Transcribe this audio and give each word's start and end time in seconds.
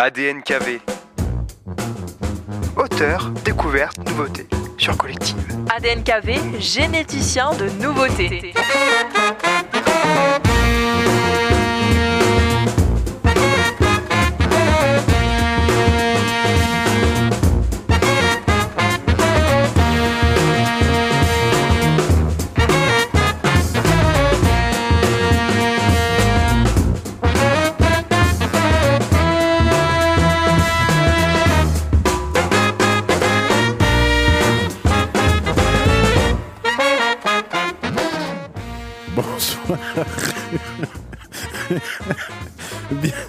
ADNKV. 0.00 0.78
Auteur, 2.76 3.30
découverte, 3.44 3.98
nouveauté 4.08 4.46
sur 4.76 4.96
Collective. 4.96 5.36
ADNKV, 5.76 6.60
généticien 6.60 7.52
de 7.54 7.68
nouveautés. 7.82 8.54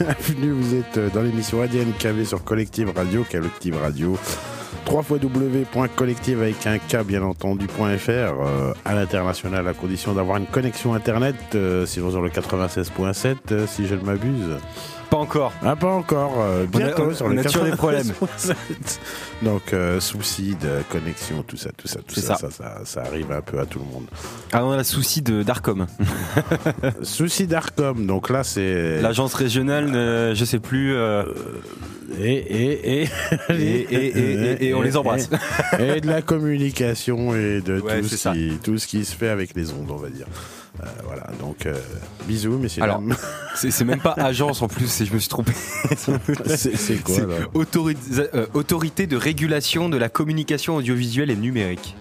Bienvenue, 0.09 0.53
vous 0.53 0.73
êtes 0.73 1.13
dans 1.13 1.21
l'émission 1.21 1.61
ADN 1.61 1.93
KV 1.93 2.25
sur 2.25 2.43
Collective 2.43 2.91
Radio, 2.95 3.23
Collective 3.29 3.77
Radio. 3.77 4.17
3 4.85 5.03
www.collective 5.07 6.41
avec 6.41 6.65
un 6.65 6.79
K 6.79 7.03
bien 7.05 7.21
entendu 7.21 7.67
.fr 7.67 8.09
euh, 8.09 8.73
à 8.85 8.95
l'international 8.95 9.67
à 9.67 9.73
condition 9.75 10.13
d'avoir 10.13 10.37
une 10.37 10.47
connexion 10.47 10.95
internet 10.95 11.35
euh, 11.53 11.85
sinon 11.85 12.09
sur 12.09 12.23
le 12.23 12.29
96.7 12.29 13.35
euh, 13.51 13.67
si 13.67 13.85
je 13.85 13.93
ne 13.93 14.01
m'abuse. 14.01 14.57
Pas 15.09 15.17
encore. 15.17 15.51
Ah 15.63 15.75
pas 15.75 15.87
encore, 15.89 16.35
euh, 16.39 16.65
bientôt 16.67 17.03
on 17.07 17.09
a- 17.09 17.13
sur 17.15 17.25
on 17.25 17.29
le 17.29 17.39
a 17.39 17.43
toujours 17.43 17.63
des 17.63 17.71
problèmes. 17.71 18.11
96.7. 18.21 18.99
Donc 19.41 19.73
euh, 19.73 19.99
soucis 19.99 20.55
de 20.61 20.83
connexion, 20.91 21.41
tout 21.43 21.57
ça, 21.57 21.71
tout 21.75 21.87
ça, 21.87 21.99
tout 22.07 22.15
ça 22.19 22.35
ça. 22.35 22.35
ça, 22.35 22.51
ça, 22.51 22.81
ça 22.85 23.01
arrive 23.01 23.31
un 23.31 23.41
peu 23.41 23.59
à 23.59 23.65
tout 23.65 23.79
le 23.79 23.85
monde. 23.85 24.05
Ah, 24.51 24.63
on 24.65 24.71
a 24.71 24.77
le 24.77 24.83
souci 24.83 25.21
de 25.23 25.41
d'Arcom. 25.41 25.87
Soucis 27.01 27.47
d'Arcom, 27.47 28.05
donc 28.05 28.29
là 28.29 28.43
c'est 28.43 29.01
L'agence 29.01 29.33
régionale, 29.33 29.91
euh, 29.95 30.35
je 30.35 30.45
sais 30.45 30.59
plus. 30.59 30.93
euh, 30.95 31.23
et 32.19 32.33
et 32.33 33.01
et 33.03 33.09
et, 33.49 33.95
et, 33.95 34.67
et, 34.67 34.73
on 34.73 34.81
les 34.81 34.95
embrasse. 34.97 35.29
et, 35.79 36.01
de 36.01 36.07
la 36.07 36.21
communication 36.21 37.35
et 37.35 37.61
de 37.61 37.79
Ouais, 37.79 38.01
tout, 38.01 38.07
ce 38.07 38.29
qui, 38.29 38.57
tout 38.63 38.77
ce 38.77 38.87
qui 38.87 39.05
se 39.05 39.15
fait 39.15 39.29
avec 39.29 39.55
les 39.55 39.71
ondes, 39.71 39.89
on 39.89 39.95
va 39.95 40.09
dire. 40.09 40.25
Euh, 40.81 40.85
voilà, 41.05 41.27
donc 41.39 41.65
euh, 41.65 41.77
bisous, 42.27 42.57
messieurs. 42.57 42.83
Alors, 42.83 42.99
dames. 42.99 43.15
C'est 43.55 43.71
c'est 43.71 43.83
même 43.85 43.99
pas 43.99 44.13
agence 44.17 44.61
en 44.61 44.67
plus, 44.67 44.87
c'est- 44.87 45.05
je 45.05 45.13
me 45.13 45.19
suis 45.19 45.27
trompé. 45.29 45.51
c'est 46.45 46.77
c'est 46.77 46.95
quoi 47.03 47.15
C'est 47.15 47.25
là 47.25 47.35
euh, 48.33 48.45
autorité 48.53 49.05
de 49.07 49.17
régulation 49.17 49.89
de 49.89 49.97
la 49.97 50.07
communication 50.07 50.75
audiovisuelle 50.77 51.29
et 51.31 51.35
numérique. 51.35 51.95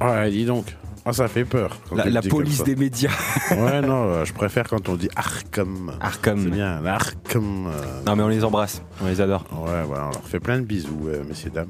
Ouais, 0.00 0.30
dis 0.30 0.44
donc. 0.44 0.74
Ah, 1.04 1.12
ça 1.14 1.28
fait 1.28 1.44
peur. 1.46 1.78
La, 1.94 2.20
police 2.20 2.62
des 2.62 2.76
médias. 2.76 3.10
Ouais, 3.52 3.80
non, 3.80 4.24
je 4.24 4.32
préfère 4.34 4.68
quand 4.68 4.88
on 4.88 4.96
dit 4.96 5.08
Arkham. 5.16 5.92
C'est 5.98 6.04
Arcom. 6.06 6.50
bien, 6.50 6.80
l'Arkham. 6.82 7.66
euh, 7.68 8.02
Non 8.06 8.16
mais 8.16 8.22
on 8.22 8.28
les 8.28 8.44
embrasse, 8.44 8.82
on 9.02 9.06
les 9.06 9.20
adore. 9.20 9.44
Ouais, 9.52 9.82
voilà, 9.86 10.08
on 10.08 10.10
leur 10.10 10.24
fait 10.24 10.40
plein 10.40 10.58
de 10.58 10.64
bisous, 10.64 11.08
euh, 11.08 11.22
messieurs, 11.26 11.50
dames. 11.50 11.68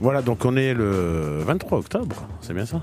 Voilà, 0.00 0.22
donc 0.22 0.44
on 0.44 0.56
est 0.56 0.74
le 0.74 1.40
23 1.46 1.78
octobre, 1.78 2.16
c'est 2.40 2.54
bien 2.54 2.66
ça? 2.66 2.80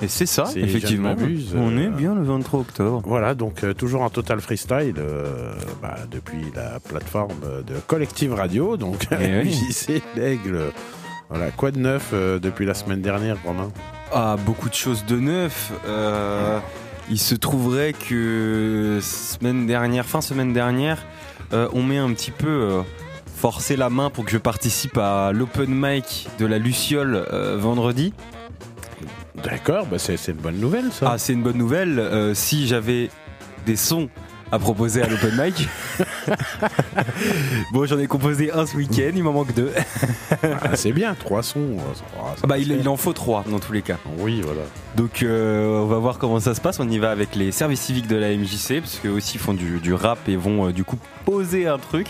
Et 0.00 0.08
c'est 0.08 0.26
ça, 0.26 0.46
Si 0.46 0.60
effectivement. 0.60 1.14
on 1.54 1.76
euh, 1.76 1.84
est 1.86 1.88
bien 1.90 2.14
le 2.14 2.22
23 2.22 2.60
octobre. 2.60 3.02
Voilà, 3.06 3.34
donc 3.34 3.62
euh, 3.62 3.74
toujours 3.74 4.02
en 4.02 4.10
total 4.10 4.40
freestyle 4.40 4.94
euh, 4.98 5.52
bah, 5.82 5.96
depuis 6.10 6.46
la 6.54 6.80
plateforme 6.80 7.34
de 7.66 7.74
Collective 7.86 8.32
Radio, 8.34 8.76
donc 8.76 9.06
Eh. 9.20 9.44
JC 9.50 10.02
l'aigle. 10.16 10.72
Voilà, 11.28 11.50
quoi 11.50 11.72
de 11.72 11.78
neuf 11.78 12.10
euh, 12.12 12.38
depuis 12.38 12.64
la 12.66 12.74
semaine 12.74 13.02
dernière, 13.02 13.36
Romain? 13.44 13.70
Ah, 14.12 14.36
beaucoup 14.46 14.68
de 14.68 14.74
choses 14.74 15.04
de 15.06 15.16
neuf. 15.18 15.72
Euh, 15.86 16.58
il 17.10 17.18
se 17.18 17.34
trouverait 17.34 17.92
que 17.92 18.98
semaine 19.02 19.66
dernière, 19.66 20.06
fin 20.06 20.20
semaine 20.20 20.52
dernière, 20.52 21.04
euh, 21.52 21.68
on 21.72 21.82
met 21.82 21.98
un 21.98 22.12
petit 22.12 22.30
peu 22.30 22.46
euh, 22.48 22.80
forcé 23.52 23.76
la 23.76 23.90
main 23.90 24.10
pour 24.10 24.24
que 24.24 24.32
je 24.32 24.38
participe 24.38 24.98
à 24.98 25.30
l'open 25.32 25.68
mic 25.72 26.26
de 26.40 26.46
la 26.46 26.58
Luciole 26.58 27.24
euh, 27.32 27.56
vendredi. 27.56 28.12
D'accord, 29.36 29.86
bah 29.86 30.00
c'est 30.00 30.16
c'est 30.16 30.32
une 30.32 30.38
bonne 30.38 30.58
nouvelle 30.58 30.86
ça. 30.90 31.12
Ah, 31.12 31.16
c'est 31.16 31.32
une 31.34 31.44
bonne 31.44 31.56
nouvelle. 31.56 32.00
Euh, 32.00 32.34
si 32.34 32.66
j'avais 32.66 33.08
des 33.64 33.76
sons 33.76 34.08
à 34.50 34.58
proposer 34.58 35.00
à 35.00 35.06
l'open 35.06 35.30
mic. 35.40 35.68
bon, 37.72 37.86
j'en 37.86 38.00
ai 38.00 38.08
composé 38.08 38.50
un 38.50 38.66
ce 38.66 38.76
week-end, 38.76 39.12
il 39.14 39.22
m'en 39.22 39.32
manque 39.32 39.54
deux. 39.54 39.70
Ah, 40.42 40.74
c'est 40.74 40.90
bien, 40.90 41.14
trois 41.14 41.44
sons. 41.44 41.76
ça- 41.94 42.02
ah, 42.18 42.34
Ah 42.42 42.46
bah, 42.48 42.58
il, 42.58 42.88
en 42.88 42.96
faut 42.96 43.12
trois 43.12 43.44
dans 43.48 43.60
tous 43.60 43.72
les 43.72 43.82
cas. 43.82 43.98
Oui, 44.18 44.40
voilà. 44.40 44.62
Donc 44.96 45.22
euh, 45.22 45.82
on 45.82 45.86
va 45.86 45.98
voir 45.98 46.18
comment 46.18 46.40
ça 46.40 46.56
se 46.56 46.60
passe. 46.60 46.80
On 46.80 46.88
y 46.88 46.98
va 46.98 47.12
avec 47.12 47.36
les 47.36 47.52
services 47.52 47.82
civiques 47.82 48.08
de 48.08 48.16
la 48.16 48.36
MJC 48.36 48.80
parce 48.80 48.98
qu'eux 49.00 49.10
aussi 49.10 49.38
font 49.38 49.54
du, 49.54 49.78
du 49.78 49.94
rap 49.94 50.18
et 50.28 50.34
vont 50.34 50.66
euh, 50.66 50.72
du 50.72 50.82
coup 50.82 50.98
poser 51.24 51.68
un 51.68 51.78
truc. 51.78 52.08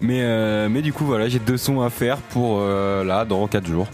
Mais, 0.00 0.22
euh, 0.22 0.68
mais 0.68 0.82
du 0.82 0.92
coup 0.92 1.04
voilà, 1.04 1.28
j'ai 1.28 1.38
deux 1.38 1.56
sons 1.56 1.80
à 1.80 1.90
faire 1.90 2.18
pour 2.18 2.58
euh, 2.60 3.04
là 3.04 3.24
dans 3.24 3.46
4 3.46 3.66
jours. 3.66 3.88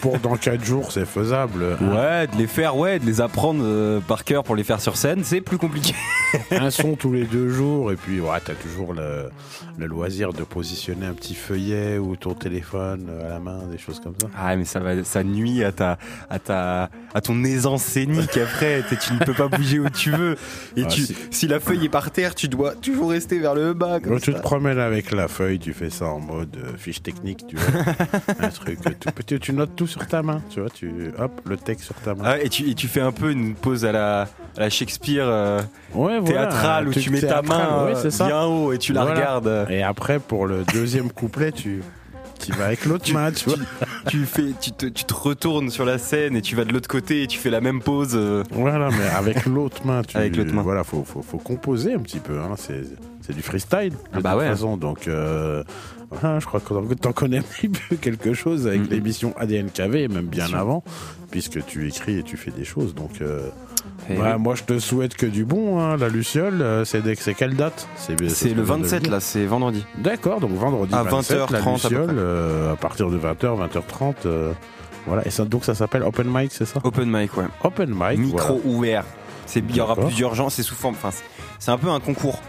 Pour 0.00 0.18
dans 0.18 0.36
quatre 0.36 0.64
jours, 0.64 0.92
c'est 0.92 1.06
faisable. 1.06 1.76
Ouais, 1.80 2.26
de 2.26 2.36
les 2.36 2.46
faire, 2.46 2.76
ouais, 2.76 2.98
de 2.98 3.06
les 3.06 3.20
apprendre 3.20 3.60
euh, 3.62 4.00
par 4.00 4.24
cœur 4.24 4.42
pour 4.44 4.56
les 4.56 4.64
faire 4.64 4.80
sur 4.80 4.96
scène, 4.96 5.22
c'est 5.24 5.40
plus 5.40 5.58
compliqué. 5.58 5.94
un 6.50 6.70
son 6.70 6.94
tous 6.96 7.12
les 7.12 7.24
deux 7.24 7.48
jours 7.50 7.92
et 7.92 7.96
puis 7.96 8.20
ouais, 8.20 8.38
t'as 8.44 8.54
toujours 8.54 8.92
le, 8.94 9.30
le 9.78 9.86
loisir 9.86 10.32
de 10.32 10.42
positionner 10.42 11.06
un 11.06 11.12
petit 11.14 11.34
feuillet 11.34 11.98
ou 11.98 12.16
ton 12.16 12.34
téléphone 12.34 13.08
à 13.24 13.28
la 13.28 13.38
main, 13.38 13.60
des 13.70 13.78
choses 13.78 14.00
comme 14.00 14.14
ça. 14.20 14.28
Ah 14.36 14.56
mais 14.56 14.64
ça 14.64 14.80
va, 14.80 15.02
ça 15.04 15.22
nuit 15.24 15.62
à 15.64 15.72
ta, 15.72 15.98
à 16.30 16.38
ta, 16.38 16.90
à 17.14 17.20
ton 17.20 17.42
aisance 17.44 17.82
scénique 17.82 18.36
après. 18.36 18.82
Tu 19.06 19.12
ne 19.12 19.18
peux 19.18 19.34
pas 19.34 19.46
bouger 19.48 19.78
où 19.78 19.88
tu 19.90 20.10
veux. 20.10 20.36
Et 20.76 20.82
Ah, 20.84 20.86
tu, 20.86 21.02
si. 21.02 21.16
si 21.30 21.46
la 21.46 21.60
feuille 21.60 21.84
est 21.84 21.88
par 21.90 22.10
terre, 22.10 22.34
tu 22.34 22.48
dois 22.48 22.74
toujours 22.74 23.10
rester 23.10 23.38
vers 23.38 23.54
le 23.54 23.72
bas. 23.74 24.00
Comme 24.00 24.14
Quand 24.14 24.20
tu 24.20 24.32
ça. 24.32 24.38
te 24.38 24.42
promènes 24.42 24.78
avec 24.78 25.12
la 25.12 25.28
feuille, 25.28 25.58
tu 25.58 25.72
fais 25.74 25.90
ça 25.90 26.06
en 26.06 26.18
mode 26.18 26.56
euh, 26.56 26.76
fiche 26.76 27.02
technique, 27.02 27.44
tu 27.46 27.56
vois. 27.56 27.82
un 28.40 28.48
truc 28.48 28.78
tout 28.98 29.10
petit, 29.12 29.38
tu 29.46 29.52
notes 29.52 29.76
tout 29.76 29.86
sur 29.86 30.06
ta 30.06 30.22
main, 30.22 30.42
tu 30.50 30.60
vois, 30.60 30.70
tu 30.70 31.12
hop, 31.18 31.40
le 31.44 31.56
texte 31.56 31.84
sur 31.86 31.94
ta 31.96 32.14
main. 32.14 32.22
Ah, 32.24 32.38
et, 32.40 32.48
tu, 32.48 32.68
et 32.68 32.74
tu 32.74 32.88
fais 32.88 33.00
un 33.00 33.12
peu 33.12 33.30
une 33.30 33.54
pause 33.54 33.84
à 33.84 33.92
la, 33.92 34.22
à 34.22 34.60
la 34.60 34.70
Shakespeare. 34.70 35.24
euh, 35.26 35.60
ouais, 35.94 36.22
théâtrale 36.24 36.88
où 36.88 36.92
tu 36.92 37.10
mets 37.10 37.20
ta 37.20 37.42
main 37.42 37.86
ouais, 37.86 37.92
euh, 38.04 38.26
bien 38.26 38.42
haut 38.44 38.72
et 38.72 38.78
tu 38.78 38.92
la 38.92 39.02
Voilà. 39.04 39.16
regardes. 39.20 39.66
Et 39.70 39.82
après 39.82 40.18
pour 40.18 40.46
le 40.46 40.64
deuxième 40.72 41.10
couplet, 41.10 41.52
tu 41.52 41.82
tu 42.44 42.52
vas 42.52 42.66
avec 42.66 42.84
l'autre 42.84 43.10
main, 43.14 43.32
tu 43.32 43.48
vois. 43.48 43.58
tu, 44.08 44.26
fais, 44.26 44.52
tu, 44.60 44.70
te, 44.70 44.84
tu 44.86 45.04
te 45.04 45.14
retournes 45.14 45.70
sur 45.70 45.86
la 45.86 45.96
scène 45.96 46.36
et 46.36 46.42
tu 46.42 46.54
vas 46.54 46.64
de 46.66 46.72
l'autre 46.72 46.86
côté 46.88 47.22
et 47.22 47.26
tu 47.26 47.38
fais 47.38 47.48
la 47.48 47.62
même 47.62 47.80
pause. 47.80 48.12
euh. 48.14 48.42
Voilà, 48.50 48.90
mais 48.90 49.08
avec 49.16 49.46
l'autre 49.46 49.86
main, 49.86 50.02
tu 50.02 50.18
Avec 50.18 50.36
l'autre 50.36 50.52
main. 50.52 50.60
Voilà, 50.60 50.84
faut, 50.84 51.02
faut, 51.02 51.22
faut 51.22 51.38
composer 51.38 51.94
un 51.94 51.98
petit 52.00 52.18
peu. 52.18 52.38
Hein. 52.38 52.50
C'est, 52.56 52.82
c'est 53.22 53.34
du 53.34 53.40
freestyle. 53.40 53.90
De 53.92 53.96
Ah 54.12 54.20
bah 54.20 54.32
toute 54.32 54.40
ouais. 54.40 54.48
façon, 54.48 54.76
donc 54.76 55.08
euh, 55.08 55.64
voilà, 56.10 56.38
je 56.38 56.46
crois 56.46 56.60
que 56.60 56.94
t'en- 56.94 57.12
connais 57.12 57.38
un 57.38 57.42
petit 57.42 57.68
peu 57.68 57.96
quelque 57.96 58.32
chose 58.34 58.66
avec 58.66 58.82
Mhm. 58.82 58.88
l'émission 58.90 59.34
ADNKV, 59.38 60.08
même 60.08 60.26
bien 60.26 60.52
avant, 60.54 60.82
puisque 61.30 61.64
tu 61.66 61.88
écris 61.88 62.18
et 62.18 62.22
tu 62.22 62.36
fais 62.36 62.50
des 62.50 62.64
choses. 62.64 62.94
Donc, 62.94 63.20
euh, 63.20 63.48
Et 64.10 64.14
bah, 64.14 64.38
moi, 64.38 64.54
je 64.54 64.62
te 64.62 64.78
souhaite 64.78 65.14
que 65.14 65.26
du 65.26 65.44
bon. 65.44 65.80
Hein. 65.80 65.96
La 65.96 66.08
Luciole, 66.08 66.60
euh, 66.62 66.84
c'est, 66.84 67.02
quelle 67.34 67.56
date? 67.56 67.88
C'est, 67.96 68.18
c'est 68.28 68.50
ce 68.50 68.54
le 68.54 68.54
que 68.54 68.60
je 68.60 68.62
viens 68.64 68.76
de 68.78 68.82
27 68.82 69.02
dire. 69.02 69.12
là, 69.12 69.20
c'est 69.20 69.44
vendredi. 69.46 69.84
D'accord, 69.98 70.40
donc 70.40 70.52
vendredi 70.52 70.94
À 70.94 71.02
27, 71.02 71.38
20h30 71.38 71.52
la 71.52 71.72
Luciole, 71.72 72.16
euh, 72.18 72.72
à 72.72 72.76
partir 72.76 73.10
de 73.10 73.16
20h, 73.16 73.56
20h30. 73.56 74.14
euh, 74.26 74.52
voilà, 75.06 75.26
et 75.26 75.30
ça, 75.30 75.44
donc 75.44 75.64
ça 75.64 75.74
s'appelle 75.74 76.02
Open 76.02 76.26
Mic, 76.28 76.52
c'est 76.52 76.64
ça? 76.66 76.80
Open 76.84 77.08
mic, 77.10 77.36
ouais. 77.36 77.44
Open 77.62 77.90
Mic. 77.90 78.18
Micro 78.18 78.60
ouvert. 78.64 79.04
Il 79.54 79.76
y 79.76 79.80
aura 79.80 79.94
plusieurs 79.96 80.34
gens, 80.34 80.50
c'est 80.50 80.64
sous 80.64 80.74
forme. 80.74 80.94
Enfin, 81.00 81.10
c'est 81.60 81.70
un 81.70 81.78
peu 81.78 81.88
un 81.88 82.00
concours. 82.00 82.40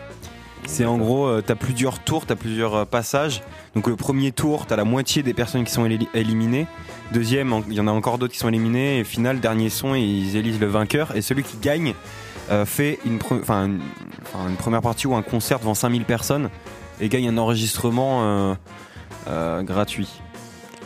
C'est 0.66 0.86
en 0.86 0.98
gros, 0.98 1.28
euh, 1.28 1.42
t'as 1.46 1.56
plusieurs 1.56 2.00
tours, 2.00 2.26
t'as 2.26 2.36
plusieurs 2.36 2.76
euh, 2.76 2.86
passages. 2.86 3.42
Donc 3.76 3.88
le 3.88 3.96
premier 3.96 4.32
tour, 4.32 4.66
t'as 4.66 4.76
la 4.76 4.84
moitié 4.84 5.24
des 5.24 5.34
personnes 5.34 5.64
qui 5.64 5.72
sont 5.72 5.86
éli- 5.86 6.08
éliminées. 6.14 6.68
Deuxième, 7.14 7.62
il 7.70 7.74
y 7.76 7.80
en 7.80 7.88
a 7.88 7.92
encore 7.92 8.18
d'autres 8.18 8.34
qui 8.34 8.40
sont 8.40 8.50
éliminés. 8.50 9.00
Et 9.00 9.04
final, 9.04 9.40
dernier 9.40 9.70
son, 9.70 9.96
ils 9.96 10.36
élisent 10.36 10.60
le 10.60 10.68
vainqueur. 10.68 11.16
Et 11.16 11.22
celui 11.22 11.44
qui 11.44 11.58
gagne 11.58 11.94
euh, 12.52 12.66
fait 12.66 13.00
une, 13.06 13.20
une, 13.20 14.56
première 14.58 14.82
partie 14.82 15.08
ou 15.08 15.16
un 15.16 15.22
concert 15.22 15.60
devant 15.60 15.74
5000 15.74 16.06
personnes 16.06 16.50
et 17.00 17.10
gagne 17.10 17.30
un 17.30 17.38
enregistrement 17.38 18.56
gratuit. 19.62 20.22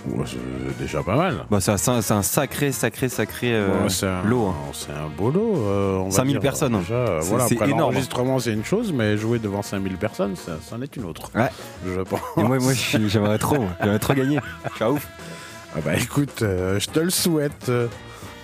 Ouais, 0.07 0.25
c'est 0.25 0.77
déjà 0.83 1.03
pas 1.03 1.15
mal. 1.15 1.45
Bah, 1.51 1.59
c'est 1.61 1.71
un, 1.71 1.77
c'est 2.01 2.11
un 2.13 2.21
sacré, 2.23 2.71
sacré, 2.71 3.07
sacré 3.07 3.53
euh, 3.53 3.87
c'est 3.89 4.07
un, 4.07 4.23
lot. 4.23 4.47
hein. 4.47 4.55
C'est 4.73 4.91
un 4.91 5.07
beau 5.15 5.29
lot. 5.29 5.55
euh, 5.57 5.97
on 5.97 6.05
va 6.05 6.11
5000 6.11 6.31
dire, 6.33 6.41
personnes. 6.41 6.79
Déjà, 6.79 6.93
euh, 6.95 7.21
C'est- 7.21 7.29
voilà, 7.29 7.47
c'est 7.47 7.53
après, 7.55 7.67
énorme. 7.67 7.81
L'enregistrement, 7.81 8.39
c'est 8.39 8.53
une 8.53 8.65
chose, 8.65 8.91
mais 8.93 9.17
jouer 9.17 9.37
devant 9.39 9.61
5000 9.61 9.97
personnes, 9.97 10.35
ça, 10.35 10.53
c'en 10.67 10.81
est 10.81 10.95
une 10.95 11.05
autre. 11.05 11.29
Ouais. 11.35 11.49
Je 11.85 12.01
pense. 12.01 12.19
Et 12.37 12.43
moi, 12.43 12.57
moi 12.59 12.73
je 12.73 12.79
suis- 12.79 13.09
j'aimerais 13.09 13.37
trop, 13.37 13.57
moi. 13.59 13.69
j'aimerais 13.79 13.99
trop 13.99 14.13
gagner. 14.13 14.39
Je 14.71 14.75
suis 14.75 14.83
à 14.83 14.91
ouf. 14.91 15.07
Ah 15.75 15.79
bah 15.85 15.95
écoute, 15.95 16.41
euh, 16.41 16.79
je 16.79 16.87
te 16.87 16.99
le 16.99 17.09
souhaite. 17.11 17.71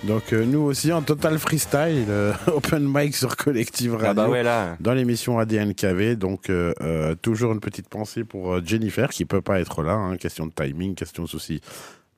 Donc 0.04 0.32
euh, 0.32 0.44
nous 0.44 0.60
aussi 0.60 0.92
en 0.92 1.02
total 1.02 1.38
freestyle, 1.38 2.06
euh, 2.08 2.32
open 2.46 2.86
mic 2.88 3.16
sur 3.16 3.36
Collective 3.36 3.94
Radio. 3.94 4.08
Ah 4.08 4.14
bah 4.14 4.28
ouais, 4.28 4.42
là. 4.42 4.76
Dans 4.80 4.94
l'émission 4.94 5.38
ADNKV, 5.38 6.16
donc 6.16 6.50
euh, 6.50 7.14
toujours 7.16 7.52
une 7.52 7.60
petite 7.60 7.88
pensée 7.88 8.22
pour 8.24 8.64
Jennifer 8.64 9.10
qui 9.10 9.24
peut 9.24 9.40
pas 9.40 9.60
être 9.60 9.82
là, 9.82 9.94
hein, 9.94 10.16
question 10.16 10.46
de 10.46 10.52
timing, 10.52 10.94
question 10.94 11.24
de 11.24 11.28
soucis 11.28 11.60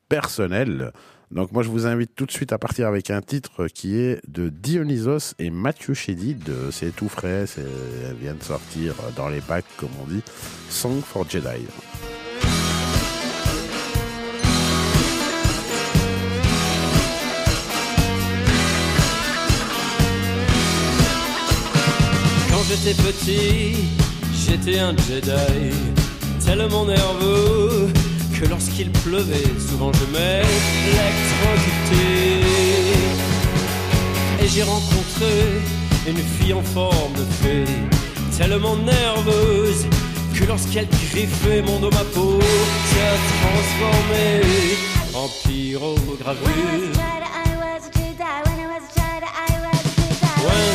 personnels. 0.09 0.93
Donc 1.31 1.53
moi 1.53 1.63
je 1.63 1.69
vous 1.69 1.87
invite 1.87 2.11
tout 2.15 2.27
de 2.27 2.33
suite 2.33 2.53
à 2.53 2.59
partir 2.59 2.87
avec 2.87 3.11
un 3.11 3.23
titre 3.23 3.69
qui 3.69 3.97
est 3.99 4.21
de 4.29 4.49
Dionysos 4.49 5.35
et 5.39 5.49
Mathieu 5.49 5.95
Chédid. 5.95 6.51
C'est 6.73 6.95
tout 6.95 7.09
frais, 7.09 7.47
elle 7.57 8.17
vient 8.17 8.35
de 8.35 8.43
sortir 8.43 8.95
dans 9.17 9.29
les 9.29 9.41
bacs 9.41 9.65
comme 9.79 9.91
on 10.03 10.07
dit. 10.07 10.23
Song 10.69 11.01
for 11.01 11.29
Jedi. 11.31 11.67
J'étais 22.71 22.95
petit, 23.03 23.75
j'étais 24.33 24.79
un 24.79 24.95
Jedi, 24.97 25.73
tellement 26.45 26.85
nerveux 26.85 27.89
que 28.39 28.47
lorsqu'il 28.47 28.91
pleuvait, 28.91 29.51
souvent 29.69 29.93
je 29.93 30.05
m'électrocutais. 30.13 30.47
Et 34.43 34.49
j'ai 34.49 34.63
rencontré 34.63 35.63
une 36.07 36.17
fille 36.17 36.55
en 36.55 36.63
forme 36.63 37.13
de 37.15 37.25
fée, 37.43 37.65
tellement 38.39 38.77
nerveuse 38.77 39.87
que 40.35 40.45
lorsqu'elle 40.45 40.89
griffait 40.89 41.63
mon 41.63 41.81
dos, 41.81 41.91
ma 41.91 42.05
peau 42.15 42.39
se 42.41 43.07
transformait 43.43 44.43
en 45.15 45.29
pyrogravure. 45.45 46.47
When 50.43 50.70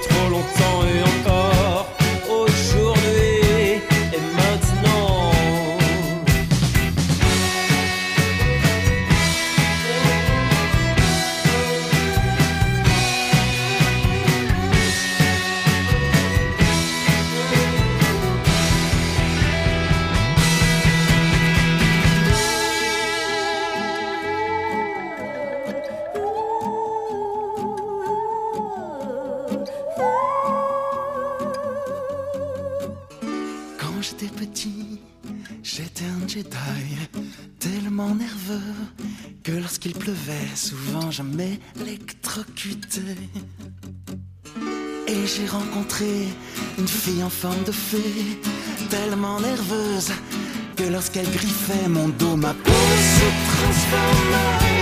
trop 0.00 0.28
longtemps 0.30 0.84
et 0.86 1.02
encore 1.02 1.91
en 47.22 47.30
forme 47.30 47.62
de 47.64 47.72
fée, 47.72 48.38
tellement 48.90 49.38
nerveuse 49.40 50.12
que 50.76 50.84
lorsqu'elle 50.84 51.30
griffait 51.30 51.88
mon 51.88 52.08
dos, 52.08 52.36
ma 52.36 52.54
peau 52.54 52.70
se 52.70 53.28
transformait 53.50 54.81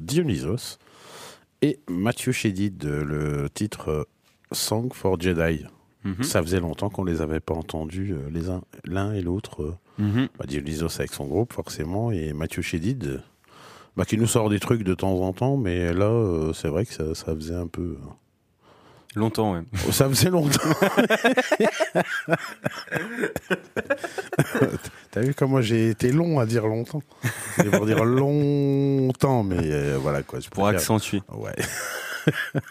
Dionysos 0.00 0.78
et 1.62 1.78
Mathieu 1.88 2.32
Chédid, 2.32 2.84
le 2.84 3.48
titre 3.52 3.88
euh, 3.90 4.04
Song 4.52 4.92
for 4.92 5.20
Jedi. 5.20 5.64
Mhm. 6.04 6.22
Ça 6.22 6.40
faisait 6.42 6.60
longtemps 6.60 6.88
qu'on 6.90 7.04
les 7.04 7.20
avait 7.20 7.40
pas 7.40 7.54
entendus 7.54 8.12
euh, 8.12 8.30
les 8.30 8.48
uns 8.48 8.62
l'un 8.84 9.12
et 9.12 9.20
l'autre. 9.22 9.62
euh. 9.62 9.74
Mhm. 9.98 10.28
Bah, 10.38 10.44
Dionysos 10.46 10.98
avec 11.00 11.12
son 11.12 11.26
groupe 11.26 11.52
forcément 11.52 12.12
et 12.12 12.32
Mathieu 12.32 12.62
Chédid 12.62 13.04
euh, 13.04 13.18
bah, 13.96 14.04
qui 14.04 14.18
nous 14.18 14.26
sort 14.26 14.50
des 14.50 14.60
trucs 14.60 14.82
de 14.84 14.94
temps 14.94 15.20
en 15.22 15.32
temps, 15.32 15.56
mais 15.56 15.92
là 15.94 16.04
euh, 16.10 16.52
c'est 16.52 16.68
vrai 16.68 16.84
que 16.84 16.92
ça, 16.92 17.14
ça 17.14 17.34
faisait 17.34 17.54
un 17.54 17.66
peu. 17.66 17.96
Longtemps, 19.14 19.54
ouais. 19.54 19.62
Oh, 19.88 19.92
Ça 19.92 20.08
faisait 20.08 20.28
longtemps. 20.30 20.58
T'as 25.10 25.20
vu 25.20 25.34
comment 25.34 25.60
j'ai 25.60 25.90
été 25.90 26.12
long 26.12 26.38
à 26.40 26.46
dire 26.46 26.66
longtemps 26.66 27.02
C'est 27.56 27.70
pour 27.70 27.86
dire 27.86 28.04
longtemps, 28.04 29.42
mais 29.42 29.58
euh, 29.62 29.98
voilà 30.00 30.22
quoi. 30.22 30.40
Je 30.40 30.48
Pour 30.48 30.64
préfère- 30.64 30.80
accentuer. 30.80 31.22
Ouais. 31.32 31.54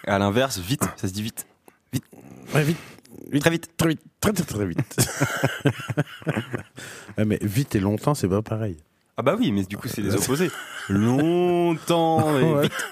À 0.05 0.19
l'inverse, 0.19 0.57
vite, 0.59 0.83
ça 0.97 1.07
se 1.07 1.13
dit 1.13 1.21
vite. 1.23 1.47
Ouais, 2.53 2.63
vite. 2.63 2.77
Vite, 3.31 3.41
Très 3.41 3.49
vite. 3.51 3.69
Très 3.77 3.87
vite. 3.89 4.01
Très 4.19 4.33
très 4.33 4.43
très 4.43 4.65
vite. 4.65 4.95
Ouais, 7.17 7.23
mais 7.23 7.39
vite 7.41 7.73
et 7.75 7.79
longtemps, 7.79 8.13
c'est 8.13 8.27
pas 8.27 8.41
pareil. 8.41 8.75
Ah 9.15 9.21
bah 9.21 9.37
oui, 9.39 9.53
mais 9.53 9.63
du 9.63 9.77
coup, 9.77 9.87
c'est 9.87 10.01
les 10.01 10.13
opposés. 10.13 10.51
Longtemps 10.89 12.37
et 12.37 12.63
vite. 12.63 12.85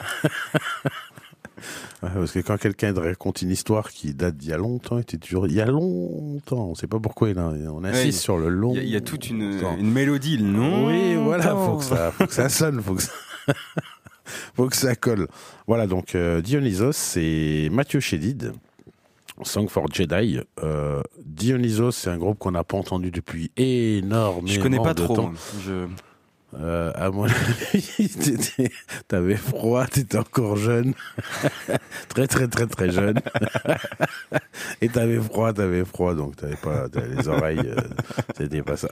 Ouais, 2.01 2.10
parce 2.13 2.32
que 2.32 2.39
quand 2.39 2.58
quelqu'un 2.58 2.93
te 2.93 3.00
raconte 3.00 3.41
une 3.41 3.51
histoire 3.51 3.91
qui 3.91 4.13
date 4.13 4.36
d'il 4.38 4.50
y 4.50 4.53
a 4.53 4.58
longtemps, 4.58 4.98
il 4.98 5.01
était 5.01 5.17
toujours 5.17 5.48
il 5.48 5.53
y 5.53 5.62
a 5.62 5.65
longtemps. 5.65 6.67
On 6.70 6.75
sait 6.75 6.88
pas 6.88 7.00
pourquoi 7.00 7.29
il 7.29 7.39
a- 7.39 7.48
on 7.50 7.84
insiste 7.84 8.05
Ouais, 8.05 8.12
sur 8.24 8.38
le 8.38 8.50
long. 8.50 8.72
Il 8.74 8.77
y, 8.77 8.79
a- 8.79 8.84
il 8.84 8.89
y 8.89 8.96
a 8.96 9.01
toute 9.01 9.29
une, 9.29 9.60
mélodie. 9.82 10.41
Non. 10.41 10.88
Oui, 10.88 11.15
voilà, 11.15 11.55
faut 11.55 11.77
que 11.77 11.84
ça, 11.84 12.12
faut 12.12 12.25
que 12.27 12.34
ça 12.34 12.50
sonne, 12.50 12.82
faut 12.82 12.96
que 12.96 13.03
ça, 13.03 13.12
faut 14.55 14.67
que 14.67 14.75
ça 14.75 14.96
colle. 14.96 15.27
Voilà, 15.67 15.88
donc 15.88 16.15
euh, 16.15 16.41
Dionysos, 16.41 16.91
c'est 16.93 17.70
Mathieu 17.72 18.00
Chédid, 18.00 18.53
Song 19.41 19.67
for 19.70 19.86
Jedi. 19.91 20.39
Euh, 20.63 21.01
Dionysos, 21.25 21.91
c'est 21.91 22.10
un 22.10 22.17
groupe 22.17 22.38
qu'on 22.39 22.51
n'a 22.51 22.63
pas 22.63 22.77
entendu 22.77 23.12
depuis 23.12 23.51
énormément 23.58 24.48
Je 24.48 24.60
connais 24.60 24.77
pas 24.79 24.93
de 24.93 25.03
trop. 25.03 25.15
temps. 25.15 25.24
moi. 25.32 25.39
Je... 25.65 25.86
À 26.55 27.10
mon 27.12 27.25
avis, 27.25 28.10
t'avais 29.07 29.36
froid, 29.36 29.86
t'étais 29.86 30.17
encore 30.17 30.55
jeune, 30.55 30.93
très 32.10 32.27
très 32.27 32.48
très 32.48 32.67
très 32.67 32.91
jeune, 32.91 33.19
et 34.81 34.89
t'avais 34.89 35.19
froid, 35.19 35.53
t'avais 35.53 35.86
froid, 35.86 36.15
donc 36.15 36.36
t'avais 36.36 36.55
pas 36.55 36.88
les 36.95 37.27
oreilles, 37.27 37.60
euh, 37.60 37.81
c'était 38.38 38.62
pas 38.62 38.77
ça. 38.77 38.89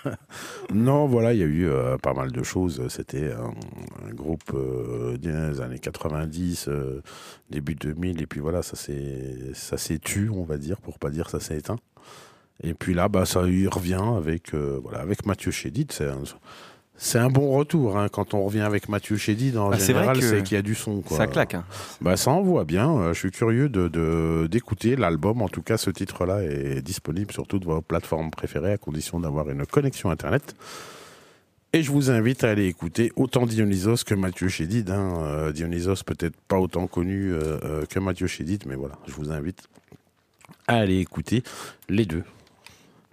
non, 0.72 1.06
voilà, 1.06 1.32
il 1.32 1.40
y 1.40 1.42
a 1.42 1.46
eu 1.46 1.68
euh, 1.68 1.96
pas 1.98 2.14
mal 2.14 2.32
de 2.32 2.42
choses. 2.42 2.86
C'était 2.88 3.32
un, 3.32 4.12
groupe 4.12 4.52
euh, 4.54 5.16
des 5.16 5.60
années 5.60 5.78
90, 5.78 6.68
euh, 6.68 7.02
début 7.50 7.74
2000, 7.74 8.22
et 8.22 8.26
puis 8.26 8.40
voilà, 8.40 8.62
ça 8.62 8.76
s'est 8.76 9.52
ça 9.54 9.76
s'est 9.76 9.98
tu, 9.98 10.30
on 10.30 10.44
va 10.44 10.58
dire, 10.58 10.80
pour 10.80 10.98
pas 10.98 11.10
dire 11.10 11.30
ça 11.30 11.40
s'est 11.40 11.58
éteint. 11.58 11.78
Et 12.62 12.74
puis 12.74 12.94
là, 12.94 13.08
bah, 13.08 13.24
ça 13.24 13.46
y 13.46 13.68
revient 13.68 14.02
avec, 14.16 14.52
voilà, 14.54 14.98
avec 14.98 15.26
Mathieu 15.26 15.52
Chédid. 15.52 15.92
C'est 16.98 17.18
un 17.18 17.30
bon 17.30 17.50
retour. 17.56 17.96
Hein. 17.96 18.08
Quand 18.10 18.34
on 18.34 18.44
revient 18.44 18.60
avec 18.60 18.88
Mathieu 18.88 19.16
Chédid, 19.16 19.56
en 19.56 19.70
Ah, 19.70 19.78
général, 19.78 20.20
c'est 20.20 20.42
qu'il 20.42 20.56
y 20.56 20.58
a 20.58 20.62
du 20.62 20.74
son. 20.74 21.00
Quoi. 21.00 21.16
Ça 21.16 21.26
claque. 21.26 21.54
hein. 21.54 21.64
Bah, 22.00 22.16
ça 22.16 22.30
envoie 22.32 22.64
bien. 22.64 22.90
Euh, 22.98 23.14
Je 23.14 23.18
suis 23.18 23.30
curieux 23.30 23.68
de, 23.68 23.88
de- 23.88 24.46
d'écouter 24.50 24.96
l'album. 24.96 25.40
En 25.40 25.48
tout 25.48 25.62
cas, 25.62 25.78
ce 25.78 25.90
titre-là 25.90 26.42
est 26.42 26.82
disponible 26.82 27.32
sur 27.32 27.46
toutes 27.46 27.64
vos 27.64 27.80
plateformes 27.80 28.30
préférées 28.30 28.72
à 28.72 28.78
condition 28.78 29.20
d'avoir 29.20 29.48
une 29.48 29.64
connexion 29.64 30.10
Internet. 30.10 30.54
Et 31.72 31.82
je 31.82 31.90
vous 31.92 32.10
invite 32.10 32.44
à 32.44 32.50
aller 32.50 32.66
écouter 32.66 33.12
autant 33.14 33.44
Dionysos 33.46 34.02
que 34.06 34.14
Mathieu 34.14 34.48
Chédid. 34.48 34.90
Hein. 34.90 35.18
Euh, 35.22 35.52
Dionysos 35.52 36.02
peut-être 36.04 36.36
pas 36.48 36.58
autant 36.58 36.86
connu 36.86 37.32
euh, 37.32 37.84
que 37.86 37.98
Mathieu 37.98 38.26
Chédid, 38.26 38.64
mais 38.66 38.74
voilà, 38.74 38.94
je 39.06 39.12
vous 39.12 39.30
invite 39.30 39.68
à 40.66 40.76
aller 40.76 40.98
écouter 40.98 41.42
les 41.90 42.06
deux. 42.06 42.24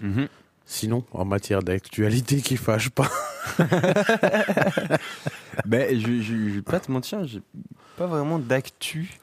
Mhm. 0.01 0.27
Sinon, 0.67 1.03
en 1.11 1.25
matière 1.25 1.61
d'actualité 1.61 2.41
qui 2.41 2.57
fâche 2.57 2.89
pas, 2.89 3.09
Ben, 5.65 5.97
je, 5.99 6.07
je, 6.21 6.21
je 6.21 6.55
vais 6.55 6.61
pas 6.61 6.79
te 6.79 6.91
mentir, 6.91 7.25
j'ai 7.25 7.41
pas 7.97 8.07
vraiment 8.07 8.39
d'actu. 8.39 9.19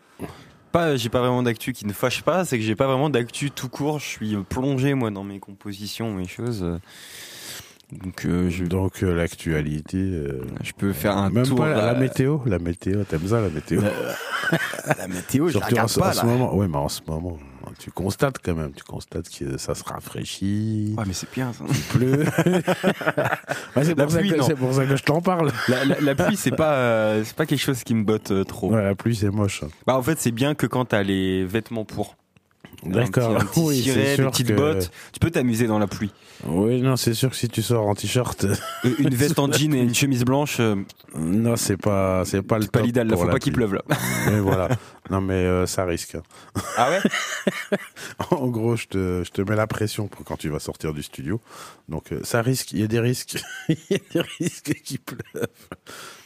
Pas, 0.71 0.97
j'ai 0.97 1.09
pas 1.11 1.21
vraiment 1.21 1.43
d'actu 1.43 1.73
qui 1.73 1.87
ne 1.87 1.93
fâche 1.93 2.23
pas, 2.23 2.45
c'est 2.45 2.57
que 2.59 2.65
j'ai 2.65 2.75
pas 2.77 2.87
vraiment 2.87 3.11
d'actu 3.11 3.51
tout 3.51 3.69
court. 3.69 3.99
Je 3.99 4.07
suis 4.07 4.37
plongé 4.49 4.95
moi 4.95 5.11
dans 5.11 5.25
mes 5.25 5.39
compositions, 5.39 6.13
mes 6.15 6.27
choses. 6.27 6.65
Donc 7.93 8.25
euh, 8.25 8.49
je, 8.49 8.65
donc 8.65 9.03
euh, 9.03 9.13
l'actualité. 9.15 9.99
euh, 9.99 10.41
je 10.63 10.73
peux 10.73 10.95
faire 10.95 11.19
un 11.19 11.29
même 11.29 11.45
tour. 11.47 11.59
pas 11.59 11.75
la, 11.75 11.93
la 11.93 11.95
météo, 11.95 12.39
la 12.47 12.59
météo, 12.59 13.05
t'aimes 13.05 13.27
ça 13.29 13.41
la 13.43 13.51
météo? 13.51 13.83
La 14.99 15.07
météo, 15.09 15.49
je 15.49 15.59
la 15.59 15.65
en, 15.65 15.69
regarde 15.69 15.89
ce- 15.89 16.01
pas 16.01 16.09
en 16.09 16.13
ce 16.13 16.17
là. 16.19 16.25
moment. 16.25 16.55
Oui, 16.57 16.67
mais 16.69 16.77
en 16.77 16.89
ce 16.89 17.01
moment, 17.07 17.39
tu 17.83 17.91
constates 17.91 18.37
quand 18.45 18.55
même, 18.55 18.73
tu 18.73 18.85
constates 18.85 19.29
que 19.29 19.59
ça 19.59 19.75
se 19.75 19.83
rafraîchit, 19.85 20.95
Ouais, 20.97 21.05
mais 21.07 21.13
c'est 21.13 21.31
bien 21.33 21.53
ça. 21.53 21.65
il 21.69 21.81
pleut. 21.99 22.25
Ouais, 23.77 23.85
c'est 23.85 23.95
pour, 23.95 24.11
ça 24.11 24.23
que- 24.23 24.37
non. 24.37 24.45
c'est 24.47 24.55
pour 24.55 24.73
ça 24.75 24.85
que 24.87 24.97
je 24.97 25.03
t'en 25.03 25.21
parle. 25.21 25.51
La, 25.69 25.85
la- 25.85 26.01
la 26.01 26.15
pluie, 26.15 26.37
c'est 26.37 26.51
pas, 26.55 26.75
euh, 26.75 27.23
c'est 27.25 27.35
pas 27.37 27.47
quelque 27.47 27.61
chose 27.61 27.83
qui 27.85 27.95
me 27.95 28.05
botte 28.05 28.31
euh, 28.31 28.45
trop. 28.45 28.71
Ouais, 28.73 28.83
la 28.83 28.95
pluie, 28.95 29.17
c'est 29.17 29.31
moche. 29.31 29.63
Bah 29.87 29.97
en 29.97 30.03
fait, 30.03 30.19
c'est 30.21 30.31
bien 30.31 30.55
que 30.55 30.67
quand 30.67 30.85
t'as 30.87 31.03
les 31.03 31.45
vêtements 31.45 31.85
pour. 31.85 32.17
D'accord. 32.85 33.37
Un 33.37 33.41
petit, 33.41 33.45
un 33.45 33.47
petit 33.53 33.61
Oui, 33.61 33.77
c'est 33.77 33.83
ciré, 33.93 34.03
des 34.05 34.15
sûr 34.17 34.31
petites 34.33 34.49
que- 34.49 34.53
bottes. 34.55 34.91
Tu 35.13 35.21
peux 35.21 35.31
t'amuser 35.31 35.67
dans 35.69 35.79
la 35.79 35.87
pluie. 35.87 36.11
Oui, 36.45 36.81
non, 36.83 36.97
c'est 36.97 37.15
sûr 37.15 37.31
que 37.31 37.37
si 37.37 37.49
tu 37.49 37.63
sors 37.63 37.87
en 37.87 37.95
t-shirt, 37.95 38.45
Euh, 38.45 38.55
Une 38.99 39.15
veste 39.15 39.39
en 39.39 39.51
jean 39.53 39.73
et 39.75 39.81
une 39.81 39.95
chemise 39.95 40.25
blanche, 40.25 40.57
euh, 40.59 40.75
non, 41.17 41.55
c'est 41.57 41.77
pas, 41.77 42.25
c'est 42.25 42.43
pas 42.43 42.59
le 42.59 42.67
pas 42.67 42.81
l'idéal. 42.81 43.07
Là, 43.07 43.17
faut 43.17 43.27
pas 43.29 43.39
qu'il 43.39 43.53
pleuve 43.53 43.75
là. 43.75 43.83
Mais 44.31 44.41
voilà. 44.41 44.69
Non, 45.11 45.21
mais 45.21 45.35
euh, 45.35 45.67
ça 45.67 45.85
risque. 45.85 46.17
Ah 46.77 46.89
ouais 46.91 47.01
En 48.31 48.47
gros, 48.49 48.77
je 48.77 48.87
te, 48.87 49.23
je 49.25 49.31
te 49.31 49.43
mets 49.43 49.57
la 49.57 49.67
pression 49.67 50.09
pour 50.09 50.25
quand 50.25 50.37
tu 50.37 50.49
vas 50.49 50.59
sortir 50.59 50.93
du 50.95 51.03
studio. 51.03 51.41
Donc, 51.89 52.13
euh, 52.13 52.21
ça 52.25 52.41
risque, 52.43 52.73
il 52.73 52.81
y 52.81 52.83
a 52.83 52.87
des 52.87 53.01
risques. 53.01 53.41
il 53.69 53.77
y 53.91 53.95
a 53.95 53.99
des 54.15 54.21
risques 54.39 54.73
qu'il 54.83 54.99
pleuve. 55.01 55.47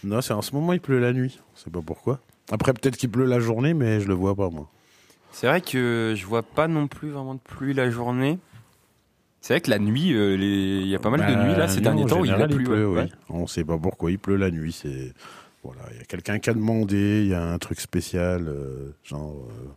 Non, 0.05 0.21
c'est 0.23 0.33
en 0.35 0.43
ce 0.43 0.55
moment, 0.55 0.73
il 0.73 0.81
pleut 0.81 1.01
la 1.01 1.13
nuit. 1.13 1.39
Je 1.57 1.63
sais 1.65 1.71
pas 1.71 1.81
pourquoi. 1.85 2.21
Après, 2.53 2.73
peut-être 2.73 2.97
qu'il 2.97 3.11
pleut 3.11 3.25
la 3.25 3.41
journée, 3.41 3.75
mais 3.75 4.01
je 4.01 4.07
le 4.09 4.15
vois 4.15 4.35
pas, 4.37 4.49
moi. 4.51 4.71
C'est 5.39 5.49
vrai 5.49 5.61
que 5.61 6.15
je 6.17 6.25
vois 6.25 6.43
pas 6.43 6.67
non 6.67 6.87
plus 6.87 7.11
vraiment 7.11 7.35
de 7.35 7.41
pluie 7.41 7.75
la 7.75 7.91
journée. 7.91 8.39
C'est 9.43 9.53
vrai 9.53 9.61
que 9.61 9.69
la 9.69 9.79
nuit, 9.79 10.15
euh, 10.15 10.35
les- 10.35 10.81
il 10.81 10.87
y 10.89 10.95
a 10.95 10.99
pas 10.99 11.11
mal 11.11 11.21
de 11.21 11.27
Bah, 11.27 11.45
nuits 11.45 11.55
là 11.55 11.69
ces 11.69 11.77
non, 11.83 11.91
derniers 11.91 12.07
temps 12.07 12.21
où 12.21 12.25
il 12.25 12.33
a 12.33 12.49
plu. 12.49 12.65
pleut, 12.65 12.89
ouais. 12.89 13.03
oui. 13.03 13.13
On 13.29 13.47
sait 13.47 13.63
pas 13.63 13.77
pourquoi 13.77 14.11
il 14.11 14.19
pleut 14.19 14.37
la 14.37 14.51
nuit. 14.51 14.73
C'est 14.73 15.13
voilà, 15.63 15.83
il 15.93 15.99
y 15.99 16.01
a 16.01 16.05
quelqu'un 16.05 16.39
qui 16.39 16.49
a 16.49 16.55
demandé, 16.55 17.21
il 17.23 17.29
y 17.29 17.35
a 17.35 17.43
un 17.45 17.59
truc 17.59 17.81
spécial, 17.81 18.47
euh, 18.49 18.93
genre 19.05 19.35
euh, 19.51 19.69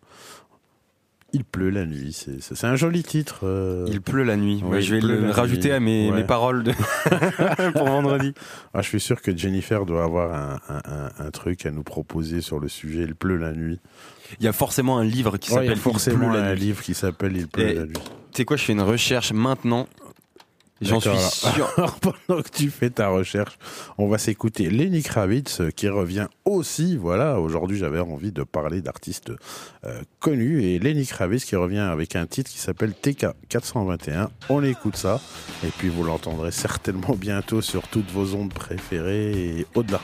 il 1.33 1.43
pleut 1.43 1.69
la 1.69 1.85
nuit. 1.85 2.25
C'est 2.39 2.65
un 2.65 2.75
joli 2.75 3.03
titre. 3.03 3.41
euh. 3.43 3.85
Il 3.89 4.01
pleut 4.01 4.23
la 4.23 4.35
nuit. 4.35 4.61
Ouais, 4.63 4.81
je 4.81 4.95
vais 4.95 5.01
le 5.01 5.29
rajouter 5.31 5.69
nuit. 5.69 5.71
à 5.75 5.79
mes, 5.79 6.09
Ouais. 6.09 6.17
mes 6.17 6.23
paroles 6.23 6.63
de... 6.63 6.71
pour 7.73 7.85
vendredi. 7.85 8.33
Ah, 8.73 8.81
je 8.81 8.87
suis 8.87 8.99
sûr 8.99 9.21
que 9.21 9.35
Jennifer 9.35 9.85
doit 9.85 10.03
avoir 10.03 10.33
un, 10.33 10.59
un- 10.69 10.81
un- 11.19 11.25
un 11.27 11.31
truc 11.31 11.65
à 11.65 11.71
nous 11.71 11.83
proposer 11.83 12.41
sur 12.41 12.59
le 12.59 12.67
sujet. 12.67 13.03
Il 13.03 13.15
pleut 13.15 13.37
la 13.37 13.51
nuit. 13.51 13.79
Il 14.39 14.45
y 14.45 14.47
a 14.47 14.53
forcément 14.53 14.97
un 14.99 15.03
livre 15.03 15.37
qui 15.37 15.49
s'appelle 15.51 15.77
Il 15.77 15.79
pleut 16.13 16.27
la 16.33 16.43
un 16.49 16.53
livre 16.55 16.81
qui 16.81 16.93
s'appelle 16.93 17.35
Il 17.37 17.47
pleut 17.47 17.69
Et- 17.69 17.73
la 17.75 17.85
nuit. 17.85 17.93
Tu 17.93 18.37
sais 18.37 18.45
quoi, 18.45 18.57
je 18.57 18.63
fais 18.63 18.73
une 18.73 18.81
recherche 18.81 19.31
maintenant. 19.33 19.87
J'en 20.81 20.99
suis 20.99 21.17
sûr. 21.17 21.69
Alors, 21.77 21.99
pendant 21.99 22.41
que 22.41 22.49
tu 22.49 22.69
fais 22.69 22.89
ta 22.89 23.09
recherche, 23.09 23.57
on 23.97 24.07
va 24.07 24.17
s'écouter 24.17 24.69
Lenny 24.69 25.03
Kravitz 25.03 25.61
euh, 25.61 25.71
qui 25.71 25.89
revient 25.89 26.27
aussi. 26.45 26.95
Voilà, 26.95 27.39
aujourd'hui 27.39 27.77
j'avais 27.77 27.99
envie 27.99 28.31
de 28.31 28.43
parler 28.43 28.81
d'artistes 28.81 29.31
euh, 29.85 30.01
connus 30.19 30.63
et 30.63 30.79
Lenny 30.79 31.05
Kravitz 31.05 31.43
qui 31.43 31.55
revient 31.55 31.79
avec 31.79 32.15
un 32.15 32.25
titre 32.25 32.49
qui 32.49 32.59
s'appelle 32.59 32.93
TK 32.93 33.27
421. 33.49 34.29
On 34.49 34.63
écoute 34.63 34.95
ça 34.95 35.19
et 35.65 35.69
puis 35.77 35.89
vous 35.89 36.03
l'entendrez 36.03 36.51
certainement 36.51 37.15
bientôt 37.15 37.61
sur 37.61 37.87
toutes 37.87 38.11
vos 38.11 38.35
ondes 38.35 38.53
préférées 38.53 39.31
et 39.31 39.65
au-delà. 39.75 39.99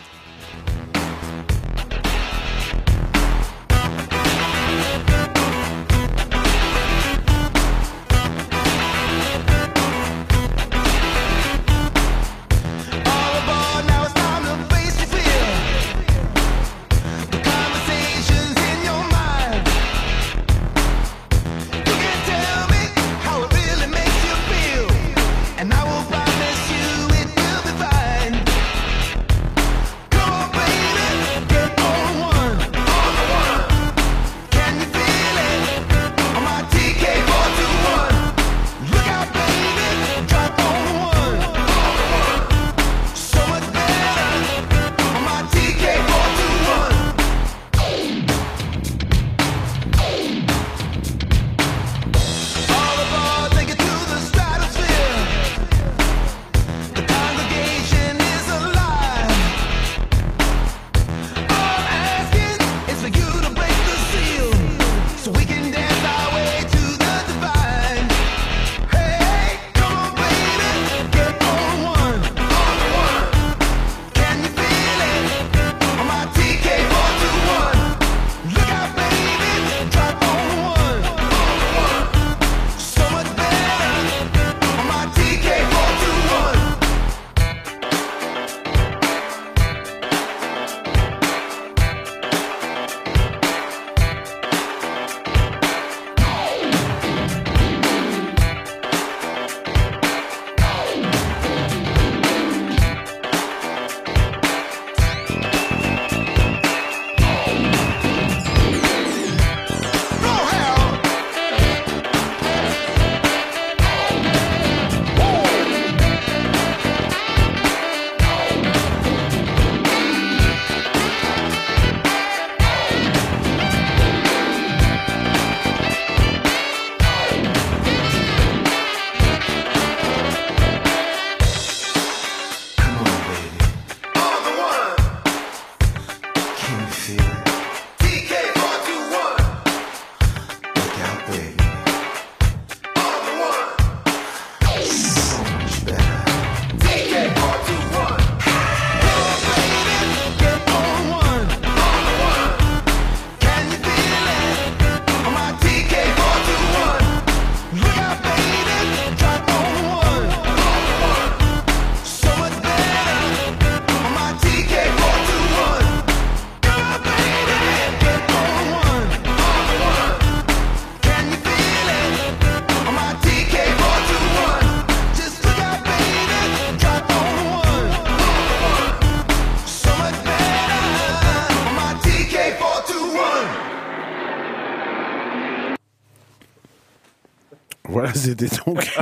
C'était 188.26 188.48
donc. 188.66 188.90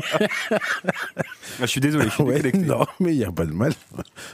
Ah, 1.59 1.61
je 1.61 1.65
suis 1.67 1.81
désolé, 1.81 2.05
je 2.05 2.09
suis 2.09 2.23
Ouais, 2.23 2.41
non, 2.55 2.85
mais 2.99 3.13
il 3.13 3.17
n'y 3.19 3.25
a 3.25 3.31
pas 3.31 3.45
de 3.45 3.51
mal. 3.53 3.73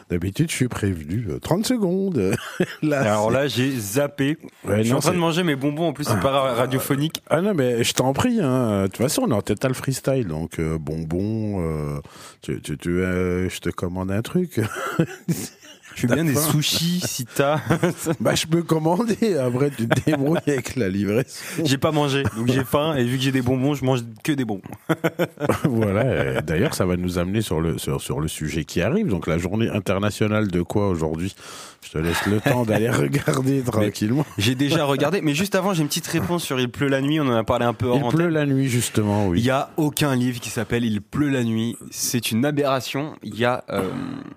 D'habitude, 0.09 0.49
je 0.49 0.55
suis 0.55 0.67
prévenu. 0.69 1.25
euh, 1.29 1.39
30 1.39 1.65
secondes. 1.65 2.33
Là, 2.81 3.01
Alors 3.01 3.29
là, 3.29 3.47
j'ai 3.47 3.71
zappé. 3.77 4.37
Ouais, 4.63 4.77
je 4.77 4.81
suis 4.83 4.91
non, 4.91 4.97
en 4.97 5.01
train 5.01 5.11
de 5.11 5.17
manger 5.17 5.43
mes 5.43 5.55
bonbons, 5.57 5.89
en 5.89 5.93
plus, 5.93 6.05
c'est 6.05 6.19
pas 6.21 6.31
ra- 6.31 6.53
radiophonique. 6.53 7.21
Ah 7.29 7.41
non, 7.41 7.53
mais 7.53 7.83
je 7.83 7.93
t'en 7.93 8.13
prie. 8.13 8.39
Hein. 8.41 8.83
De 8.83 8.87
toute 8.87 8.97
façon, 8.97 9.23
on 9.27 9.31
est 9.31 9.33
en 9.33 9.41
total 9.41 9.73
freestyle. 9.73 10.27
Donc, 10.27 10.59
euh, 10.59 10.77
bonbon, 10.79 11.61
euh, 11.61 11.99
tu, 12.41 12.61
tu, 12.61 12.77
tu, 12.77 12.89
euh, 13.01 13.49
je 13.49 13.59
te 13.59 13.69
commande 13.69 14.11
un 14.11 14.21
truc. 14.21 14.61
Je 15.95 16.07
veux 16.07 16.15
bien 16.15 16.23
des 16.23 16.35
sushis 16.35 17.01
si 17.05 17.25
t'as. 17.25 17.59
bah, 18.19 18.35
je 18.35 18.47
peux 18.47 18.63
commander. 18.63 19.37
Après, 19.37 19.69
tu 19.69 19.87
te 19.87 20.01
débrouilles 20.05 20.39
avec 20.47 20.75
la 20.75 20.89
livraison. 20.89 21.29
j'ai 21.63 21.77
pas 21.77 21.91
mangé, 21.91 22.23
donc 22.35 22.47
j'ai 22.47 22.63
faim, 22.63 22.95
et 22.95 23.03
vu 23.03 23.17
que 23.17 23.23
j'ai 23.23 23.31
des 23.31 23.41
bonbons, 23.41 23.73
je 23.73 23.83
mange 23.83 24.01
que 24.23 24.31
des 24.31 24.45
bonbons. 24.45 24.61
voilà. 25.65 26.41
D'ailleurs, 26.41 26.73
ça 26.73 26.85
va 26.85 26.97
nous 26.97 27.17
amener 27.17 27.41
sur 27.41 27.59
le, 27.61 27.77
sur, 27.77 28.01
sur 28.01 28.19
le 28.19 28.27
sujet 28.27 28.63
qui 28.63 28.81
arrive. 28.81 29.07
Donc, 29.07 29.27
la 29.27 29.37
journée 29.37 29.69
internationale 29.69 30.47
de 30.49 30.61
quoi 30.61 30.89
aujourd'hui? 30.89 31.35
Je 31.81 31.91
te 31.91 31.97
laisse 31.97 32.25
le 32.25 32.41
temps 32.41 32.65
d'aller 32.65 32.89
regarder 32.89 33.61
tranquillement. 33.65 34.25
J'ai 34.37 34.55
déjà 34.55 34.83
regardé, 34.85 35.21
mais 35.21 35.33
juste 35.33 35.55
avant, 35.55 35.73
j'ai 35.73 35.81
une 35.81 35.87
petite 35.87 36.07
réponse 36.07 36.43
sur 36.43 36.59
Il 36.59 36.69
pleut 36.69 36.87
la 36.89 37.01
nuit, 37.01 37.19
on 37.19 37.27
en 37.27 37.35
a 37.35 37.43
parlé 37.43 37.65
un 37.65 37.73
peu 37.73 37.87
hors 37.87 37.97
Il 37.97 38.15
pleut 38.15 38.27
la 38.27 38.45
nuit, 38.45 38.67
justement, 38.67 39.25
Il 39.25 39.29
oui. 39.29 39.41
y 39.41 39.49
a 39.49 39.69
aucun 39.77 40.15
livre 40.15 40.39
qui 40.39 40.49
s'appelle 40.49 40.83
Il 40.83 41.01
pleut 41.01 41.29
la 41.29 41.43
nuit. 41.43 41.77
C'est 41.89 42.31
une 42.31 42.45
aberration. 42.45 43.15
Il 43.23 43.37
y 43.37 43.45
a 43.45 43.63
euh, 43.69 43.89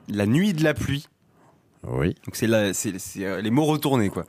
La 0.09 0.27
nuit 0.27 0.53
de 0.53 0.63
la 0.63 0.75
pluie. 0.75 1.09
Oui. 1.87 2.15
Donc 2.25 2.37
c'est 2.37 2.49
euh, 3.25 3.41
les 3.41 3.51
mots 3.51 3.65
retournés 3.65 4.09
quoi. 4.09 4.25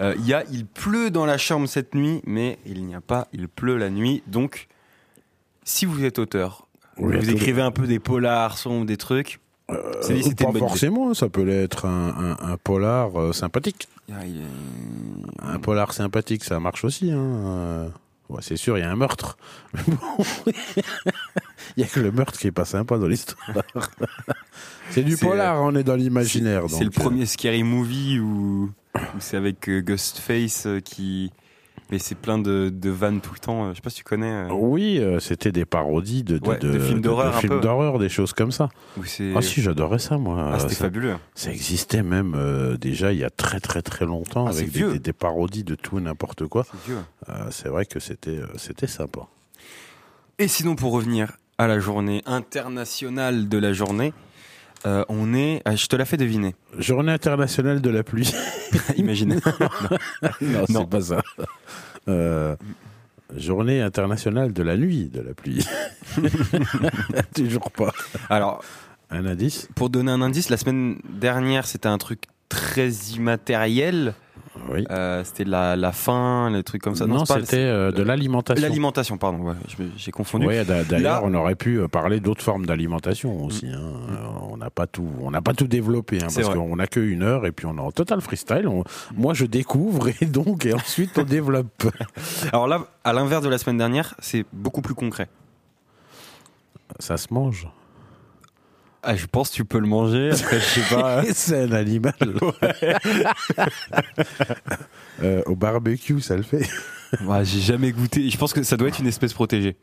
Euh, 0.00 0.14
Il 0.18 0.26
y 0.26 0.34
a 0.34 0.44
Il 0.50 0.66
pleut 0.66 1.10
dans 1.10 1.24
la 1.26 1.38
chambre 1.38 1.66
cette 1.68 1.94
nuit, 1.94 2.20
mais 2.26 2.58
il 2.66 2.84
n'y 2.84 2.94
a 2.94 3.00
pas 3.00 3.28
Il 3.32 3.48
pleut 3.48 3.76
la 3.76 3.90
nuit. 3.90 4.22
Donc, 4.26 4.66
si 5.64 5.86
vous 5.86 6.04
êtes 6.04 6.18
auteur, 6.18 6.66
Oui, 6.98 7.16
vous 7.16 7.30
écrivez 7.30 7.62
un 7.62 7.70
peu 7.70 7.86
des 7.86 7.98
polars, 8.00 8.58
sombres, 8.58 8.86
des 8.86 8.96
trucs. 8.96 9.40
c'est 10.02 10.14
dit, 10.14 10.20
Euh, 10.20 10.22
c'était 10.22 10.44
pas 10.44 10.50
idée. 10.50 10.58
forcément, 10.60 11.14
ça 11.14 11.28
peut 11.28 11.48
être 11.48 11.86
un, 11.86 12.36
un- 12.40 12.52
un 12.52 12.56
polar 12.56 13.20
euh, 13.20 13.32
sympathique. 13.32 13.88
Il 14.08 14.42
Un 15.42 15.58
polar 15.58 15.92
sympathique, 15.92 16.44
ça 16.44 16.58
marche 16.60 16.84
aussi. 16.84 17.10
Hein. 17.12 17.90
Ouais, 18.28 18.40
c'est 18.42 18.56
sûr, 18.56 18.76
il 18.78 18.80
y 18.80 18.84
a 18.84 18.90
un 18.90 18.96
meurtre. 18.96 19.36
Mais 19.74 19.82
bon, 19.94 20.24
Il 21.76 21.82
y 21.82 21.84
a 21.84 21.86
que 21.88 22.00
le 22.00 22.10
meurtre 22.12 22.38
qui 22.38 22.46
est 22.48 22.52
pas 22.52 22.64
sympa 22.64 22.98
dans 22.98 23.06
l'histoire. 23.06 23.46
c'est 24.90 25.02
du 25.02 25.16
C'est, 25.16 25.26
polar, 25.26 25.62
on 25.62 25.74
est 25.74 25.84
dans 25.84 25.96
l'imaginaire. 25.96 26.62
C'est 26.68 26.84
le 26.84 26.90
donc, 26.90 26.98
euh, 26.98 27.02
premier 27.02 27.26
scary 27.26 27.62
movie 27.62 28.18
où, 28.20 28.70
où 28.96 29.00
c'est 29.20 29.36
avec 29.36 29.68
euh, 29.68 29.80
Ghostface 29.80 30.66
euh, 30.66 30.80
qui. 30.80 31.30
Mais 31.92 32.00
c'est 32.00 32.16
plein 32.16 32.36
de, 32.38 32.68
de 32.68 32.90
vannes 32.90 33.20
tout 33.20 33.32
le 33.32 33.38
temps. 33.38 33.66
euh, 33.66 33.70
Je 33.70 33.76
sais 33.76 33.80
pas 33.80 33.90
si 33.90 33.98
tu 33.98 34.02
connais. 34.04 34.26
euh, 34.26 34.48
Oui, 34.50 34.98
euh, 34.98 35.20
c'était 35.20 35.52
des 35.52 35.64
parodies 35.64 36.24
de, 36.24 36.38
de, 36.38 36.48
Ouais, 36.48 36.58
de 36.58 36.80
films 36.80 37.00
d'horreur 37.00 37.38
films 37.38 37.60
des 38.00 38.08
choses 38.08 38.32
comme 38.32 38.50
ça. 38.50 38.70
Ah 39.36 39.40
si, 39.42 39.62
j'adorais 39.62 40.00
ça, 40.00 40.18
moi. 40.18 40.50
Ah, 40.52 40.58
c'était 40.58 40.74
fabuleux. 40.74 41.14
ça 41.36 41.52
existait 41.52 42.02
même 42.02 42.34
euh, 42.34 42.76
déjà 42.76 43.12
il 43.12 43.20
y 43.20 43.24
a 43.24 43.30
très 43.30 43.60
très 43.60 43.82
très 43.82 44.04
longtemps 44.04 44.46
Ah, 44.46 44.50
avec 44.50 44.72
des, 44.72 44.82
des- 44.94 44.98
des 44.98 45.12
parodies 45.12 45.62
de 45.62 45.76
tout 45.76 45.98
et 45.98 46.02
n'importe 46.02 46.46
quoi. 46.48 46.64
C'est. 46.84 46.92
Euh, 47.28 47.50
vrai 47.68 47.86
que 47.86 48.00
c'était 48.00 48.38
euh, 48.38 48.46
c'était 48.56 48.88
sympa. 48.88 49.20
Et 50.40 50.48
sinon, 50.48 50.74
pour 50.74 50.90
revenir 50.92 51.36
à 51.56 51.68
la 51.68 51.78
journée 51.78 52.20
internationale 52.26 53.48
de 53.48 53.58
la 53.58 53.72
journée, 53.72 54.12
euh, 54.84 55.04
on 55.08 55.32
est. 55.34 55.62
ah, 55.64 55.74
je 55.76 55.86
te 55.86 55.96
la 55.96 56.04
fais 56.04 56.16
deviner. 56.16 56.54
Journée 56.78 57.12
internationale 57.12 57.80
de 57.80 57.90
la 57.90 58.02
pluie. 58.02 58.32
Imagine. 58.96 59.40
non, 60.40 60.64
Non. 60.68 60.80
c'est 60.82 60.88
pas 60.90 61.00
ça. 61.00 61.22
Euh, 62.08 62.54
journée 63.36 63.80
internationale 63.80 64.52
de 64.52 64.62
la 64.62 64.76
nuit 64.76 65.08
de 65.08 65.20
la 65.20 65.34
pluie. 65.34 65.64
Toujours 67.34 67.70
pas. 67.70 67.92
Alors, 68.30 68.62
Un 69.10 69.26
indice? 69.26 69.68
pour 69.74 69.90
donner 69.90 70.12
un 70.12 70.20
indice, 70.22 70.50
la 70.50 70.56
semaine 70.56 70.98
dernière, 71.08 71.66
c'était 71.66 71.88
un 71.88 71.98
truc 71.98 72.22
très 72.48 72.90
immatériel. 73.14 74.14
Oui. 74.72 74.84
Euh, 74.90 75.22
c'était 75.24 75.44
la, 75.44 75.76
la 75.76 75.92
faim, 75.92 76.50
les 76.52 76.62
trucs 76.62 76.82
comme 76.82 76.94
ça. 76.96 77.06
non, 77.06 77.24
c'était 77.24 77.56
euh, 77.58 77.90
de 77.92 77.96
c'est- 77.98 78.04
l'alimentation. 78.04 78.62
L'alimentation, 78.62 79.16
pardon. 79.18 79.38
ouais, 79.44 79.54
j'ai 79.96 80.10
confondu. 80.10 80.46
Oui, 80.46 80.64
d'a- 80.64 80.84
d'ailleurs, 80.84 81.22
on 81.24 81.32
aurait 81.34 81.54
pu 81.54 81.78
euh, 81.78 81.88
parler 81.88 82.20
d'autres 82.20 82.42
formes 82.42 82.66
d'alimentation 82.66 83.44
aussi. 83.44 83.66
hein. 83.68 83.80
Euh, 84.10 84.16
On 84.50 84.56
n'a 84.56 84.70
pas 84.70 84.86
tout, 84.86 85.08
on 85.20 85.30
n'a 85.30 85.42
pas 85.42 85.52
tout 85.54 85.66
développé 85.66 86.16
hein, 86.22 86.28
parce 86.34 86.48
qu'on 86.48 86.76
n'a 86.76 86.86
qu'une 86.86 87.22
heure 87.22 87.44
et 87.46 87.52
puis 87.52 87.66
on 87.66 87.76
est 87.76 87.80
en 87.80 87.92
total 87.92 88.20
freestyle. 88.20 88.66
On- 88.68 88.84
moi, 89.14 89.34
je 89.34 89.44
découvre 89.46 90.08
et 90.20 90.26
donc 90.26 90.64
et 90.66 90.72
ensuite 90.72 91.18
on 91.18 91.24
développe. 91.24 91.84
Alors 92.52 92.66
là, 92.66 92.80
à 93.04 93.12
l'inverse 93.12 93.42
de 93.42 93.48
la 93.48 93.58
semaine 93.58 93.78
dernière, 93.78 94.14
c'est 94.18 94.44
beaucoup 94.52 94.80
plus 94.82 94.94
concret. 94.94 95.28
Ça 96.98 97.16
se 97.16 97.32
mange. 97.32 97.68
Ah, 99.08 99.14
je 99.14 99.26
pense 99.26 99.50
que 99.50 99.54
tu 99.54 99.64
peux 99.64 99.78
le 99.78 99.86
manger. 99.86 100.32
Après, 100.32 100.58
je 100.58 100.64
sais 100.64 100.94
pas. 100.94 101.22
c'est 101.32 101.62
un 101.62 101.72
animal. 101.72 102.14
Euh, 105.22 105.42
au 105.46 105.56
barbecue, 105.56 106.20
ça 106.20 106.36
le 106.36 106.42
fait. 106.42 106.68
Ouais, 107.24 107.42
j'ai 107.44 107.60
jamais 107.60 107.92
goûté. 107.92 108.28
Je 108.28 108.36
pense 108.36 108.52
que 108.52 108.62
ça 108.64 108.76
doit 108.76 108.88
être 108.88 108.98
une 108.98 109.06
espèce 109.06 109.32
protégée. 109.32 109.76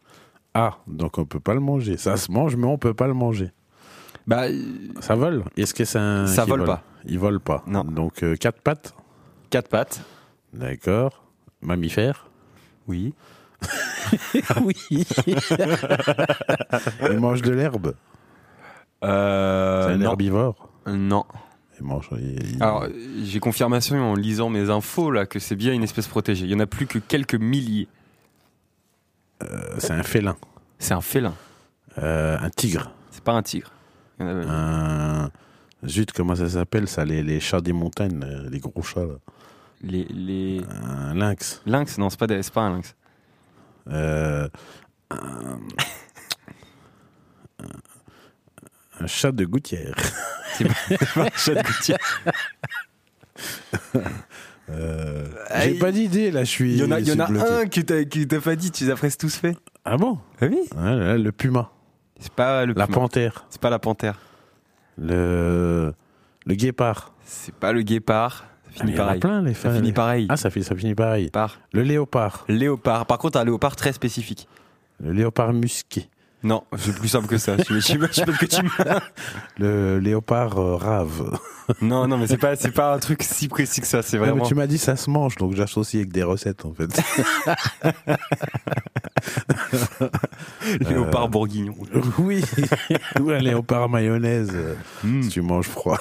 Ah, 0.54 0.78
donc 0.86 1.18
on 1.18 1.26
peut 1.26 1.40
pas 1.40 1.56
le 1.56 1.60
manger. 1.62 1.98
Ça 1.98 2.18
se 2.18 2.32
mange, 2.32 2.56
mais 2.56 2.68
on 2.68 2.78
peut 2.78 2.94
pas 2.94 3.08
le 3.08 3.14
manger. 3.16 3.50
Bah, 4.28 4.44
Ça 5.00 5.16
vole 5.16 5.44
Est-ce 5.58 5.74
que 5.74 5.86
c'est 5.86 5.98
un 5.98 6.28
Ça 6.28 6.44
qui 6.44 6.50
vole 6.50 6.66
pas. 6.66 6.84
Il 7.06 7.18
vole 7.18 7.40
pas. 7.40 7.64
Non. 7.66 7.84
Donc 7.84 8.22
euh, 8.22 8.36
quatre 8.36 8.62
pattes. 8.62 8.94
quatre 9.50 9.70
pattes. 9.70 10.02
D'accord. 10.54 11.24
Mammifère. 11.62 12.28
Oui. 12.88 13.14
oui. 14.62 14.76
il 17.10 17.20
mange 17.20 17.42
de 17.42 17.52
l'herbe. 17.52 17.96
Euh, 19.04 19.88
c'est 19.88 19.94
un 19.94 19.98
non. 19.98 20.06
herbivore. 20.12 20.70
Non. 20.88 21.26
Il 21.80 21.86
mange. 21.86 22.10
il- 22.14 22.56
il- 22.56 22.64
Alors, 22.64 22.88
j'ai 23.24 23.40
confirmation 23.40 24.12
en 24.12 24.16
lisant 24.16 24.50
mes 24.50 24.70
infos 24.70 25.12
là 25.12 25.26
que 25.26 25.40
c'est 25.40 25.56
bien 25.56 25.74
une 25.74 25.84
espèce 25.84 26.08
protégée. 26.08 26.46
Il 26.46 26.52
y 26.52 26.56
en 26.56 26.60
a 26.60 26.66
plus 26.68 26.88
que 26.88 27.00
quelques 27.00 27.36
milliers. 27.36 27.88
euh, 29.44 29.76
c'est 29.80 29.92
un 29.92 30.04
félin. 30.04 30.38
C'est 30.80 30.94
un 30.94 31.02
félin. 31.02 31.34
Euh, 31.98 32.38
un 32.40 32.50
tigre. 32.50 32.92
C'est 33.12 33.24
pas 33.24 33.34
un 33.34 33.42
tigre. 33.44 33.72
Il 34.20 34.26
y 34.26 34.30
en 34.30 34.38
a- 34.50 34.54
Un. 35.26 35.32
Zut, 35.86 36.14
comment 36.14 36.36
ça 36.36 36.48
s'appelle 36.48 36.88
ça 36.88 37.04
les, 37.04 37.22
les 37.24 37.42
chats 37.42 37.60
des 37.60 37.74
montagnes, 37.74 38.24
les 38.50 38.60
gros 38.60 38.82
chats. 38.84 39.02
là. 39.06 39.16
Les, 39.82 40.06
les 40.06 40.62
Un 40.82 41.14
lynx. 41.14 41.62
lynx, 41.66 41.98
non, 41.98 42.10
c'est 42.10 42.18
pas, 42.20 42.28
des- 42.28 42.40
pas 42.54 42.62
un 42.62 42.70
lynx. 42.76 42.96
Euh, 43.90 44.48
un... 45.12 45.60
un 49.00 49.08
chat 49.08 49.32
de 49.32 49.46
gouttière. 49.46 49.96
C'est 50.58 50.66
pas, 51.14 51.24
un 51.24 51.30
chat 51.36 51.56
de 51.56 51.64
gouttière. 51.64 51.98
Euh, 54.70 55.28
Ah, 55.50 55.62
J'ai 55.62 55.74
pas 55.78 55.92
d'idée 55.92 56.32
là, 56.32 56.46
je 56.46 56.50
suis. 56.50 56.74
Il 56.74 56.80
y 56.80 56.84
en 56.84 56.92
a, 56.92 57.00
y 57.02 57.12
en 57.12 57.20
a 57.20 57.26
un 57.26 57.66
que 57.68 57.82
t'as 57.82 58.40
pas 58.40 58.56
dit. 58.56 58.72
Tu 58.72 58.86
les 58.86 58.92
as 58.92 58.96
presque 58.96 59.20
tous 59.20 59.36
fait. 59.36 59.58
Ah 59.84 59.98
bon? 59.98 60.20
Ah 60.40 60.46
oui. 60.50 60.60
Là, 60.76 61.18
Le 61.18 61.32
puma, 61.34 61.70
C'est 62.18 62.32
pas 62.32 62.66
le 62.66 62.74
la 62.74 62.86
puma. 62.88 62.96
panthère, 62.98 63.46
C'est 63.50 63.60
pas 63.62 63.70
la 63.70 63.80
panthère. 63.80 64.20
le 64.98 65.94
le 66.46 66.56
guépard. 66.56 67.14
C'est 67.26 67.54
pas 67.54 67.74
le 67.74 67.82
guépard. 67.82 68.46
Ça 68.76 68.80
Ah, 68.80 68.80
finit 68.80 68.92
il 68.94 68.96
y 68.96 69.00
en 69.00 69.04
a 69.04 69.06
pareil. 69.06 69.20
plein 69.20 69.42
les 69.42 69.54
Ça 69.54 69.70
fins- 69.70 69.76
finit 69.76 69.92
pareil. 69.94 70.28
Ah, 70.30 70.38
ça, 70.38 70.50
fait, 70.50 70.64
ça 70.64 70.76
finit 70.76 70.96
pareil. 70.96 71.30
Par 71.30 71.60
Le 71.74 71.84
léopard, 71.84 72.46
léopard. 72.48 73.06
Par 73.06 73.18
contre, 73.18 73.38
un 73.40 73.44
léopard 73.44 73.76
très 73.76 73.92
spécifique. 73.94 74.48
le 75.02 75.12
léopard 75.12 75.52
musqué, 75.54 76.10
Non, 76.44 76.64
c'est 76.78 76.94
plus 76.96 77.08
simple 77.08 77.28
que 77.28 77.38
ça. 77.38 77.56
Quoi 77.56 77.80
tu 77.80 77.98
me- 77.98 79.00
le 79.60 80.00
léopard 80.00 80.58
euh, 80.58 80.76
rave. 80.76 81.38
Non, 81.82 82.10
non, 82.10 82.18
mais 82.18 82.28
c'est 82.28 82.36
pas, 82.38 82.58
c'est 82.58 82.72
pas 82.72 82.94
un 82.94 83.00
truc 83.00 83.24
si 83.24 83.48
précis 83.48 83.80
que 83.80 83.88
ça. 83.88 84.02
C'est 84.02 84.18
Ouais, 84.18 84.26
mais 84.26 84.32
vraiment. 84.32 84.46
tu 84.46 84.54
m'as 84.54 84.68
dit 84.68 84.78
ça 84.78 84.98
se 84.98 85.10
mange, 85.10 85.36
donc 85.38 85.56
j'associe 85.56 86.02
avec 86.02 86.12
des 86.12 86.24
recettes 86.24 86.66
en 86.66 86.74
fait. 86.74 86.90
Léopard 90.90 91.30
bourguignon. 91.30 91.74
oui, 92.20 92.44
ou 93.20 93.30
un 93.30 93.40
léopard 93.40 93.90
mayonnaise 93.90 94.52
euh, 94.54 94.76
Mm. 95.06 95.24
si 95.24 95.30
tu 95.30 95.42
manges 95.42 95.68
froid. 95.68 96.00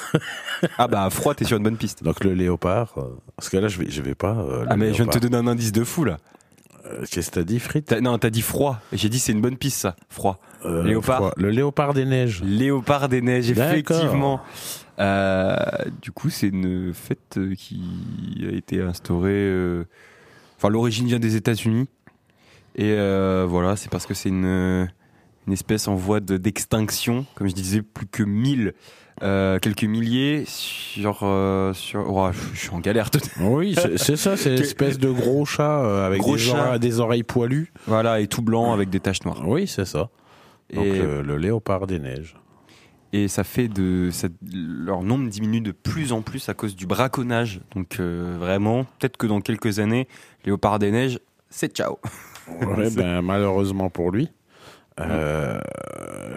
Ah 0.79 0.89
bah 0.89 1.09
froid, 1.11 1.35
t'es 1.35 1.45
sur 1.45 1.57
une 1.57 1.63
bonne 1.63 1.77
piste. 1.77 2.03
Donc 2.03 2.23
le 2.25 2.35
léopard, 2.35 2.93
euh, 2.97 3.03
parce 3.37 3.49
que 3.49 3.57
là 3.57 3.69
je 3.69 3.79
vais, 3.79 3.89
je 3.91 4.03
vais 4.03 4.15
pas. 4.17 4.33
euh, 4.35 4.63
le 4.63 4.67
Ah 4.71 4.77
mais 4.77 4.89
je 4.93 4.97
viens 4.97 5.07
de 5.07 5.11
te 5.11 5.19
léopard. 5.19 5.31
donner 5.31 5.49
un 5.49 5.53
indice 5.53 5.71
de 5.73 5.85
fou 5.85 6.05
là. 6.05 6.19
Euh, 6.93 7.05
Qu'est-ce 7.11 7.31
que 7.31 7.35
t'as 7.37 7.45
dit, 7.45 7.59
frites 7.59 7.93
non, 8.01 8.19
t'as 8.19 8.31
dit 8.31 8.43
froid. 8.43 8.81
J'ai 8.93 9.09
dit 9.09 9.19
c'est 9.19 9.33
une 9.33 9.41
bonne 9.41 9.57
piste 9.57 9.79
ça. 9.79 9.97
Froid. 10.09 10.41
Euh, 10.65 10.83
léopard. 10.85 11.17
froid. 11.19 11.33
Le 11.37 11.51
léopard 11.51 11.95
des 11.95 12.05
neiges. 12.05 12.43
Léopard 12.45 13.09
des 13.09 13.21
neiges, 13.23 13.51
effectivement. 13.51 14.41
Euh, 14.99 15.57
du 16.03 16.13
coup, 16.13 16.31
c'est 16.31 16.49
une 16.49 16.93
fête 16.95 17.37
euh, 17.39 17.55
qui 17.55 17.81
a 18.47 18.55
été 18.55 18.81
instaurée. 18.81 19.83
Enfin, 20.59 20.69
l'origine 20.69 21.07
vient 21.07 21.19
des 21.19 21.37
États-Unis. 21.37 21.89
Et 22.77 22.95
voilà, 23.47 23.77
c'est 23.77 23.91
parce 23.91 24.07
que 24.07 24.15
c'est 24.15 24.29
une, 24.31 24.89
une 25.47 25.53
espèce 25.53 25.89
en 25.89 25.95
voie 25.95 26.21
de- 26.21 26.37
d'extinction, 26.37 27.27
comme 27.35 27.49
je 27.49 27.55
disais, 27.55 27.83
plus 27.83 28.07
que 28.07 28.23
1000, 28.23 28.73
euh, 29.23 29.59
quelques 29.59 29.85
milliers 29.85 30.45
sur... 30.47 31.21
euh, 31.23 31.73
sur 31.75 32.05
oh, 32.09 32.31
je 32.55 32.59
suis 32.59 32.71
en 32.71 32.81
galère. 32.81 33.11
tout- 33.11 33.21
Oui, 33.41 33.77
c'est 33.97 34.17
ça, 34.17 34.37
c'est 34.37 34.51
l'espèce 34.57 34.99
de 34.99 35.11
gros 35.11 35.45
chat 35.45 35.81
euh, 35.85 36.07
avec 36.07 36.21
Gros 36.21 36.37
des, 36.37 36.43
chat. 36.43 36.59
oreilles, 36.67 36.81
des 36.81 37.01
oreilles 37.01 37.23
poilues. 37.23 37.73
Voilà, 37.87 38.21
et 38.21 38.27
tout 38.27 38.43
blanc 38.43 38.73
avec 38.73 38.91
des 38.91 39.01
taches 39.01 39.25
noires. 39.25 39.43
Oui, 39.47 39.67
c'est 39.67 39.85
ça. 39.85 40.09
Donc 40.73 40.85
Et, 40.87 40.99
le, 41.01 41.23
le 41.23 41.37
léopard 41.37 41.87
des 41.87 41.99
neiges. 41.99 42.35
et 43.13 43.29
ça 43.29 43.45
fait 43.45 43.69
de... 43.69 44.09
ça- 44.11 44.29
leur 44.51 45.03
nombre 45.03 45.29
diminue 45.29 45.61
de 45.61 45.73
plus 45.73 46.13
en 46.13 46.23
plus 46.23 46.49
à 46.49 46.55
cause 46.55 46.75
du 46.75 46.87
braconnage. 46.87 47.61
Donc 47.75 47.99
vraiment, 48.01 48.85
peut-être 48.99 49.17
que 49.19 49.27
dans 49.27 49.41
quelques 49.41 49.79
années, 49.79 50.09
Léopard 50.45 50.79
des 50.79 50.91
Neiges, 50.91 51.19
c'est 51.51 51.77
ciao. 51.77 51.99
Ouais, 52.49 52.91
ben, 52.97 53.21
malheureusement 53.23 53.91
pour 53.91 54.11
lui. 54.11 54.31
Euh, 55.01 55.59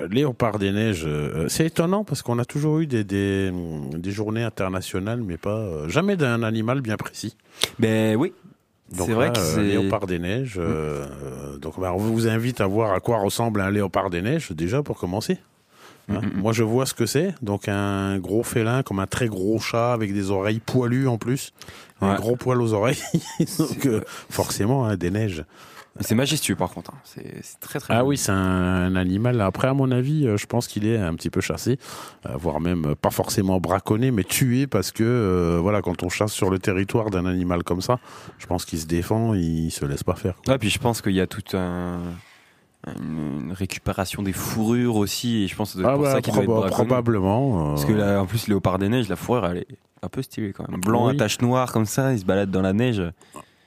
Léopard 0.10 0.60
des 0.60 0.72
neiges, 0.72 1.04
euh, 1.06 1.48
c'est 1.50 1.66
étonnant 1.66 2.04
parce 2.04 2.22
qu'on 2.22 2.40
a 2.40 2.46
toujours 2.46 2.80
eu 2.80 2.88
des, 2.88 3.04
des, 3.04 3.52
des 3.94 4.12
journées 4.12 4.44
internationales, 4.44 5.22
mais 5.26 5.38
pas 5.38 5.58
euh, 5.58 5.90
jamais 5.90 6.16
d'un 6.16 6.44
animal 6.44 6.82
bien 6.82 6.96
précis. 6.98 7.36
Ben 7.80 8.16
oui, 8.16 8.34
Donc 8.96 9.08
c'est 9.08 9.14
vrai 9.14 9.32
que 9.32 9.40
c'est... 9.40 9.62
léopard 9.64 10.08
des 10.08 10.20
neiges. 10.20 10.56
euh, 10.58 11.58
donc 11.58 11.80
ben, 11.80 11.92
on 11.92 11.98
vous 11.98 12.28
invite 12.28 12.62
à 12.62 12.68
voir 12.68 12.94
à 12.94 13.00
quoi 13.00 13.18
ressemble 13.20 13.62
un 13.62 13.72
léopard 13.72 14.10
des 14.10 14.22
neiges 14.22 14.52
déjà 14.52 14.84
pour 14.84 14.98
commencer. 14.98 15.40
Hein. 16.10 16.22
Mhm. 16.22 16.42
Moi 16.42 16.54
je 16.54 16.64
vois 16.64 16.86
ce 16.86 16.94
que 16.94 17.06
c'est. 17.08 17.34
Donc 17.42 17.68
un 17.68 18.20
gros 18.20 18.44
félin 18.44 18.84
comme 18.84 19.00
un 19.00 19.08
très 19.08 19.28
gros 19.28 19.60
chat 19.60 19.92
avec 19.92 20.14
des 20.14 20.30
oreilles 20.30 20.62
poilues 20.64 21.08
en 21.08 21.18
plus, 21.18 21.52
un 22.02 22.16
gros 22.16 22.36
poil 22.36 22.62
aux 22.62 22.74
oreilles. 22.74 23.02
donc 23.58 23.88
forcément 24.30 24.86
hein, 24.86 24.96
des 24.96 25.10
neiges. 25.10 25.44
C'est 26.02 26.16
majestueux 26.16 26.56
par 26.56 26.72
contre. 26.72 26.92
hein. 26.94 26.98
C'est 27.06 27.42
très 27.62 27.80
très 27.80 27.94
Ah 27.94 28.04
oui, 28.04 28.18
c'est 28.18 28.32
un, 28.32 28.36
un 28.36 28.96
animal. 28.98 29.40
Après, 29.40 29.68
à 29.70 29.74
mon 29.74 29.92
avis, 29.92 30.28
euh, 30.28 30.36
je 30.38 30.46
pense 30.46 30.68
qu'il 30.68 30.86
est 30.86 30.98
un 30.98 31.14
petit 31.16 31.30
peu 31.30 31.40
chassé, 31.42 31.80
euh, 32.26 32.36
voire 32.36 32.60
même 32.60 32.86
euh, 32.86 32.96
pas 32.96 33.12
forcément 33.12 33.60
braconné, 33.62 34.12
mais 34.12 34.24
tué 34.26 34.68
parce 34.68 34.92
que 34.92 35.04
euh, 35.04 35.60
voilà, 35.62 35.82
quand 35.82 36.04
on 36.04 36.10
chasse 36.10 36.34
sur 36.34 36.50
le 36.50 36.60
territoire 36.60 37.10
d'un 37.12 37.26
animal 37.26 37.64
comme 37.64 37.80
ça, 37.82 38.00
je 38.40 38.46
pense 38.46 38.66
qu'il 38.66 38.80
se 38.80 38.88
défend, 38.88 39.34
il 39.36 39.72
se 39.72 39.86
laisse 39.86 40.04
pas 40.04 40.16
faire. 40.16 40.36
quoi. 40.44 40.54
Ouais, 40.54 40.58
puis 40.60 40.70
je 40.70 40.80
pense 40.80 41.02
qu'il 41.02 41.14
y 41.14 41.22
a 41.22 41.28
toute 41.28 41.56
un- 41.56 42.00
une, 43.00 43.52
récupération 43.54 44.22
des 44.22 44.34
fourrures 44.34 44.98
aussi, 44.98 45.44
et 45.44 45.48
je 45.48 45.56
pense 45.56 45.74
que 45.74 45.80
c'est 45.80 45.86
Ah 45.88 45.94
pour 45.94 46.04
bah, 46.04 46.12
ça 46.12 46.22
qu'il 46.22 46.34
doit 46.34 46.44
être 46.44 46.50
proba- 46.50 46.70
probablement. 46.70 47.68
euh, 47.68 47.70
Parce 47.70 47.86
que 47.86 47.94
là, 47.94 48.22
en 48.22 48.26
plus, 48.26 48.48
Léopard 48.48 48.78
des 48.80 48.90
Neiges, 48.90 49.08
la 49.10 49.16
fourrure, 49.16 49.46
elle 49.48 49.58
est 49.60 49.68
un 50.04 50.10
peu 50.10 50.22
stylée 50.22 50.52
quand 50.54 50.68
même. 50.70 50.82
Blanc 50.82 51.08
Oui. 51.08 51.16
à 51.16 51.18
taches 51.18 51.42
noires 51.42 51.72
comme 51.72 51.86
ça, 51.88 52.14
il 52.14 52.20
se 52.20 52.26
balade 52.26 52.52
dans 52.52 52.62
la 52.62 52.74
neige. 52.74 53.02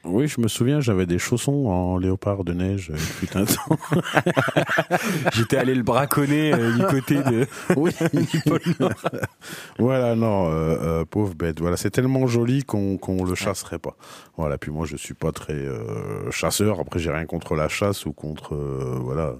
Oui, 0.08 0.26
je 0.26 0.40
me 0.40 0.48
souviens, 0.48 0.80
j'avais 0.80 1.06
des 1.06 1.18
chaussons 1.18 1.66
en 1.66 1.98
léopard 1.98 2.44
de 2.44 2.52
neige. 2.54 2.90
euh, 2.90 3.40
un 3.40 3.44
temps. 3.44 3.76
J'étais 5.34 5.56
allé 5.56 5.74
le 5.74 5.82
braconner 5.82 6.52
euh, 6.54 6.72
du 6.76 6.82
côté 6.86 7.16
de. 7.22 7.46
oui. 7.76 7.92
voilà, 9.78 10.14
non, 10.14 10.48
euh, 10.48 10.76
euh, 10.82 11.04
pauvre 11.04 11.34
bête. 11.34 11.60
Voilà, 11.60 11.76
c'est 11.76 11.90
tellement 11.90 12.26
joli 12.26 12.64
qu'on 12.64 12.96
qu'on 12.96 13.24
le 13.24 13.34
chasserait 13.34 13.78
pas. 13.78 13.96
Voilà, 14.36 14.56
puis 14.58 14.70
moi 14.70 14.86
je 14.86 14.96
suis 14.96 15.14
pas 15.14 15.32
très 15.32 15.52
euh, 15.52 16.30
chasseur. 16.30 16.80
Après, 16.80 16.98
j'ai 16.98 17.10
rien 17.10 17.26
contre 17.26 17.54
la 17.54 17.68
chasse 17.68 18.06
ou 18.06 18.12
contre 18.12 18.54
euh, 18.54 18.98
voilà 19.00 19.34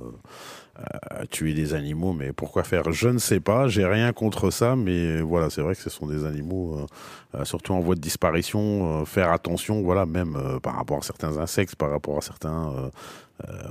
euh, 0.78 1.24
tuer 1.30 1.54
des 1.54 1.74
animaux, 1.74 2.12
mais 2.12 2.32
pourquoi 2.32 2.62
faire? 2.62 2.92
Je 2.92 3.08
ne 3.08 3.18
sais 3.18 3.40
pas. 3.40 3.66
J'ai 3.68 3.84
rien 3.84 4.12
contre 4.12 4.50
ça, 4.50 4.76
mais 4.76 5.20
voilà, 5.20 5.50
c'est 5.50 5.60
vrai 5.62 5.74
que 5.74 5.82
ce 5.82 5.90
sont 5.90 6.06
des 6.06 6.24
animaux, 6.24 6.78
euh, 6.78 7.38
euh, 7.40 7.44
surtout 7.44 7.72
en 7.72 7.80
voie 7.80 7.94
de 7.96 8.00
disparition. 8.00 9.00
euh, 9.00 9.04
faire 9.04 9.32
attention, 9.32 9.82
voilà, 9.82 10.06
même 10.06 10.36
euh, 10.36 10.60
par 10.60 10.76
rapport 10.76 10.98
à 10.98 11.02
certains 11.02 11.36
insectes, 11.38 11.74
par 11.76 11.90
rapport 11.90 12.18
à 12.18 12.20
certains 12.20 12.90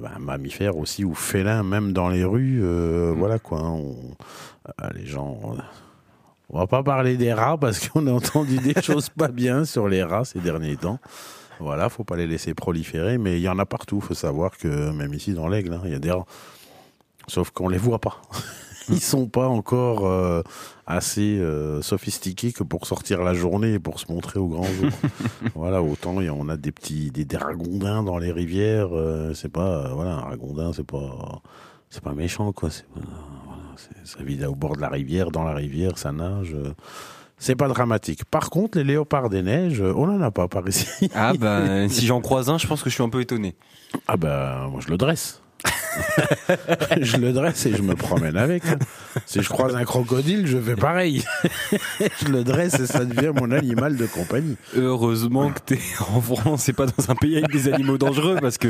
bah, 0.01 0.11
mammifères 0.19 0.77
aussi 0.77 1.03
ou 1.03 1.13
félins, 1.13 1.63
même 1.63 1.91
dans 1.93 2.07
les 2.09 2.23
rues. 2.23 2.59
euh, 2.63 3.13
Voilà 3.17 3.37
quoi. 3.39 3.59
hein, 3.59 3.71
on- 3.71 4.15
les 4.95 5.05
gens. 5.05 5.39
euh, 5.57 5.61
on 6.49 6.59
va 6.59 6.67
pas 6.67 6.81
parler 6.83 7.17
des 7.17 7.33
rats 7.33 7.57
parce 7.57 7.87
qu'on 7.89 8.07
a 8.07 8.11
entendu 8.11 8.57
des 8.59 8.73
choses 8.81 9.09
pas 9.09 9.27
bien 9.29 9.65
sur 9.65 9.87
les 9.89 10.03
rats 10.03 10.23
ces 10.25 10.39
derniers 10.39 10.77
temps. 10.77 10.99
Voilà, 11.59 11.89
faut 11.89 12.03
pas 12.05 12.15
les 12.15 12.27
laisser 12.27 12.53
proliférer, 12.53 13.17
mais 13.17 13.37
il 13.39 13.41
y 13.41 13.49
en 13.49 13.59
a 13.59 13.65
partout. 13.65 13.99
Faut 13.99 14.13
savoir 14.13 14.57
que 14.57 14.91
même 14.91 15.13
ici 15.13 15.33
dans 15.33 15.47
l'aigle, 15.47 15.73
hein, 15.73 15.81
il 15.85 15.91
y 15.91 15.95
a 15.95 15.99
des 15.99 16.11
rats. 16.11 16.25
Sauf 17.27 17.51
qu'on 17.51 17.67
les 17.69 17.77
voit 17.77 17.99
pas. 17.99 18.21
Ils 18.89 19.01
sont 19.01 19.27
pas 19.27 19.47
encore 19.49 20.07
euh, 20.07 20.41
assez 20.85 21.37
euh, 21.39 21.81
sophistiqués 21.81 22.53
que 22.53 22.63
pour 22.63 22.87
sortir 22.87 23.21
la 23.21 23.33
journée 23.33 23.73
et 23.73 23.79
pour 23.79 23.99
se 23.99 24.09
montrer 24.09 24.39
au 24.39 24.47
grand 24.47 24.63
jour. 24.63 24.89
voilà, 25.55 25.81
autant 25.83 26.21
il 26.21 26.25
y 26.27 26.29
a- 26.29 26.33
on 26.33 26.47
a 26.47 26.55
des 26.55 26.71
petits 26.71 27.11
des, 27.11 27.25
des 27.25 27.35
ragondins 27.35 28.01
dans 28.01 28.17
les 28.17 28.31
rivières. 28.31 28.87
euh, 28.93 29.33
c'est 29.33 29.51
pas 29.51 29.89
voilà 29.93 30.13
un 30.13 30.21
ragondin, 30.21 30.71
c'est 30.73 30.85
pas 30.85 31.41
c'est 31.89 32.01
pas 32.01 32.13
méchant 32.13 32.53
quoi. 32.53 32.69
C'est 32.69 32.85
voilà, 32.93 33.11
ça 34.05 34.23
vit 34.23 34.45
au 34.45 34.55
bord 34.55 34.77
de 34.77 34.81
la 34.81 34.87
rivière, 34.89 35.31
dans 35.31 35.43
la 35.43 35.53
rivière, 35.53 35.97
ça 35.97 36.13
nage. 36.13 36.55
c'est 37.37 37.57
pas 37.57 37.67
dramatique. 37.67 38.23
Par 38.23 38.49
contre, 38.49 38.77
les 38.77 38.85
léopards 38.85 39.29
des 39.29 39.41
neiges, 39.41 39.81
on 39.81 40.07
en 40.07 40.21
a 40.21 40.31
pas 40.31 40.47
par 40.47 40.65
ici. 40.69 41.09
Ah 41.13 41.33
ben, 41.37 41.89
si 41.89 42.05
j'en 42.05 42.21
croise 42.21 42.49
un, 42.49 42.57
je 42.57 42.67
pense 42.67 42.83
que 42.83 42.89
je 42.89 42.95
suis 42.95 43.03
un 43.03 43.09
peu 43.09 43.19
étonné. 43.19 43.57
Ah 44.07 44.15
ben, 44.15 44.69
moi 44.69 44.79
je 44.79 44.87
le 44.89 44.97
dresse. 44.97 45.41
je 47.01 47.17
le 47.17 47.33
dresse 47.33 47.65
et 47.65 47.75
je 47.75 47.81
me 47.81 47.95
promène 47.95 48.37
avec. 48.37 48.65
hein. 48.65 48.77
Si 49.25 49.41
je 49.41 49.49
croise 49.49 49.75
un 49.75 49.83
crocodile, 49.83 50.45
je 50.47 50.57
fais 50.57 50.75
pareil. 50.75 51.23
je 52.21 52.27
le 52.31 52.43
dresse 52.43 52.79
et 52.79 52.87
ça 52.87 53.03
devient 53.05 53.31
mon 53.35 53.51
animal 53.51 53.95
de 53.97 54.05
compagnie. 54.05 54.57
Heureusement 54.75 55.51
que 55.51 55.59
t'es 55.65 55.79
en 56.13 56.21
France 56.21 56.69
et 56.69 56.73
pas 56.73 56.85
dans 56.85 57.11
un 57.11 57.15
pays 57.15 57.37
avec 57.37 57.51
des 57.51 57.71
animaux 57.73 57.97
dangereux 57.97 58.37
parce 58.41 58.57
que. 58.57 58.69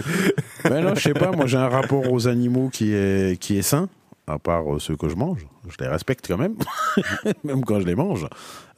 Mais 0.69 0.81
non, 0.81 0.95
je 0.95 1.01
sais 1.01 1.13
pas, 1.13 1.31
moi 1.31 1.45
j'ai 1.47 1.57
un 1.57 1.69
rapport 1.69 2.11
aux 2.11 2.27
animaux 2.27 2.69
qui 2.71 2.93
est, 2.93 3.39
qui 3.39 3.57
est 3.57 3.61
sain, 3.61 3.89
à 4.29 4.37
part 4.39 4.75
euh, 4.75 4.79
ceux 4.79 4.95
que 4.97 5.07
je 5.07 5.15
mange. 5.15 5.47
Je 5.69 5.75
les 5.79 5.87
respecte 5.87 6.27
quand 6.27 6.37
même, 6.37 6.55
même 7.43 7.63
quand 7.63 7.79
je 7.79 7.85
les 7.85 7.95
mange. 7.95 8.27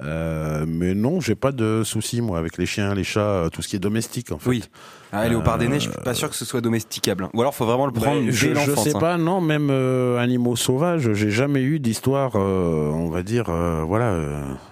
Euh, 0.02 0.66
mais 0.68 0.94
non, 0.94 1.20
j'ai 1.20 1.36
pas 1.36 1.52
de 1.52 1.82
soucis 1.84 2.22
moi 2.22 2.38
avec 2.38 2.58
les 2.58 2.66
chiens, 2.66 2.94
les 2.94 3.04
chats, 3.04 3.20
euh, 3.22 3.50
tout 3.50 3.62
ce 3.62 3.68
qui 3.68 3.76
est 3.76 3.80
domestique 3.80 4.32
en 4.32 4.38
fait. 4.40 4.50
Oui. 4.50 4.64
Ah, 5.12 5.28
Léopard 5.28 5.58
des 5.58 5.68
Neiges, 5.68 5.86
je 5.86 5.90
suis 5.90 6.02
pas 6.04 6.14
sûr 6.14 6.30
que 6.30 6.36
ce 6.36 6.46
soit 6.46 6.62
domesticable. 6.62 7.24
hein. 7.24 7.30
Ou 7.34 7.42
alors, 7.42 7.56
faut 7.56 7.66
vraiment 7.66 7.88
le 7.88 7.92
prendre 7.92 8.20
Ben, 8.20 8.26
dès 8.28 8.32
je, 8.32 8.48
je 8.50 8.54
l'enfance. 8.54 8.84
sais 8.84 8.96
hein. 8.96 9.00
pas, 9.00 9.18
non, 9.18 9.42
même 9.42 9.70
euh, 9.72 10.18
animaux 10.20 10.56
sauvages, 10.56 11.12
j'ai 11.14 11.32
jamais 11.32 11.64
eu 11.64 11.80
d'histoire, 11.80 12.34
euh, 12.36 12.90
on 12.92 13.10
va 13.10 13.24
dire, 13.24 13.46
voilà, 13.88 14.16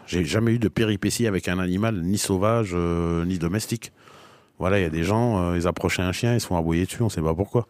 j'ai 0.06 0.24
jamais 0.26 0.52
eu 0.52 0.60
de 0.60 0.68
péripéties 0.70 1.26
avec 1.28 1.48
un 1.48 1.58
animal, 1.60 2.02
ni 2.04 2.18
sauvage, 2.20 2.76
ni 2.76 3.40
domestique. 3.40 3.92
Voilà, 4.60 4.80
il 4.80 4.84
y 4.84 4.86
a 4.86 4.90
des 4.90 5.04
gens, 5.04 5.54
ils 5.56 5.68
approchaient 5.68 6.02
un 6.04 6.12
chien, 6.12 6.34
ils 6.36 6.42
se 6.42 6.48
font 6.48 6.58
aboyer 6.58 6.86
dessus, 6.86 7.02
on 7.04 7.10
sait 7.10 7.22
pas 7.22 7.34
pourquoi. 7.36 7.68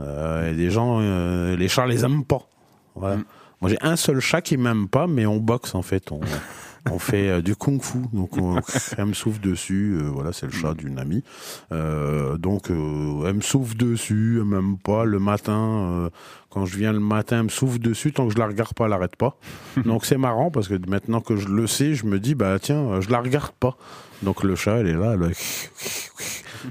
Euh, 0.00 0.50
a 0.50 0.54
des 0.54 0.70
gens, 0.70 0.98
euh, 1.00 1.56
les 1.56 1.68
chats 1.68 1.86
les 1.86 2.04
aiment 2.04 2.24
pas. 2.24 2.48
Voilà. 2.94 3.16
Mm. 3.16 3.24
Moi 3.60 3.70
j'ai 3.70 3.78
un 3.80 3.96
seul 3.96 4.20
chat 4.20 4.42
qui 4.42 4.56
m'aime 4.56 4.88
pas, 4.88 5.06
mais 5.06 5.26
on 5.26 5.38
boxe 5.38 5.74
en 5.74 5.82
fait. 5.82 6.12
On, 6.12 6.20
on 6.90 6.98
fait 6.98 7.28
euh, 7.28 7.42
du 7.42 7.56
kung-fu, 7.56 7.98
donc 8.12 8.36
on, 8.36 8.60
elle 8.98 9.06
me 9.06 9.12
souffle 9.14 9.40
dessus. 9.40 9.98
euh, 9.98 10.10
voilà, 10.12 10.32
c'est 10.32 10.46
le 10.46 10.52
chat 10.52 10.74
d'une 10.74 10.98
amie. 10.98 11.24
Donc 11.70 12.66
elle 12.68 13.34
me 13.34 13.40
souffle 13.40 13.76
dessus, 13.76 14.38
elle 14.40 14.44
m'aime 14.44 14.76
pas. 14.76 15.04
Le 15.04 15.18
matin, 15.18 16.10
quand 16.50 16.66
je 16.66 16.76
viens 16.76 16.92
le 16.92 17.00
matin, 17.00 17.38
elle 17.38 17.44
me 17.44 17.48
souffle 17.48 17.78
dessus. 17.78 18.12
Tant 18.12 18.28
que 18.28 18.34
je 18.34 18.38
la 18.38 18.46
regarde 18.46 18.74
pas, 18.74 18.86
elle 18.86 18.92
arrête 18.92 19.16
pas. 19.16 19.38
donc 19.84 20.04
c'est 20.04 20.18
marrant 20.18 20.50
parce 20.50 20.68
que 20.68 20.74
maintenant 20.88 21.22
que 21.22 21.36
je 21.36 21.48
le 21.48 21.66
sais, 21.66 21.94
je 21.94 22.04
me 22.04 22.18
dis 22.20 22.34
bah 22.34 22.58
tiens, 22.60 23.00
je 23.00 23.08
la 23.08 23.20
regarde 23.20 23.52
pas. 23.52 23.78
Donc 24.22 24.42
le 24.44 24.56
chat, 24.56 24.76
elle 24.76 24.88
est 24.88 24.94
là, 24.94 25.14
elle 25.14 25.34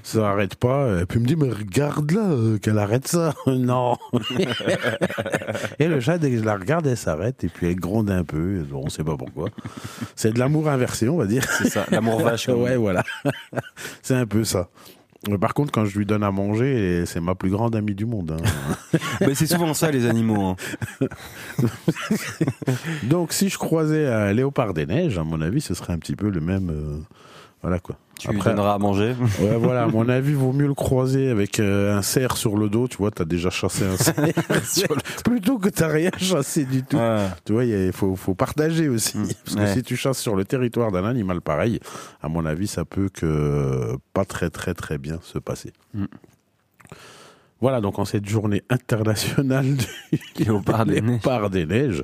ça 0.03 0.29
arrête 0.29 0.55
pas. 0.55 1.01
Et 1.01 1.05
puis 1.05 1.19
il 1.19 1.23
me 1.23 1.27
dit 1.27 1.35
mais 1.35 1.49
regarde 1.49 2.11
là, 2.11 2.21
euh, 2.31 2.57
qu'elle 2.57 2.77
arrête 2.79 3.07
ça. 3.07 3.33
non. 3.47 3.97
et 5.79 5.87
le 5.87 5.99
chat, 5.99 6.17
dès 6.17 6.31
que 6.31 6.37
je 6.37 6.43
la 6.43 6.55
regarde, 6.57 6.87
elle 6.87 6.97
s'arrête 6.97 7.43
et 7.43 7.47
puis 7.49 7.67
elle 7.67 7.75
gronde 7.75 8.09
un 8.09 8.23
peu. 8.23 8.65
On 8.73 8.89
sait 8.89 9.03
pas 9.03 9.17
pourquoi. 9.17 9.49
C'est 10.15 10.33
de 10.33 10.39
l'amour 10.39 10.69
inversé, 10.69 11.09
on 11.09 11.17
va 11.17 11.25
dire. 11.25 11.43
C'est 11.57 11.69
ça, 11.69 11.85
l'amour 11.91 12.21
vache. 12.21 12.47
ouais, 12.49 12.75
voilà. 12.77 13.03
c'est 14.01 14.15
un 14.15 14.25
peu 14.25 14.43
ça. 14.43 14.69
Mais 15.27 15.39
par 15.39 15.55
contre, 15.55 15.71
quand 15.71 15.85
je 15.85 15.97
lui 15.97 16.05
donne 16.05 16.21
à 16.23 16.29
manger, 16.29 17.03
c'est 17.07 17.19
ma 17.19 17.33
plus 17.33 17.49
grande 17.49 17.75
amie 17.75 17.95
du 17.95 18.05
monde. 18.05 18.37
hein. 18.39 18.97
Mais 19.21 19.33
c'est 19.33 19.47
souvent 19.47 19.73
ça, 19.73 19.89
les 19.89 20.05
animaux. 20.05 20.55
hein. 21.01 21.07
Donc, 23.03 23.33
si 23.33 23.49
je 23.49 23.57
croisais 23.57 24.05
un 24.07 24.33
léopard 24.33 24.75
des 24.75 24.85
neiges, 24.85 25.17
à 25.17 25.23
mon 25.23 25.41
avis, 25.41 25.61
ce 25.61 25.73
serait 25.73 25.93
un 25.93 25.97
petit 25.97 26.15
peu 26.15 26.29
le 26.29 26.41
même. 26.41 26.69
euh, 26.69 26.99
voilà 27.63 27.79
quoi. 27.79 27.95
Tu 28.19 28.29
lui 28.29 28.37
Après- 28.37 28.51
donneras 28.51 28.75
à 28.75 28.77
manger. 28.77 29.13
Ouais, 29.41 29.55
voilà, 29.59 29.83
à 29.83 29.87
mon 29.87 30.07
avis, 30.07 30.33
vaut 30.33 30.53
mieux 30.53 30.67
le 30.67 30.73
croiser 30.73 31.29
avec 31.29 31.59
euh, 31.59 31.97
un 31.97 32.01
cerf 32.01 32.37
sur 32.37 32.55
le 32.57 32.69
dos. 32.69 32.87
Tu 32.87 32.97
vois, 32.97 33.11
t'as 33.11 33.25
déjà 33.25 33.49
chassé 33.49 33.83
un 33.85 33.97
cerf. 33.97 34.15
Plutôt 35.25 35.57
que 35.59 35.67
t'as 35.69 35.89
rien 35.89 36.11
chassé 36.17 36.63
du 36.65 36.83
tout. 36.83 36.95
Ouais. 36.97 37.27
Tu 37.43 37.51
vois, 37.53 37.65
il 37.65 37.91
faut, 37.91 38.15
faut 38.15 38.33
partager 38.33 38.87
aussi. 38.87 39.17
Mm. 39.17 39.27
Parce 39.43 39.55
que 39.55 39.61
Ouais. 39.61 39.73
si 39.73 39.83
tu 39.83 39.95
chasses 39.97 40.19
sur 40.19 40.35
le 40.35 40.45
territoire 40.45 40.91
d'un 40.91 41.03
animal 41.05 41.41
pareil, 41.41 41.79
à 42.21 42.29
mon 42.29 42.45
avis, 42.45 42.67
ça 42.67 42.85
peut 42.85 43.09
que 43.13 43.95
pas 44.13 44.23
très 44.25 44.49
très 44.49 44.73
très 44.73 44.97
bien 44.97 45.19
se 45.21 45.37
passer. 45.37 45.73
Mm. 45.93 46.05
Voilà, 47.61 47.81
donc 47.81 47.99
en 47.99 48.05
cette 48.05 48.27
journée 48.27 48.63
internationale 48.69 49.75
du 49.75 49.85
Léopard 50.43 50.85
des 50.85 51.01
des 51.01 51.65
neiges, 51.65 52.03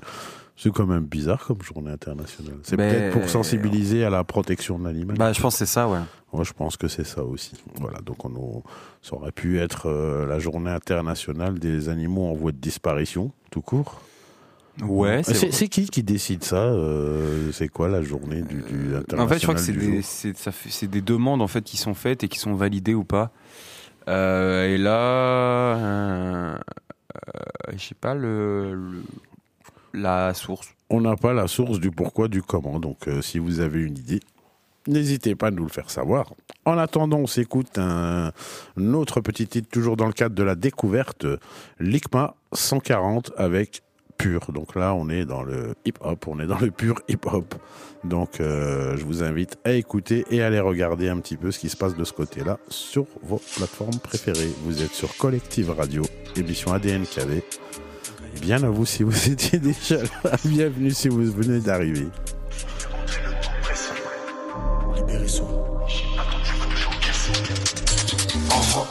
C'est 0.58 0.72
quand 0.72 0.86
même 0.86 1.06
bizarre 1.06 1.44
comme 1.46 1.62
journée 1.64 1.92
internationale. 1.92 2.58
C'est 2.64 2.78
peut-être 2.78 3.14
pour 3.14 3.28
sensibiliser 3.30 4.04
à 4.06 4.10
la 4.12 4.24
protection 4.24 4.78
de 4.78 4.84
l'animal. 4.86 5.18
Bah, 5.18 5.34
je 5.34 5.42
pense 5.42 5.56
que 5.56 5.60
c'est 5.60 5.66
ça, 5.72 5.88
ouais. 5.90 6.00
Moi, 6.34 6.44
je 6.44 6.54
pense 6.54 6.78
que 6.78 6.88
c'est 6.88 7.04
ça 7.06 7.24
aussi. 7.24 7.54
Voilà, 7.80 8.00
donc 8.00 8.24
on, 8.26 8.62
ça 9.02 9.16
aurait 9.16 9.32
pu 9.32 9.60
être 9.60 9.88
euh, 9.90 10.28
la 10.28 10.40
journée 10.40 10.70
internationale 10.72 11.58
des 11.60 11.90
animaux 11.90 12.26
en 12.28 12.34
voie 12.34 12.52
de 12.52 12.58
disparition, 12.58 13.32
tout 13.50 13.62
court. 13.62 14.02
Ouais, 14.82 15.22
C'est 15.24 15.52
c'est 15.52 15.68
qui 15.68 15.88
qui 15.90 16.02
décide 16.04 16.44
ça 16.46 16.64
euh, 16.64 17.52
C'est 17.52 17.68
quoi 17.68 17.90
la 17.90 18.02
journée 18.02 18.42
du, 18.42 18.62
du 18.62 18.96
international 18.96 19.20
En 19.20 19.28
fait, 19.28 19.40
je 19.40 19.44
crois 19.44 19.56
que 19.56 19.62
c'est 19.62 19.74
des, 19.74 19.82
jour 19.96 20.00
c'est- 20.04 20.38
ça 20.38 20.52
fait- 20.54 20.70
c'est 20.70 20.88
des 20.88 21.02
demandes 21.02 21.42
en 21.42 21.48
fait 21.48 21.62
qui 21.64 21.76
sont 21.78 21.94
faites 21.94 22.24
et 22.24 22.28
qui 22.30 22.40
sont 22.40 22.54
validées 22.54 22.94
ou 22.94 23.04
pas. 23.04 23.32
Euh, 24.08 24.68
et 24.74 24.78
là, 24.78 24.98
euh, 25.76 26.58
euh, 26.58 27.72
je 27.76 27.78
sais 27.84 27.96
pas 27.96 28.16
le, 28.16 28.74
le- 28.76 29.04
la 29.94 30.34
source. 30.34 30.70
On 30.90 31.02
n'a 31.02 31.16
pas 31.16 31.34
la 31.34 31.48
source 31.48 31.80
du 31.80 31.92
pourquoi, 31.92 32.28
du 32.28 32.42
comment. 32.42 32.80
Donc, 32.80 33.08
euh, 33.08 33.22
si 33.22 33.40
vous 33.40 33.60
avez 33.60 33.82
une 33.82 33.98
idée, 33.98 34.20
n'hésitez 34.88 35.36
pas 35.36 35.48
à 35.48 35.52
nous 35.52 35.64
le 35.64 35.70
faire 35.70 35.90
savoir. 35.90 36.34
En 36.66 36.78
attendant, 36.78 37.18
on 37.20 37.28
s'écoute 37.28 37.78
un, 37.78 38.32
autre 38.94 39.22
petit 39.22 39.48
titre, 39.48 39.70
toujours 39.70 39.98
dans 39.98 40.08
le 40.08 40.14
cadre 40.14 40.36
de 40.36 40.44
la 40.44 40.56
découverte, 40.56 41.26
l'ICMA 41.80 42.36
140 42.54 43.32
avec 43.38 43.84
Pur. 44.18 44.52
Donc 44.52 44.76
là, 44.76 44.94
on 44.94 45.10
est 45.10 45.26
dans 45.26 45.42
le 45.42 45.74
hip-hop, 45.86 46.28
on 46.28 46.40
est 46.40 46.46
dans 46.46 46.60
le 46.60 46.70
pur 46.70 47.02
hip-hop. 47.08 47.56
Donc, 48.04 48.40
euh, 48.40 48.96
je 48.96 49.04
vous 49.04 49.24
invite 49.24 49.58
à 49.64 49.72
écouter 49.72 50.26
et 50.30 50.44
à 50.44 50.48
aller 50.48 50.60
regarder 50.60 51.10
un 51.10 51.20
petit 51.20 51.38
peu 51.38 51.50
ce 51.50 51.58
qui 51.58 51.70
se 51.70 51.78
passe 51.78 51.96
de 51.96 52.04
ce 52.04 52.14
côté-là 52.14 52.60
sur 52.70 53.06
vos 53.24 53.42
plateformes 53.56 53.98
préférées. 54.04 54.52
Vous 54.64 54.84
êtes 54.84 54.94
sur 54.94 55.16
Collective 55.18 55.72
Radio, 55.72 56.04
émission 56.36 56.72
ADN 56.72 57.04
KV. 57.04 57.44
Bien 58.40 58.64
à 58.64 58.70
vous 58.70 58.86
si 58.86 59.04
vous 59.04 59.30
étiez 59.30 59.60
déjà 59.60 59.98
là. 59.98 60.32
Bienvenue 60.46 60.92
si 60.92 61.10
vous 61.10 61.24
venez 61.32 61.60
d'arriver. 61.60 62.08
Libéré 64.96 65.28
son. 65.28 65.48
Enfant. 68.50 68.88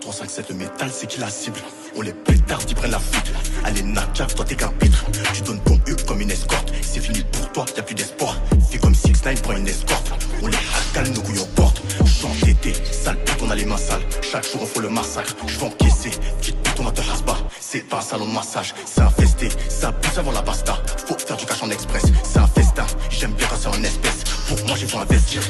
357 0.00 0.48
le 0.50 0.54
métal 0.56 0.90
c'est 0.92 1.06
qui 1.06 1.20
la 1.20 1.30
cible? 1.30 1.60
On 1.96 2.02
les 2.02 2.12
pétards 2.12 2.64
qui 2.66 2.74
prennent 2.74 2.90
la 2.90 2.98
fuite. 2.98 3.32
Allez 3.64 3.82
Nadja 3.82 4.26
toi 4.26 4.44
t'es 4.44 4.56
qu'un 4.56 4.68
pitre. 4.68 5.04
Tu 5.32 5.42
donnes 5.42 5.60
ton 5.60 5.78
huc 5.86 6.04
comme 6.04 6.20
une 6.20 6.30
escorte. 6.30 6.72
C'est 6.82 7.00
fini 7.00 7.22
pour 7.32 7.52
toi 7.52 7.64
y'a 7.76 7.82
plus 7.82 7.94
d'espoir. 7.94 8.36
Fais 8.70 8.78
comme 8.78 8.94
6 8.94 9.24
9 9.24 9.42
prends 9.42 9.56
une 9.56 9.68
escorte. 9.68 10.12
On 10.42 10.46
les 10.48 10.56
hackale 10.56 11.12
nos 11.12 11.20
couilles 11.22 11.40
en 11.40 11.46
porte. 11.54 11.82
Je 12.04 12.10
suis 12.10 12.26
entêté, 12.26 12.72
sale 12.90 13.16
pute 13.24 13.42
on 13.42 13.50
a 13.50 13.54
les 13.54 13.64
mains 13.64 13.76
sales. 13.76 14.02
Chaque 14.22 14.44
jour 14.50 14.62
on 14.62 14.66
fait 14.66 14.80
le 14.80 14.88
massacre. 14.90 15.34
Je 15.46 15.58
vais 15.58 15.66
encaisser, 15.66 16.10
petite 16.40 16.56
pute 16.62 16.80
on 16.80 16.84
va 16.84 16.90
te 16.92 17.00
rasbar 17.00 17.39
C'est 17.72 17.88
pas 17.88 17.98
un 17.98 18.00
salon 18.00 18.26
de 18.26 18.32
massage, 18.32 18.74
c'est 18.84 19.00
infesté 19.00 19.48
Ça 19.68 19.92
pousse 19.92 20.18
avant 20.18 20.32
la 20.32 20.42
basta 20.42 20.76
Faut 21.06 21.16
faire 21.16 21.36
du 21.36 21.46
cash 21.46 21.62
en 21.62 21.70
express 21.70 22.02
C'est 22.24 22.40
un 22.40 22.48
festin, 22.48 22.84
j'aime 23.10 23.30
bien 23.34 23.46
quand 23.46 23.70
en 23.70 23.84
espèces 23.84 24.24
Pour 24.48 24.66
moi 24.66 24.76
j'ai 24.76 24.88
faut 24.88 24.98
investir 24.98 25.40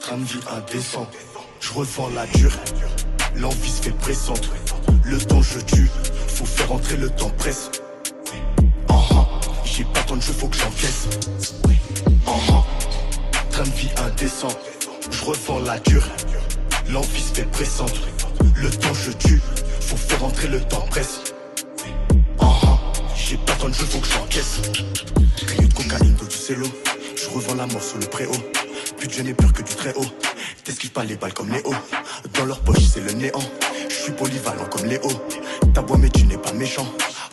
Train 0.00 0.16
de 0.16 0.24
vie 0.24 0.40
indécent, 0.50 1.06
je 1.60 1.72
revends 1.74 2.08
la 2.14 2.24
dure. 2.26 2.56
L'envie 3.36 3.70
se 3.70 3.82
fait 3.82 3.98
pressante, 3.98 4.48
le 5.04 5.18
temps 5.18 5.42
je 5.42 5.58
tue. 5.60 5.90
Faut 6.26 6.46
faire 6.46 6.72
entrer 6.72 6.96
le 6.96 7.10
temps 7.10 7.30
presse. 7.36 7.70
Ah, 8.88 8.94
ah, 9.10 9.28
J'ai 9.66 9.84
pas 9.84 10.00
tant 10.04 10.16
de 10.16 10.22
jeu, 10.22 10.32
faut 10.32 10.48
que 10.48 10.56
j'encaisse. 10.56 11.06
Ah, 12.26 12.30
ah. 12.48 12.64
Train 13.50 13.64
de 13.64 13.70
vie 13.70 13.90
indécent, 14.06 14.48
je 15.10 15.24
revends 15.24 15.60
la 15.60 15.78
dure. 15.80 16.08
L'envie 16.92 17.22
se 17.22 17.32
fait 17.32 17.50
pressante, 17.50 18.02
le 18.54 18.68
temps 18.68 18.92
je 18.92 19.12
tue. 19.12 19.40
Faut 19.80 19.96
faire 19.96 20.22
entrer 20.24 20.46
le 20.48 20.60
temps 20.60 20.84
presse. 20.90 21.22
Ah. 22.38 22.78
J'ai 23.16 23.38
pas 23.38 23.54
tant 23.54 23.70
de 23.70 23.72
jeu, 23.72 23.86
faut 23.86 23.98
que 23.98 24.06
j'encaisse. 24.06 24.60
Grille 25.46 25.68
de 25.68 25.72
cocaïne, 25.72 26.14
d'eau 26.16 26.26
du 26.26 26.36
cello. 26.36 26.66
Je 27.16 27.30
revends 27.30 27.54
la 27.54 27.66
mort 27.66 27.82
sur 27.82 27.96
le 27.96 28.04
préau. 28.04 28.32
Plus 28.98 29.08
je 29.10 29.22
n'ai 29.22 29.32
peur 29.32 29.54
que 29.54 29.62
du 29.62 29.74
très 29.74 29.94
haut. 29.94 30.04
T'esquives 30.64 30.92
pas 30.92 31.04
les 31.04 31.16
balles 31.16 31.32
comme 31.32 31.50
Léo. 31.50 31.72
Dans 32.34 32.44
leur 32.44 32.60
poche, 32.60 32.84
c'est 32.92 33.00
le 33.00 33.12
néant. 33.12 33.40
Je 33.88 33.94
suis 33.94 34.12
polyvalent 34.12 34.66
comme 34.66 34.84
Léo. 34.84 35.08
Beau, 35.86 35.96
mais 35.96 36.10
tu 36.10 36.24
n'es 36.24 36.36
pas 36.36 36.52
méchant. 36.52 36.86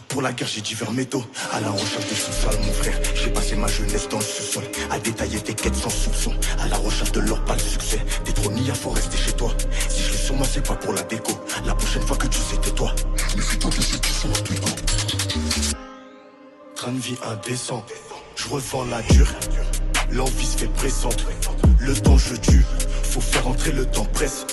Pour 0.10 0.24
la 0.24 0.34
guerre, 0.34 0.48
j'ai 0.48 0.62
divers 0.62 0.92
métaux. 0.92 1.24
À 1.54 1.62
la 1.62 1.70
recherche 1.70 2.10
de 2.10 2.16
sous-sol, 2.16 2.56
mon 2.66 2.74
frère. 2.74 3.00
J'ai 3.14 3.30
passé 3.30 3.56
ma 3.56 3.68
jeunesse 3.68 4.10
dans 4.10 4.18
le 4.18 4.24
sous-sol. 4.24 4.64
À 4.90 4.98
détailler 4.98 5.40
tes 5.40 5.54
quêtes 5.54 5.76
sans 5.76 5.90
soupçon. 5.92 6.34
À 6.60 6.68
la 6.68 6.78
recherche 6.78 7.12
de 7.12 7.20
l'or, 7.20 7.40
pas 7.46 7.54
le 7.54 7.60
succès. 7.60 8.00
T'es 8.26 8.32
trop 8.34 8.52
nia, 8.52 8.74
faut 8.74 8.90
rester 8.90 9.18
chez 9.18 9.34
toi. 9.34 9.54
Si 9.88 10.02
je 10.02 10.12
l'ai 10.12 10.18
sur 10.18 10.36
moi, 10.36 10.48
c'est 10.52 10.68
pas 10.68 10.76
pour 10.76 10.94
la 10.94 11.04
déco. 11.04 11.34
La 11.64 11.76
prochaine 11.76 12.02
fois 12.02 12.18
que 12.18 12.26
tu 12.26 12.40
sais, 12.40 12.58
tais-toi. 12.58 12.94
Méfie-toi 13.36 13.70
de 13.70 13.82
ceux 13.82 13.98
qui 14.00 14.12
sont 14.12 14.30
à 14.30 14.40
tout 14.40 14.54
Train 16.76 16.92
de 16.92 17.00
vie 17.00 17.18
indécent. 17.26 17.86
Je 18.36 18.48
revends 18.50 18.86
la 18.86 19.04
dure. 19.04 19.32
L'envie 20.12 20.46
se 20.46 20.58
fait 20.58 20.74
pressante. 20.74 21.24
Le 21.80 21.94
temps 21.94 22.18
je 22.18 22.36
tue. 22.36 22.66
Faut 23.04 23.22
faire 23.22 23.48
entrer 23.48 23.72
le 23.72 23.86
temps 23.86 24.06
presse. 24.06 24.48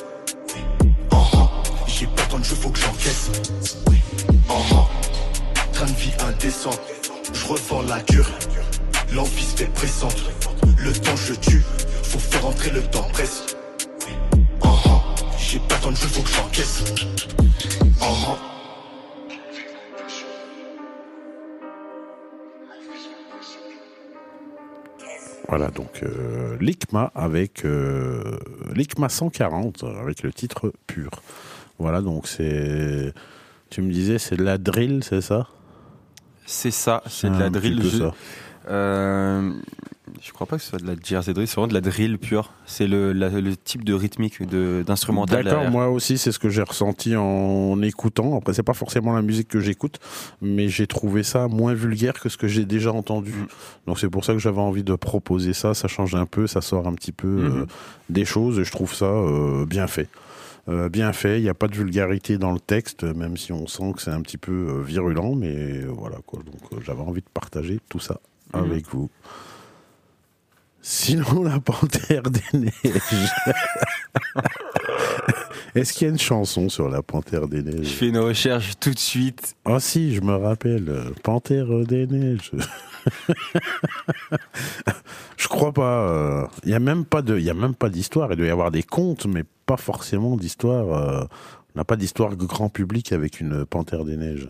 Ah, 1.13 1.17
ah. 1.33 1.51
J'ai 1.87 2.07
pas 2.09 2.23
tant 2.29 2.39
de 2.39 2.45
jeu, 2.45 2.55
faut 2.57 2.69
que 2.69 2.79
j'encaisse. 2.79 3.31
Ah. 4.51 4.87
Train 5.77 5.85
de 5.85 5.91
vie 5.91 6.13
indécent. 6.27 6.71
Je 7.35 7.47
revends 7.47 7.83
la 7.83 8.01
dure. 8.05 8.31
L'envie 9.13 9.45
se 9.45 9.57
fait 9.57 9.71
pressante. 9.75 10.25
Le 10.79 10.91
temps 10.91 11.17
je 11.17 11.35
tue. 11.35 11.63
Faut 12.03 12.19
faire 12.19 12.47
entrer 12.47 12.71
le 12.71 12.81
temps 12.81 13.07
presse. 13.13 13.45
Ah. 14.63 15.03
J'ai 15.39 15.59
pas 15.59 15.75
tant 15.75 15.91
de 15.91 15.97
jeu, 15.97 16.09
faut 16.09 16.23
que 16.23 16.31
j'encaisse. 16.31 16.83
Ah. 18.01 18.39
Voilà, 25.51 25.69
donc 25.69 26.03
euh, 26.03 26.57
l'ICMA 26.59 27.13
avec 27.15 27.67
euh, 27.67 28.39
l'ICMA 28.75 29.11
140 29.11 29.85
avec 30.01 30.23
le 30.23 30.33
titre 30.33 30.73
pur. 30.87 31.11
Voilà, 31.79 32.01
donc 32.01 32.29
c'est. 32.29 33.13
Tu 33.69 33.83
me 33.83 33.93
disais, 33.93 34.17
c'est 34.17 34.37
de 34.37 34.43
la 34.43 34.57
drill, 34.57 35.05
c'est 35.05 35.21
ça? 35.21 35.49
C'est 36.47 36.71
ça, 36.71 37.03
c'est 37.07 37.31
de 37.31 37.39
la 37.39 37.51
drill. 37.51 37.83
Je, 37.83 38.05
euh, 38.69 39.53
je 40.23 40.33
crois 40.33 40.47
pas 40.47 40.57
que 40.57 40.63
ce 40.63 40.71
soit 40.71 40.79
de 40.81 40.87
la 40.87 40.95
jersey 41.03 41.33
drill, 41.35 41.47
c'est 41.47 41.55
vraiment 41.57 41.69
de 41.69 41.75
la 41.75 41.81
drill 41.81 42.19
pure. 42.19 42.53
C'est 42.65 42.87
le, 42.87 43.13
type 43.57 43.85
de 43.85 43.93
rythmique 43.95 44.47
de- 44.47 44.83
d'instrumental. 44.87 45.45
D'accord, 45.45 45.71
moi 45.71 45.89
aussi, 45.89 46.19
c'est 46.19 46.33
ce 46.33 46.39
que 46.39 46.49
j'ai 46.49 46.63
ressenti 46.63 47.15
en 47.17 47.81
écoutant. 47.83 48.37
Après, 48.39 48.55
c'est 48.55 48.63
pas 48.63 48.73
forcément 48.75 49.13
la 49.13 49.23
musique 49.23 49.49
que 49.49 49.61
j'écoute, 49.61 49.99
mais 50.41 50.69
j'ai 50.69 50.87
trouvé 50.87 51.23
ça 51.23 51.49
moins 51.49 51.75
vulgaire 51.75 52.15
que 52.15 52.29
ce 52.29 52.37
que 52.37 52.49
j'ai 52.49 52.65
déjà 52.65 52.93
entendu. 52.93 53.35
Donc, 53.87 53.99
c'est 53.99 54.09
pour 54.11 54.25
ça 54.25 54.33
que 54.33 54.39
j'avais 54.39 54.61
envie 54.61 54.85
de 54.85 54.95
proposer 54.95 55.53
ça. 55.53 55.75
Ça 55.75 55.89
change 55.89 56.15
un 56.15 56.27
peu, 56.27 56.47
ça 56.47 56.61
sort 56.61 56.87
un 56.89 56.95
petit 56.95 57.13
peu 57.13 57.29
euh, 57.29 57.49
Mhm. 57.61 57.67
des 58.11 58.25
choses, 58.25 58.59
et 58.59 58.65
je 58.65 58.73
trouve 58.73 58.95
ça 58.95 59.07
euh, 59.07 59.65
bien 59.67 59.87
fait. 59.87 60.09
Euh, 60.69 60.89
bien 60.89 61.13
fait, 61.13 61.39
il 61.39 61.43
n'y 61.45 61.49
a 61.49 61.55
pas 61.55 61.69
de 61.69 61.75
vulgarité 61.77 62.39
dans 62.39 62.51
le 62.53 62.59
texte, 62.59 63.05
même 63.05 63.37
si 63.37 63.53
on 63.53 63.67
sent 63.69 63.93
que 63.95 64.03
c'est 64.03 64.11
un 64.11 64.21
petit 64.21 64.39
peu 64.39 64.53
euh, 64.53 64.83
virulent, 64.83 65.35
mais 65.37 65.83
voilà 65.83 66.17
quoi. 66.27 66.41
Donc 66.43 66.73
euh, 66.73 66.81
j'avais 66.85 67.03
envie 67.03 67.21
de 67.21 67.29
partager 67.33 67.79
tout 67.89 68.01
ça 68.01 68.21
Mhm. 68.55 68.61
avec 68.63 68.89
vous. 68.89 69.11
Sinon, 70.83 71.43
la 71.43 71.59
panthère 71.61 72.23
des 72.31 72.41
neiges. 72.53 72.73
Est-ce 75.77 75.93
qu'il 75.93 76.07
y 76.07 76.11
a 76.11 76.13
une 76.13 76.19
chanson 76.19 76.69
sur 76.69 76.89
la 76.89 77.03
panthère 77.03 77.49
des 77.49 77.59
Je 77.59 77.71
neiges 77.71 77.89
fais 77.89 78.09
une 78.09 78.19
recherche 78.19 78.73
tout 78.81 78.93
de 78.93 78.99
suite. 78.99 79.55
Ah 79.67 79.79
si, 79.79 80.15
je 80.15 80.23
me 80.23 80.35
rappelle, 80.35 80.89
euh, 80.89 81.11
panthère 81.23 81.67
des 81.87 82.07
neiges. 82.07 82.51
je 85.37 85.49
crois 85.49 85.73
pas. 85.73 86.49
Il 86.65 86.71
y 86.71 86.75
a 86.75 86.79
même 86.81 87.05
pas 87.05 87.21
de, 87.21 87.37
il 87.39 87.45
y 87.45 87.51
a 87.51 87.55
même 87.55 87.75
pas 87.75 87.91
d'histoire. 87.91 88.33
Il 88.33 88.37
doit 88.37 88.47
y 88.47 88.51
avoir 88.51 88.71
des 88.71 88.83
contes, 88.83 89.27
mais 89.27 89.45
pas 89.67 89.77
forcément 89.77 90.37
d'histoire. 90.37 90.93
euh, 90.93 91.25
on 91.75 91.79
n'a 91.79 91.85
pas 91.85 91.97
d'histoire 91.97 92.35
grand 92.37 92.71
public 92.71 93.13
avec 93.13 93.39
une 93.39 93.67
panthère 93.67 94.07
des 94.07 94.17
neiges. 94.17 94.49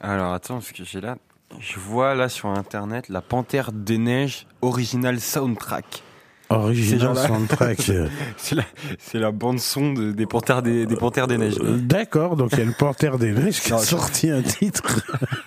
Alors 0.00 0.32
attends, 0.32 0.54
parce 0.54 0.70
que 0.70 0.84
j'ai 0.84 1.00
là. 1.00 1.16
Je 1.58 1.80
vois 1.80 2.14
là 2.14 2.28
sur 2.28 2.48
internet 2.48 3.08
la 3.08 3.20
Panthère 3.20 3.72
des 3.72 3.98
Neiges 3.98 4.46
original 4.62 5.20
soundtrack. 5.20 6.02
Original 6.48 7.16
soundtrack. 7.16 7.90
Euh, 7.90 8.06
C'est 8.98 9.18
la, 9.18 9.32
bande 9.32 9.58
son 9.58 9.92
de- 9.92 10.12
des 10.12 10.26
Panthères 10.26 10.62
des, 10.62 10.86
des 10.86 10.96
Panthères 10.96 11.26
des 11.26 11.38
Neiges. 11.38 11.58
Euh, 11.60 11.76
D'accord, 11.76 12.36
donc 12.36 12.50
il 12.52 12.58
y 12.58 12.60
a 12.60 12.64
une 12.64 12.74
panthère 12.74 13.18
des 13.18 13.32
neiges 13.32 13.60
qui 13.60 13.72
a 13.72 13.78
sorti 13.78 14.30
un 14.30 14.42
titre. 14.42 15.00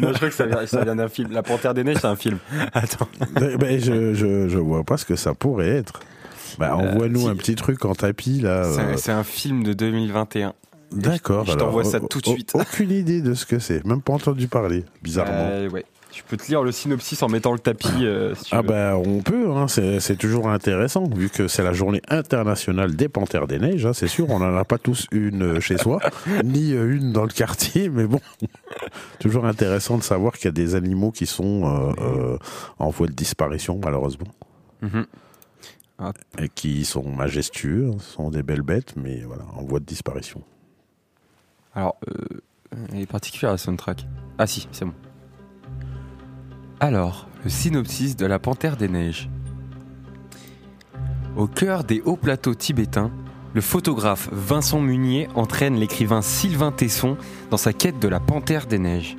non, 0.00 0.08
je 0.12 0.14
crois 0.14 0.28
que 0.28 0.34
ça 0.34 0.46
vient, 0.46 0.66
ça 0.66 0.82
vient 0.84 0.96
d'un 0.96 1.08
film. 1.08 1.30
La 1.32 1.42
Panthère 1.42 1.72
des 1.74 1.84
Neiges, 1.84 1.98
c'est 2.00 2.06
un 2.06 2.16
film. 2.16 2.38
Attends. 2.74 3.08
ben, 3.32 3.80
je, 3.80 4.14
je, 4.14 4.48
je 4.48 4.58
vois 4.58 4.82
pas 4.84 4.96
ce 4.96 5.04
que 5.04 5.16
ça 5.16 5.34
pourrait 5.34 5.68
être. 5.68 6.00
Bah, 6.58 6.74
envoie-nous 6.76 7.20
si. 7.20 7.28
un 7.28 7.36
petit 7.36 7.54
truc 7.54 7.84
en 7.84 7.94
tapis 7.94 8.40
là. 8.40 8.64
C'est 8.72 8.80
euh, 8.80 8.92
un- 8.92 8.96
C'est 8.96 9.12
un 9.12 9.24
film 9.24 9.62
de 9.62 9.72
2021. 9.72 10.52
D'accord. 10.92 11.44
je 11.46 11.52
t'envoie 11.54 11.84
ça 11.84 12.00
tout 12.00 12.20
de 12.20 12.26
suite. 12.26 12.52
Aucune 12.54 12.90
idée 12.92 13.20
de 13.20 13.34
ce 13.34 13.44
que 13.44 13.58
c'est. 13.58 13.84
Même 13.84 14.00
pas 14.02 14.12
entendu 14.14 14.46
parler, 14.48 14.84
bizarrement. 15.02 15.32
Euh, 15.50 15.68
ouais. 15.68 15.84
Je 16.16 16.22
peux 16.22 16.38
te 16.38 16.46
lire 16.48 16.62
le 16.62 16.72
synopsis 16.72 17.22
en 17.22 17.28
mettant 17.28 17.52
le 17.52 17.58
tapis. 17.58 17.88
euh, 18.06 18.34
si 18.34 18.44
tu 18.44 18.54
Ah 18.54 18.62
veux. 18.62 18.68
bah 18.68 18.96
on 18.96 19.20
peut, 19.20 19.50
hein, 19.52 19.68
c'est 19.68 20.16
toujours 20.16 20.48
intéressant, 20.48 21.04
vu 21.08 21.28
que 21.28 21.46
c'est 21.46 21.62
la 21.62 21.74
journée 21.74 22.00
internationale 22.08 22.96
des 22.96 23.08
panthères 23.10 23.46
des 23.46 23.58
neiges, 23.58 23.84
hein, 23.84 23.92
c'est 23.92 24.08
sûr, 24.08 24.30
on 24.30 24.38
n'en 24.38 24.56
a 24.56 24.64
pas 24.64 24.78
tous 24.78 25.06
une 25.12 25.42
euh, 25.42 25.60
chez 25.60 25.76
soi, 25.76 26.00
ni 26.44 26.72
euh, 26.72 26.96
une 26.96 27.12
dans 27.12 27.24
le 27.24 27.30
quartier, 27.30 27.90
mais 27.90 28.06
bon, 28.06 28.20
toujours 29.20 29.44
intéressant 29.44 29.98
de 29.98 30.02
savoir 30.02 30.32
qu'il 30.34 30.46
y 30.46 30.48
a 30.48 30.52
des 30.52 30.74
animaux 30.74 31.10
qui 31.12 31.26
sont 31.26 31.94
euh, 32.00 32.38
en 32.78 32.88
voie 32.88 33.08
de 33.08 33.12
disparition, 33.12 33.78
malheureusement, 33.84 34.26
Mhm. 34.82 35.04
et 36.38 36.48
qui 36.48 36.84
sont 36.86 37.08
majestueux, 37.10 37.90
hein, 37.92 37.98
sont 38.00 38.30
des 38.30 38.42
belles 38.42 38.62
bêtes, 38.62 38.94
mais 38.96 39.20
voilà, 39.20 39.44
en 39.56 39.62
voie 39.64 39.80
de 39.80 39.84
disparition. 39.84 40.42
Alors, 41.74 41.96
euh, 42.08 42.40
elle 42.92 43.00
est 43.00 43.06
particulière 43.06 43.50
la 43.52 43.58
soundtrack. 43.58 44.06
Ah 44.38 44.46
si, 44.46 44.66
c'est 44.72 44.84
bon. 44.86 44.92
Alors, 46.78 47.26
le 47.42 47.48
synopsis 47.48 48.16
de 48.16 48.26
la 48.26 48.38
Panthère 48.38 48.76
des 48.76 48.88
Neiges. 48.88 49.30
Au 51.34 51.46
cœur 51.46 51.84
des 51.84 52.02
hauts 52.04 52.18
plateaux 52.18 52.54
tibétains, 52.54 53.10
le 53.54 53.62
photographe 53.62 54.28
Vincent 54.30 54.82
Munier 54.82 55.26
entraîne 55.34 55.76
l'écrivain 55.76 56.20
Sylvain 56.20 56.72
Tesson 56.72 57.16
dans 57.50 57.56
sa 57.56 57.72
quête 57.72 57.98
de 57.98 58.08
la 58.08 58.20
Panthère 58.20 58.66
des 58.66 58.78
Neiges. 58.78 59.16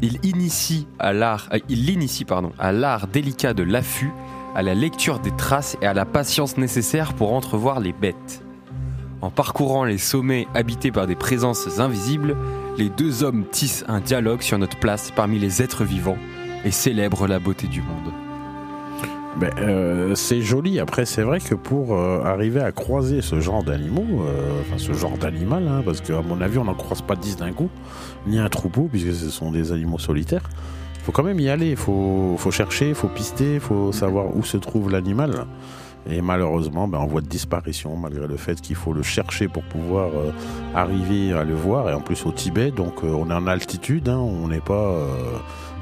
Il 0.00 0.24
initie 0.24 0.86
à 1.00 1.12
l'art, 1.12 1.48
euh, 1.52 1.58
l'initie 1.68 2.24
à 2.56 2.70
l'art 2.70 3.08
délicat 3.08 3.52
de 3.52 3.64
l'affût, 3.64 4.12
à 4.54 4.62
la 4.62 4.74
lecture 4.74 5.18
des 5.18 5.34
traces 5.34 5.76
et 5.82 5.86
à 5.86 5.94
la 5.94 6.04
patience 6.04 6.56
nécessaire 6.56 7.14
pour 7.14 7.32
entrevoir 7.32 7.80
les 7.80 7.92
bêtes. 7.92 8.44
En 9.22 9.30
parcourant 9.30 9.82
les 9.82 9.98
sommets 9.98 10.46
habités 10.54 10.92
par 10.92 11.08
des 11.08 11.16
présences 11.16 11.80
invisibles, 11.80 12.36
les 12.78 12.90
deux 12.90 13.24
hommes 13.24 13.44
tissent 13.50 13.84
un 13.88 13.98
dialogue 13.98 14.42
sur 14.42 14.56
notre 14.56 14.78
place 14.78 15.10
parmi 15.10 15.40
les 15.40 15.62
êtres 15.62 15.82
vivants 15.82 16.18
et 16.66 16.72
célèbrent 16.72 17.28
la 17.28 17.38
beauté 17.38 17.68
du 17.68 17.80
monde. 17.80 18.12
Ben, 19.38 19.52
euh, 19.58 20.14
c'est 20.16 20.40
joli. 20.40 20.80
Après, 20.80 21.04
c'est 21.04 21.22
vrai 21.22 21.38
que 21.38 21.54
pour 21.54 21.94
euh, 21.94 22.24
arriver 22.24 22.60
à 22.60 22.72
croiser 22.72 23.22
ce 23.22 23.38
genre 23.38 23.62
d'animaux, 23.62 24.24
euh, 24.26 24.62
enfin 24.62 24.78
ce 24.78 24.92
genre 24.92 25.16
d'animal, 25.16 25.68
hein, 25.68 25.82
parce 25.84 26.00
qu'à 26.00 26.22
mon 26.22 26.40
avis, 26.40 26.58
on 26.58 26.64
n'en 26.64 26.74
croise 26.74 27.02
pas 27.02 27.14
dix 27.14 27.36
d'un 27.36 27.52
coup, 27.52 27.68
ni 28.26 28.38
un 28.38 28.48
troupeau, 28.48 28.88
puisque 28.90 29.14
ce 29.14 29.30
sont 29.30 29.52
des 29.52 29.70
animaux 29.70 29.98
solitaires. 29.98 30.48
Il 30.96 31.02
faut 31.02 31.12
quand 31.12 31.22
même 31.22 31.38
y 31.38 31.48
aller. 31.48 31.70
Il 31.70 31.76
faut, 31.76 32.34
faut 32.36 32.50
chercher, 32.50 32.88
il 32.88 32.94
faut 32.96 33.08
pister, 33.08 33.54
il 33.54 33.60
faut 33.60 33.92
savoir 33.92 34.34
où 34.34 34.42
se 34.42 34.56
trouve 34.56 34.90
l'animal. 34.90 35.44
Et 36.10 36.20
malheureusement, 36.20 36.88
ben, 36.88 36.98
en 36.98 37.06
voie 37.06 37.20
de 37.20 37.28
disparition, 37.28 37.96
malgré 37.96 38.26
le 38.26 38.36
fait 38.36 38.60
qu'il 38.60 38.76
faut 38.76 38.92
le 38.92 39.02
chercher 39.02 39.46
pour 39.46 39.62
pouvoir 39.64 40.10
arriver 40.74 41.32
à 41.32 41.44
le 41.44 41.54
voir, 41.54 41.90
et 41.90 41.92
en 41.92 42.00
plus 42.00 42.24
au 42.26 42.32
Tibet, 42.32 42.70
donc 42.70 43.02
on 43.02 43.28
est 43.30 43.34
en 43.34 43.46
altitude, 43.46 44.08
hein, 44.08 44.18
on 44.18 44.48
n'est 44.48 44.60
pas, 44.60 44.94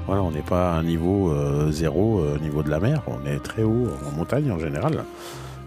voilà, 0.07 0.23
on 0.23 0.31
n'est 0.31 0.43
pas 0.43 0.73
à 0.75 0.79
un 0.79 0.83
niveau 0.83 1.31
euh, 1.33 1.71
zéro, 1.73 2.21
euh, 2.21 2.39
niveau 2.39 2.63
de 2.63 2.71
la 2.71 2.81
mer, 2.81 3.03
on 3.07 3.27
est 3.27 3.39
très 3.43 3.63
haut 3.63 3.89
en 4.07 4.17
montagne 4.17 4.51
en 4.51 4.59
général. 4.59 5.05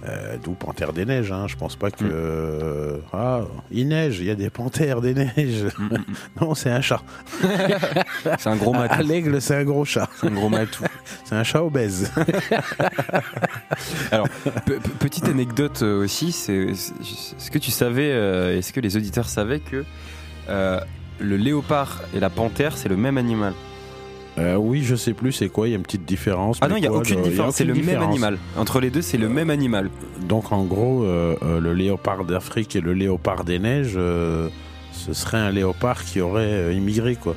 Euh, 0.08 0.38
D'où 0.42 0.52
Panthère 0.52 0.94
des 0.94 1.06
Neiges, 1.06 1.32
hein. 1.32 1.48
je 1.48 1.56
pense 1.56 1.76
pas 1.76 1.90
que. 1.90 2.04
Mm. 2.06 2.10
euh, 2.14 2.98
ah, 3.12 3.42
il 3.72 3.88
neige, 3.88 4.20
il 4.20 4.28
y 4.28 4.30
a 4.30 4.36
des 4.36 4.50
panthères 4.52 5.02
des 5.02 5.14
neiges. 5.16 5.66
non, 6.42 6.54
c'est 6.54 6.70
un 6.70 6.82
chat. 6.82 7.02
C'est 8.38 8.48
un 8.48 8.56
gros 8.56 8.74
À 8.76 8.80
matou. 8.88 9.08
l'aigle, 9.08 9.42
c'est 9.42 9.56
un 9.56 9.64
gros 9.64 9.84
chat. 9.86 10.08
C'est 10.22 10.28
un 10.28 10.32
gros 10.32 10.50
matou. 10.50 10.84
C'est 11.26 11.36
un 11.36 11.44
chat 11.44 11.64
obèse. 11.64 12.12
Alors, 14.12 14.30
pe- 14.66 14.74
pe- 14.80 14.90
petite 15.00 15.26
anecdote 15.26 15.82
aussi, 15.82 16.32
c'est 16.32 16.54
est-ce 16.70 17.52
que 17.52 17.58
tu 17.58 17.72
savais, 17.72 18.10
est-ce 18.58 18.72
que 18.72 18.80
les 18.80 18.96
auditeurs 18.98 19.28
savaient 19.28 19.60
que 19.60 19.84
le 20.48 21.36
léopard 21.38 22.02
et 22.14 22.20
la 22.20 22.30
panthère, 22.30 22.78
c'est 22.78 22.88
le 22.90 22.96
même 22.98 23.18
animal 23.18 23.54
Euh, 24.38 24.56
oui, 24.56 24.84
je 24.84 24.96
sais 24.96 25.14
plus 25.14 25.32
c'est 25.32 25.50
quoi, 25.50 25.68
il 25.68 25.72
y 25.72 25.74
a 25.74 25.78
une 25.78 25.84
petite 25.84 26.06
différence. 26.06 26.60
Ah 26.62 26.68
non, 26.68 26.76
il 26.78 26.82
n'y 26.82 26.88
a 26.88 26.92
aucune 26.94 27.22
différence, 27.22 27.56
c'est 27.56 27.66
le 27.66 27.74
même 27.74 28.02
animal. 28.02 28.38
Entre 28.56 28.80
les 28.80 28.90
deux, 28.92 29.02
c'est 29.02 29.18
le 29.18 29.30
même 29.30 29.50
animal. 29.50 29.90
Donc 30.28 30.52
en 30.52 30.64
gros, 30.64 31.04
euh, 31.04 31.36
euh, 31.42 31.60
le 31.60 31.74
léopard 31.74 32.24
d'Afrique 32.24 32.76
et 32.76 32.82
le 32.82 32.94
léopard 32.94 33.44
des 33.44 33.58
neiges, 33.60 33.96
euh, 33.96 34.50
ce 34.92 35.14
serait 35.14 35.38
un 35.38 35.52
léopard 35.52 36.04
qui 36.04 36.22
aurait 36.22 36.44
euh, 36.44 36.74
immigré 36.74 37.16
quoi. 37.16 37.36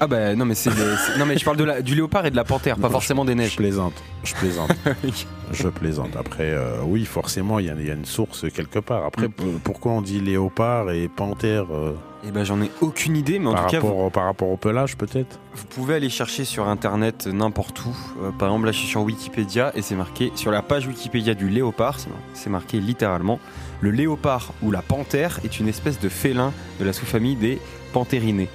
Ah 0.00 0.06
bah 0.08 0.34
non 0.34 0.44
mais 0.44 0.54
c'est 0.54 0.70
non 1.18 1.24
mais 1.26 1.38
je 1.38 1.44
parle 1.44 1.56
de 1.56 1.64
la, 1.64 1.80
du 1.80 1.94
léopard 1.94 2.26
et 2.26 2.30
de 2.30 2.36
la 2.36 2.44
panthère, 2.44 2.76
pas 2.76 2.88
Non, 2.88 2.90
forcément 2.92 3.24
des 3.24 3.32
Je 3.32 3.38
neiges. 3.38 3.56
plaisante, 3.56 3.94
je 4.24 4.34
plaisante, 4.34 4.70
je 5.52 5.68
plaisante. 5.68 6.16
Après, 6.16 6.50
euh, 6.50 6.78
oui, 6.84 7.04
forcément, 7.04 7.58
il 7.60 7.66
y, 7.66 7.70
a- 7.70 7.74
il 7.78 7.86
y 7.86 7.90
a 7.90 7.94
une 7.94 8.04
source 8.04 8.44
quelque 8.52 8.80
part. 8.80 9.04
Après, 9.04 9.28
Mm. 9.28 9.60
pourquoi 9.62 9.92
on 9.92 10.02
dit 10.02 10.20
léopard 10.20 10.90
et 10.90 11.08
panthère 11.08 11.66
euh, 11.72 11.92
Et 12.26 12.32
ben 12.32 12.42
j'en 12.44 12.60
ai 12.60 12.70
aucune 12.80 13.16
idée, 13.16 13.38
mais 13.38 13.48
en 13.48 13.52
par, 13.54 13.66
tout 13.66 13.70
cas 13.70 13.80
vous, 13.80 14.10
par 14.10 14.24
rapport 14.24 14.48
au 14.48 14.56
pelage 14.56 14.96
peut-être? 14.96 15.38
Vous 15.54 15.64
pouvez 15.66 15.94
aller 15.94 16.10
chercher 16.10 16.44
sur 16.44 16.66
internet 16.68 17.26
n'importe 17.28 17.84
où. 17.86 17.96
Euh, 18.22 18.30
par 18.32 18.48
exemple 18.48 18.66
là 18.66 18.72
je 18.72 18.78
suis 18.78 18.88
sur 18.88 19.02
Wikipédia 19.02 19.70
et 19.76 19.82
c'est 19.82 19.94
marqué 19.94 20.32
sur 20.34 20.50
la 20.50 20.60
page 20.62 20.86
Wikipédia 20.88 21.34
du 21.34 21.48
léopard, 21.48 22.00
c'est- 22.00 22.08
c'est 22.34 22.50
marqué 22.50 22.80
littéralement 22.80 23.38
le 23.80 23.90
léopard 23.90 24.52
ou 24.62 24.70
la 24.70 24.82
panthère 24.82 25.38
est 25.44 25.60
une 25.60 25.68
espèce 25.68 26.00
de 26.00 26.08
félin 26.08 26.52
de 26.80 26.84
la 26.84 26.92
sous-famille 26.92 27.36
des 27.36 27.58
panthérinés. 27.92 28.48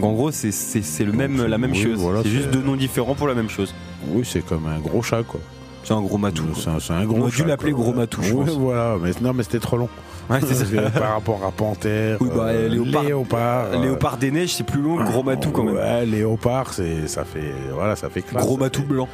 Donc 0.00 0.10
en 0.10 0.12
gros 0.14 0.30
c'est- 0.30 0.50
c'est 0.52 0.82
c'est 0.82 1.04
le 1.04 1.12
même 1.12 1.44
la 1.46 1.58
même 1.58 1.72
oui, 1.72 1.82
chose. 1.82 1.98
voilà, 1.98 2.22
c'est 2.22 2.28
juste 2.30 2.50
deux 2.50 2.62
noms 2.62 2.76
différents 2.76 3.14
pour 3.14 3.28
la 3.28 3.34
même 3.34 3.48
chose. 3.50 3.74
Oui, 4.08 4.22
c'est 4.24 4.40
comme 4.44 4.66
un 4.66 4.78
gros 4.78 5.02
chat 5.02 5.22
quoi. 5.22 5.40
C'est 5.82 5.94
un 5.94 6.00
gros 6.02 6.18
matou. 6.18 6.44
quoi. 6.44 6.54
C'est 6.62 6.70
un, 6.70 6.78
c'est 6.78 6.92
un 6.92 7.04
gros 7.06 7.16
On 7.16 7.20
aurait 7.22 7.30
dû 7.30 7.42
l'appeler 7.44 7.72
gros 7.72 7.92
matou, 7.94 8.20
je 8.22 8.34
pense. 8.34 8.50
voilà, 8.50 8.96
mais 9.02 9.12
non, 9.22 9.32
mais 9.32 9.42
c'était 9.42 9.58
trop 9.60 9.78
long. 9.78 9.88
Ouais, 10.28 10.38
c'est 10.46 10.54
ça. 10.54 10.64
Parce 10.74 10.90
que 10.92 10.98
par 10.98 11.14
rapport 11.14 11.40
à 11.44 11.50
panthère, 11.50 12.18
Oui, 12.20 12.28
bah, 12.36 12.42
euh, 12.48 12.68
léopard- 12.68 13.02
léopard, 13.02 13.64
euh, 13.72 13.82
Léopard 13.82 14.16
des 14.18 14.30
neiges 14.30 14.54
c'est 14.54 14.62
plus 14.64 14.80
long 14.82 14.96
que 14.98 15.04
gros 15.04 15.22
matou 15.22 15.50
quand 15.50 15.64
même. 15.64 15.74
Ouais, 15.76 16.04
léopard, 16.06 16.72
c'est 16.74 17.08
ça 17.08 17.24
fait 17.24 17.52
voilà, 17.72 17.96
ça 17.96 18.10
fait 18.10 18.20
classe. 18.22 18.44
Gros 18.44 18.54
Ça 18.56 18.60
matou 18.60 18.80
fait- 18.82 18.86
blanc. 18.86 19.08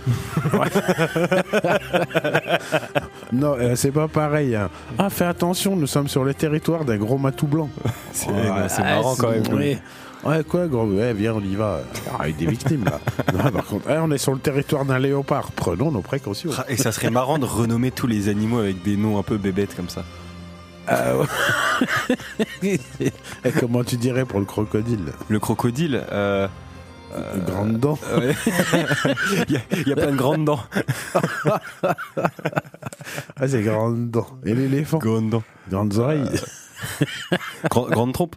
Non, 3.33 3.55
euh, 3.59 3.75
c'est 3.77 3.91
pas 3.93 4.09
pareil. 4.09 4.55
hein. 4.55 4.69
Ah, 4.99 5.11
fais 5.11 5.25
attention, 5.25 5.77
nous 5.77 5.87
sommes 5.87 6.09
sur 6.09 6.25
le 6.25 6.35
territoire 6.35 6.85
d'un 6.85 6.97
gros 6.97 7.19
matou 7.19 7.47
blanc. 7.47 7.69
C'est 8.13 8.29
Ouais, 8.29 8.69
c'est 8.69 8.83
ah, 8.83 8.97
marrant 8.97 9.15
quand 9.17 9.31
même. 9.31 9.43
Ouais, 10.27 10.45
quoi, 10.45 10.67
gros 10.67 10.85
Ouais, 10.87 11.13
viens, 11.15 11.35
on 11.35 11.41
y 11.41 11.55
va. 11.55 11.81
Ah, 12.11 12.23
Avec 12.23 12.37
des 12.37 12.47
victimes, 12.47 12.85
là. 12.85 13.01
Non, 13.33 13.51
par 13.51 13.65
contre, 13.65 13.87
ah, 13.89 14.01
on 14.03 14.11
est 14.11 14.19
sur 14.19 14.33
le 14.33 14.39
territoire 14.41 14.85
d'un 14.85 14.99
léopard. 14.99 15.53
Prenons 15.53 15.91
nos 15.93 16.01
précautions. 16.03 16.51
Ah, 16.59 16.65
Et 16.69 16.77
ça 16.77 16.93
serait 16.93 17.11
marrant 17.11 17.39
de 17.39 17.45
renommer 17.47 17.91
tous 17.91 18.07
les 18.07 18.29
animaux 18.29 18.59
avec 18.59 18.83
des 18.83 18.97
noms 18.97 19.19
un 19.19 19.23
peu 19.23 19.37
bébêtes 19.39 19.75
comme 19.77 19.89
ça. 19.89 20.05
Ah, 20.89 21.17
ouais. 21.17 21.27
Et 23.45 23.53
comment 23.59 23.83
tu 23.85 23.97
dirais 23.97 24.25
pour 24.25 24.39
le 24.41 24.47
crocodile? 24.47 25.13
Le 25.29 25.39
crocodile, 25.41 26.03
euh, 26.13 26.47
Grande 27.47 27.79
dent. 27.79 27.99
il, 29.49 29.53
y 29.53 29.57
a, 29.57 29.61
il 29.73 29.89
y 29.89 29.93
a 29.93 29.97
plein 29.97 30.11
de 30.11 30.17
grandes 30.17 30.45
dents. 30.45 30.61
Ah, 33.37 33.49
c'est 33.49 33.63
grande 33.63 34.11
dent. 34.11 34.27
Et 34.45 34.55
l'éléphant? 34.55 34.99
Grandes 34.99 35.31
dents. 35.31 35.43
Grandes 35.71 35.97
oreilles. 35.99 36.29
Grand- 37.71 37.89
grande 37.89 38.13
trompe. 38.13 38.37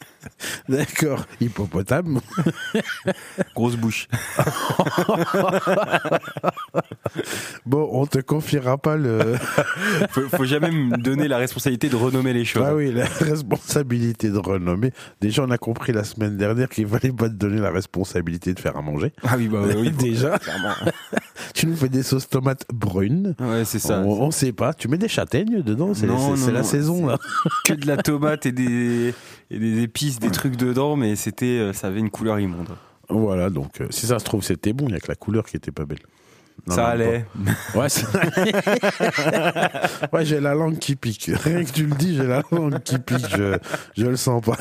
D'accord. 0.69 1.25
Hippopotame. 1.39 2.19
Grosse 3.55 3.75
bouche. 3.75 4.07
Bon, 7.65 7.89
on 7.91 8.05
te 8.05 8.19
confiera 8.19 8.77
pas 8.77 8.95
le. 8.95 9.35
Faut, 10.11 10.21
faut 10.29 10.45
jamais 10.45 10.71
me 10.71 10.97
donner 10.97 11.27
la 11.27 11.37
responsabilité 11.37 11.89
de 11.89 11.95
renommer 11.95 12.33
les 12.33 12.45
choses. 12.45 12.63
Ah 12.65 12.73
oui, 12.73 12.91
la 12.91 13.05
responsabilité 13.05 14.29
de 14.29 14.37
renommer. 14.37 14.91
Déjà, 15.19 15.43
on 15.43 15.51
a 15.51 15.57
compris 15.57 15.91
la 15.91 16.03
semaine 16.03 16.37
dernière 16.37 16.69
qu'il 16.69 16.87
fallait 16.87 17.11
pas 17.11 17.27
te 17.27 17.33
donner 17.33 17.59
la 17.59 17.71
responsabilité 17.71 18.53
de 18.53 18.59
faire 18.59 18.77
à 18.77 18.81
manger. 18.81 19.11
Ah 19.23 19.35
oui, 19.37 19.47
bah 19.47 19.59
oui, 19.65 19.73
oui, 19.77 19.91
Déjà. 19.91 20.39
Tu 21.53 21.67
nous 21.67 21.75
fais 21.75 21.89
des 21.89 22.03
sauces 22.03 22.29
tomates 22.29 22.65
brunes. 22.73 23.35
Ouais, 23.39 23.65
c'est 23.65 23.79
ça. 23.79 23.99
On, 23.99 24.21
on 24.21 24.31
sait 24.31 24.53
pas. 24.53 24.73
Tu 24.73 24.87
mets 24.87 24.97
des 24.97 25.09
châtaignes 25.09 25.61
dedans. 25.61 25.93
C'est 25.93 26.07
la 26.07 26.13
non, 26.13 26.63
saison 26.63 27.05
là. 27.07 27.17
Que 27.65 27.73
de 27.73 27.87
la 27.87 27.97
tomate 27.97 28.45
et 28.45 28.51
des, 28.51 29.13
et 29.51 29.59
des 29.59 29.81
épices, 29.83 30.19
des 30.19 30.31
trucs 30.31 30.55
dedans, 30.55 30.95
mais 30.95 31.15
c'était, 31.15 31.45
euh, 31.59 31.73
ça 31.73 31.87
avait 31.87 31.99
une 31.99 32.09
couleur 32.09 32.39
immonde. 32.39 32.69
Voilà. 33.09 33.49
Donc, 33.49 33.81
euh, 33.81 33.87
si 33.89 34.05
ça 34.07 34.19
se 34.19 34.25
trouve, 34.25 34.43
c'était 34.43 34.73
bon. 34.73 34.87
Il 34.87 34.93
y 34.93 34.95
a 34.95 34.99
que 34.99 35.09
la 35.09 35.15
couleur 35.15 35.45
qui 35.45 35.57
était 35.57 35.71
pas 35.71 35.85
belle. 35.85 35.99
Non, 36.67 36.75
ça 36.75 36.89
allait. 36.89 37.25
pas. 37.73 37.79
Ouais. 37.79 37.89
ça- 37.89 38.07
ouais, 40.13 40.25
j'ai 40.25 40.39
la 40.39 40.53
langue 40.53 40.77
qui 40.77 40.95
pique. 40.95 41.31
Rien 41.43 41.63
que 41.63 41.71
tu 41.71 41.87
le 41.87 41.95
dis, 41.95 42.15
j'ai 42.15 42.27
la 42.27 42.43
langue 42.51 42.79
qui 42.83 42.99
pique. 42.99 43.25
Je, 43.35 43.57
je 43.97 44.05
le 44.05 44.15
sens 44.15 44.43
pas. 44.43 44.57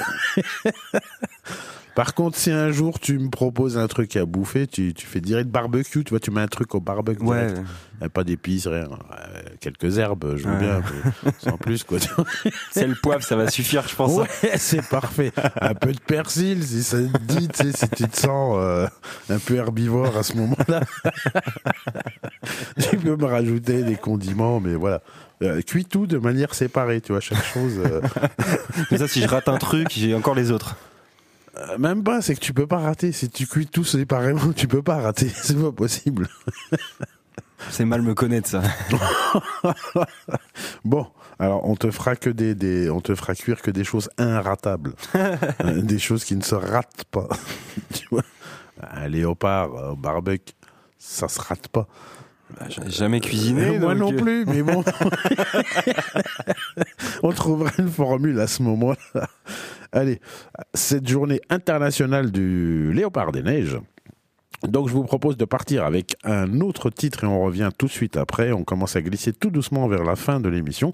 Par 1.94 2.14
contre, 2.14 2.36
si 2.38 2.50
un 2.50 2.70
jour 2.70 2.98
tu 3.00 3.18
me 3.18 3.28
proposes 3.30 3.76
un 3.76 3.86
truc 3.88 4.16
à 4.16 4.24
bouffer, 4.24 4.66
tu, 4.66 4.94
tu 4.94 5.06
fais 5.06 5.20
direct 5.20 5.48
barbecue, 5.50 6.04
tu 6.04 6.10
vois, 6.10 6.20
tu 6.20 6.30
mets 6.30 6.40
un 6.40 6.48
truc 6.48 6.74
au 6.74 6.80
barbecue. 6.80 7.22
Ouais. 7.24 7.52
Euh, 8.02 8.08
Pas 8.08 8.24
d'épices, 8.24 8.66
rien. 8.66 8.84
Euh, 8.88 9.40
quelques 9.60 9.98
herbes, 9.98 10.34
je 10.36 10.48
veux 10.48 10.56
bien, 10.58 10.80
mais 11.24 11.30
sans 11.38 11.56
plus, 11.58 11.84
quoi. 11.84 11.98
C'est 12.70 12.86
le 12.86 12.94
poivre, 12.94 13.22
ça 13.22 13.36
va 13.36 13.50
suffire, 13.50 13.86
je 13.88 13.94
pense. 13.94 14.12
Ouais, 14.16 14.26
c'est 14.56 14.86
parfait. 14.88 15.32
Un 15.60 15.74
peu 15.74 15.92
de 15.92 16.00
persil, 16.00 16.62
si 16.64 16.82
ça 16.82 16.96
te 16.98 17.18
dit, 17.34 17.48
tu 17.48 17.64
sais, 17.70 17.72
si 17.76 17.88
tu 17.90 18.08
te 18.08 18.16
sens 18.16 18.56
euh, 18.58 18.86
un 19.28 19.38
peu 19.38 19.56
herbivore 19.56 20.16
à 20.16 20.22
ce 20.22 20.34
moment-là. 20.38 20.80
tu 22.90 22.96
peux 22.96 23.16
me 23.16 23.24
rajouter 23.26 23.82
des 23.82 23.96
condiments, 23.96 24.60
mais 24.60 24.74
voilà. 24.74 25.02
Euh, 25.42 25.60
cuis 25.62 25.84
tout 25.86 26.06
de 26.06 26.18
manière 26.18 26.54
séparée, 26.54 27.00
tu 27.00 27.12
vois, 27.12 27.20
chaque 27.20 27.42
chose. 27.44 27.78
euh, 27.78 28.00
Comme 28.88 28.98
ça, 28.98 29.08
si 29.08 29.22
je 29.22 29.26
rate 29.28 29.48
un 29.48 29.56
truc, 29.58 29.88
j'ai 29.90 30.14
encore 30.14 30.34
les 30.34 30.50
autres. 30.50 30.76
Euh, 31.60 31.78
Même 31.78 32.02
pas, 32.02 32.22
c'est 32.22 32.34
que 32.34 32.40
tu 32.40 32.52
peux 32.52 32.66
pas 32.66 32.78
rater. 32.78 33.12
Si 33.12 33.28
tu 33.28 33.46
cuis 33.46 33.66
tout 33.66 33.84
séparément, 33.84 34.52
tu 34.54 34.66
peux 34.68 34.82
pas 34.82 34.98
rater. 35.00 35.28
C'est 35.34 35.60
pas 35.60 35.72
possible. 35.72 36.28
C'est 37.70 37.84
mal 37.84 38.02
me 38.02 38.14
connaître 38.14 38.48
ça. 38.48 38.62
Bon, 40.84 41.06
alors 41.38 41.68
on 41.68 41.76
te 41.76 41.90
fera 41.90 42.16
que 42.16 42.30
des, 42.30 42.54
des 42.54 42.88
on 42.88 43.00
te 43.02 43.14
fera 43.14 43.34
cuire 43.34 43.60
que 43.60 43.70
des 43.70 43.84
choses 43.84 44.08
inratables, 44.16 44.94
Euh, 45.14 45.82
des 45.82 45.98
choses 45.98 46.24
qui 46.24 46.36
ne 46.36 46.42
se 46.42 46.54
ratent 46.54 47.04
pas. 47.10 47.28
tu 47.92 48.06
vois, 48.10 48.22
un 48.82 49.08
léopard 49.08 49.74
euh, 49.74 49.90
au 49.90 49.96
barbecue, 49.96 50.54
ça 50.98 51.28
se 51.28 51.38
rate 51.40 51.68
pas. 51.68 51.86
J'ai 52.68 52.90
jamais 52.90 53.20
cuisiné. 53.20 53.78
Moi 53.78 53.94
donc, 53.94 54.00
non 54.00 54.12
euh, 54.12 54.16
plus, 54.16 54.44
mais 54.46 54.62
bon, 54.62 54.82
on 57.22 57.32
trouvera 57.32 57.70
une 57.78 57.90
formule 57.90 58.40
à 58.40 58.46
ce 58.46 58.62
moment-là. 58.62 59.28
Allez, 59.92 60.20
cette 60.74 61.08
journée 61.08 61.40
internationale 61.50 62.30
du 62.30 62.92
léopard 62.92 63.32
des 63.32 63.42
neiges. 63.42 63.78
Donc 64.68 64.88
je 64.88 64.92
vous 64.92 65.04
propose 65.04 65.36
de 65.36 65.44
partir 65.44 65.84
avec 65.84 66.16
un 66.24 66.60
autre 66.60 66.90
titre 66.90 67.24
et 67.24 67.26
on 67.26 67.42
revient 67.42 67.70
tout 67.76 67.86
de 67.86 67.90
suite 67.90 68.16
après. 68.16 68.52
On 68.52 68.64
commence 68.64 68.96
à 68.96 69.02
glisser 69.02 69.32
tout 69.32 69.50
doucement 69.50 69.88
vers 69.88 70.04
la 70.04 70.16
fin 70.16 70.40
de 70.40 70.48
l'émission. 70.48 70.92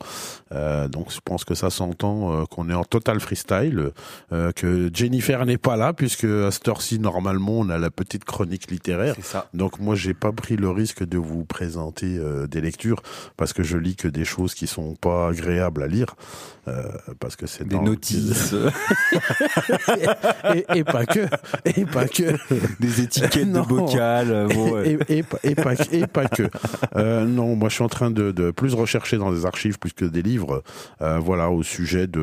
Euh, 0.53 0.89
donc 0.89 1.13
je 1.13 1.19
pense 1.25 1.45
que 1.45 1.55
ça 1.55 1.71
s'entend 1.71 2.33
euh, 2.33 2.45
qu'on 2.45 2.71
est 2.71 2.75
en 2.75 2.85
total 2.85 3.21
freestyle, 3.21 3.91
euh, 4.33 4.53
que 4.53 4.91
Jennifer 4.93 5.45
n'est 5.47 5.59
pas 5.59 5.77
là 5.77 5.93
puisque 5.93 6.25
à 6.25 6.51
cette 6.51 6.69
heure-ci 6.69 6.99
normalement 6.99 7.59
on 7.59 7.69
a 7.69 7.79
la 7.79 7.91
petite 7.91 8.25
chronique 8.25 8.71
littéraire. 8.71 9.17
Ça. 9.23 9.49
Donc 9.53 9.81
moi 9.81 9.95
j'ai 9.95 10.15
pas 10.15 10.33
pris 10.33 10.57
le 10.57 10.71
risque 10.71 11.05
de 11.05 11.19
vous 11.19 11.45
présenter 11.45 12.19
euh, 12.19 12.47
des 12.47 12.61
lectures 12.61 13.03
parce 13.37 13.53
que 13.53 13.63
je 13.63 13.77
lis 13.79 13.97
que 13.97 14.09
des 14.09 14.25
choses 14.25 14.55
qui 14.55 14.67
sont 14.67 14.95
pas 14.95 15.29
agréables 15.29 15.83
à 15.83 15.89
lire 15.89 16.15
euh, 16.69 16.83
parce 17.21 17.37
que 17.37 17.47
c'est 17.47 17.67
Des 17.67 17.79
notices, 17.79 18.53
et, 20.55 20.65
et 20.75 20.85
pas 20.85 21.07
que 21.07 21.27
et 21.65 21.85
pas 21.85 22.09
que 22.09 22.35
des 22.81 23.03
étiquettes. 23.03 23.56
De 23.63 23.67
bocal. 23.67 24.31
euh, 24.31 24.49
bon, 24.49 24.73
ouais. 24.73 24.99
et, 25.09 25.19
et, 25.19 25.23
pas- 25.23 25.39
et 25.43 25.55
pas, 25.55 25.75
et 25.93 26.07
pas 26.07 26.27
que. 26.27 26.45
Euh, 26.97 27.25
non, 27.25 27.57
moi 27.57 27.69
je 27.69 27.75
suis 27.75 27.85
en 27.85 27.89
train 27.89 28.11
de, 28.11 28.31
de 28.33 28.51
plus 28.51 28.75
rechercher 28.75 29.19
dans 29.19 29.31
des 29.33 29.47
archives 29.47 29.79
plus 29.79 29.93
que 29.93 30.05
des 30.05 30.23
livres, 30.23 30.63
euh, 31.03 31.19
voilà, 31.19 31.51
au 31.51 31.63
sujet 31.63 32.07
de 32.07 32.21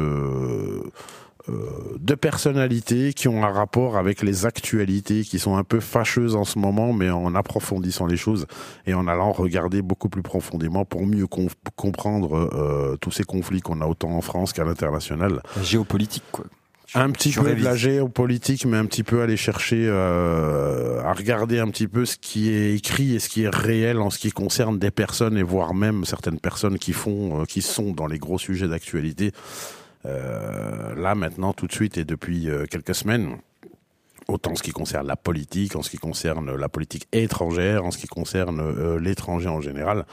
euh, 1.49 1.53
de 1.99 2.15
personnalités 2.15 3.11
qui 3.11 3.27
ont 3.27 3.43
un 3.43 3.51
rapport 3.51 3.97
avec 3.97 4.21
les 4.21 4.45
actualités 4.45 5.23
qui 5.23 5.39
sont 5.39 5.57
un 5.57 5.65
peu 5.65 5.81
fâcheuses 5.81 6.37
en 6.37 6.45
ce 6.45 6.57
moment, 6.57 6.93
mais 6.93 7.09
en 7.09 7.35
approfondissant 7.35 8.05
les 8.05 8.15
choses 8.15 8.45
et 8.87 8.93
en 8.93 9.07
allant 9.07 9.33
regarder 9.33 9.81
beaucoup 9.81 10.07
plus 10.07 10.21
profondément 10.21 10.85
pour 10.85 11.05
mieux 11.05 11.27
com- 11.27 11.49
comprendre 11.75 12.49
euh, 12.53 12.95
tous 13.01 13.11
ces 13.11 13.25
conflits 13.25 13.59
qu'on 13.59 13.81
a 13.81 13.85
autant 13.85 14.11
en 14.11 14.21
France 14.21 14.53
qu'à 14.53 14.63
l'international. 14.63 15.41
Géopolitique 15.61 16.23
quoi. 16.31 16.45
Un 16.95 17.11
petit 17.11 17.31
peu 17.31 17.55
de 17.55 17.63
la 17.63 17.75
géopolitique, 17.75 18.65
mais 18.65 18.77
un 18.77 18.85
petit 18.85 19.03
peu 19.03 19.21
aller 19.21 19.37
chercher 19.37 19.87
euh, 19.87 21.01
à 21.01 21.13
regarder 21.13 21.59
un 21.59 21.69
petit 21.69 21.87
peu 21.87 22.05
ce 22.05 22.17
qui 22.17 22.49
est 22.49 22.75
écrit 22.75 23.15
et 23.15 23.19
ce 23.19 23.29
qui 23.29 23.43
est 23.43 23.55
réel 23.55 23.99
en 23.99 24.09
ce 24.09 24.19
qui 24.19 24.31
concerne 24.31 24.77
des 24.77 24.91
personnes 24.91 25.37
et 25.37 25.43
voire 25.43 25.73
même 25.73 26.05
certaines 26.05 26.39
personnes 26.39 26.77
qui 26.77 26.93
font, 26.93 27.41
euh, 27.41 27.45
qui 27.45 27.61
sont 27.61 27.91
dans 27.91 28.05
les 28.05 28.19
gros 28.19 28.37
sujets 28.37 28.67
d'actualité. 28.67 29.31
Euh, 30.05 30.93
là 30.95 31.15
maintenant, 31.15 31.53
tout 31.53 31.65
de 31.65 31.73
suite 31.73 31.97
et 31.97 32.05
depuis 32.05 32.49
euh, 32.49 32.65
quelques 32.69 32.95
semaines. 32.95 33.37
Autant 34.27 34.51
en 34.51 34.55
ce 34.55 34.63
qui 34.63 34.71
concerne 34.71 35.07
la 35.07 35.17
politique, 35.17 35.75
en 35.75 35.81
ce 35.81 35.89
qui 35.89 35.97
concerne 35.97 36.55
la 36.55 36.69
politique 36.69 37.07
étrangère, 37.11 37.83
en 37.83 37.91
ce 37.91 37.97
qui 37.97 38.07
concerne 38.07 38.61
euh, 38.61 38.99
l'étranger 38.99 39.49
en 39.49 39.59
général, 39.59 40.05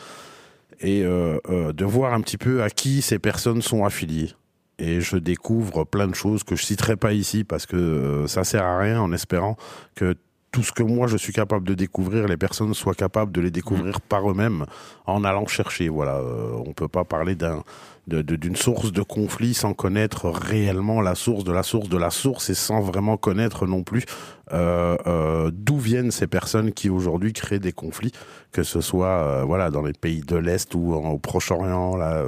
et 0.81 1.05
euh, 1.05 1.39
euh, 1.49 1.73
de 1.73 1.85
voir 1.85 2.13
un 2.15 2.21
petit 2.21 2.39
peu 2.39 2.63
à 2.63 2.71
qui 2.71 3.03
ces 3.03 3.19
personnes 3.19 3.63
sont 3.63 3.85
affiliées 3.85 4.33
et 4.81 5.01
je 5.01 5.17
découvre 5.17 5.85
plein 5.85 6.09
de 6.09 6.15
choses 6.15 6.43
que 6.43 6.57
je 6.57 6.65
citerai 6.65 6.97
pas 6.97 7.13
ici 7.13 7.45
parce 7.45 7.67
que 7.67 7.77
euh, 7.77 8.27
ça 8.27 8.45
sert 8.45 8.65
à 8.65 8.79
rien 8.79 9.01
en 9.01 9.13
espérant 9.13 9.57
que 9.95 10.17
tout 10.53 10.63
ce 10.63 10.73
que 10.73 10.83
moi 10.83 11.07
je 11.07 11.17
suis 11.17 11.33
capable 11.33 11.67
de 11.67 11.75
découvrir, 11.75 12.27
les 12.27 12.37
personnes 12.37 12.75
soient 12.75 12.95
capables 12.95 13.31
de 13.31 13.41
les 13.41 13.51
découvrir 13.51 14.01
par 14.01 14.29
eux-mêmes 14.29 14.67
en 15.07 15.23
allant 15.23 15.47
chercher. 15.47 15.89
Voilà, 15.89 16.17
euh, 16.17 16.53
on 16.67 16.73
peut 16.73 16.89
pas 16.89 17.05
parler 17.05 17.37
d'un 17.37 17.63
de- 18.07 18.23
de- 18.23 18.37
d'une 18.37 18.57
source 18.57 18.93
de 18.93 19.03
conflit 19.03 19.55
sans 19.55 19.75
connaître 19.75 20.29
réellement 20.31 21.01
la 21.01 21.15
source 21.15 21.45
de 21.45 21.53
la 21.53 21.63
source 21.63 21.89
de 21.89 21.97
la 21.99 22.11
source 22.11 22.51
et 22.51 22.55
sans 22.55 22.81
vraiment 22.81 23.17
connaître 23.17 23.67
non 23.67 23.83
plus 23.83 24.05
euh, 24.53 24.97
euh, 25.07 25.51
d'où 25.55 25.79
viennent 25.79 26.11
ces 26.11 26.27
personnes 26.27 26.73
qui 26.73 26.91
aujourd'hui 26.91 27.33
créent 27.33 27.61
des 27.61 27.71
conflits, 27.73 28.11
que 28.51 28.65
ce 28.65 28.81
soit 28.81 29.07
euh, 29.07 29.45
voilà 29.45 29.71
dans 29.71 29.83
les 29.83 29.93
pays 29.93 30.23
de 30.23 30.35
l'est 30.37 30.75
ou 30.75 30.93
au 30.95 31.19
Proche-Orient 31.19 31.97
là 31.97 32.25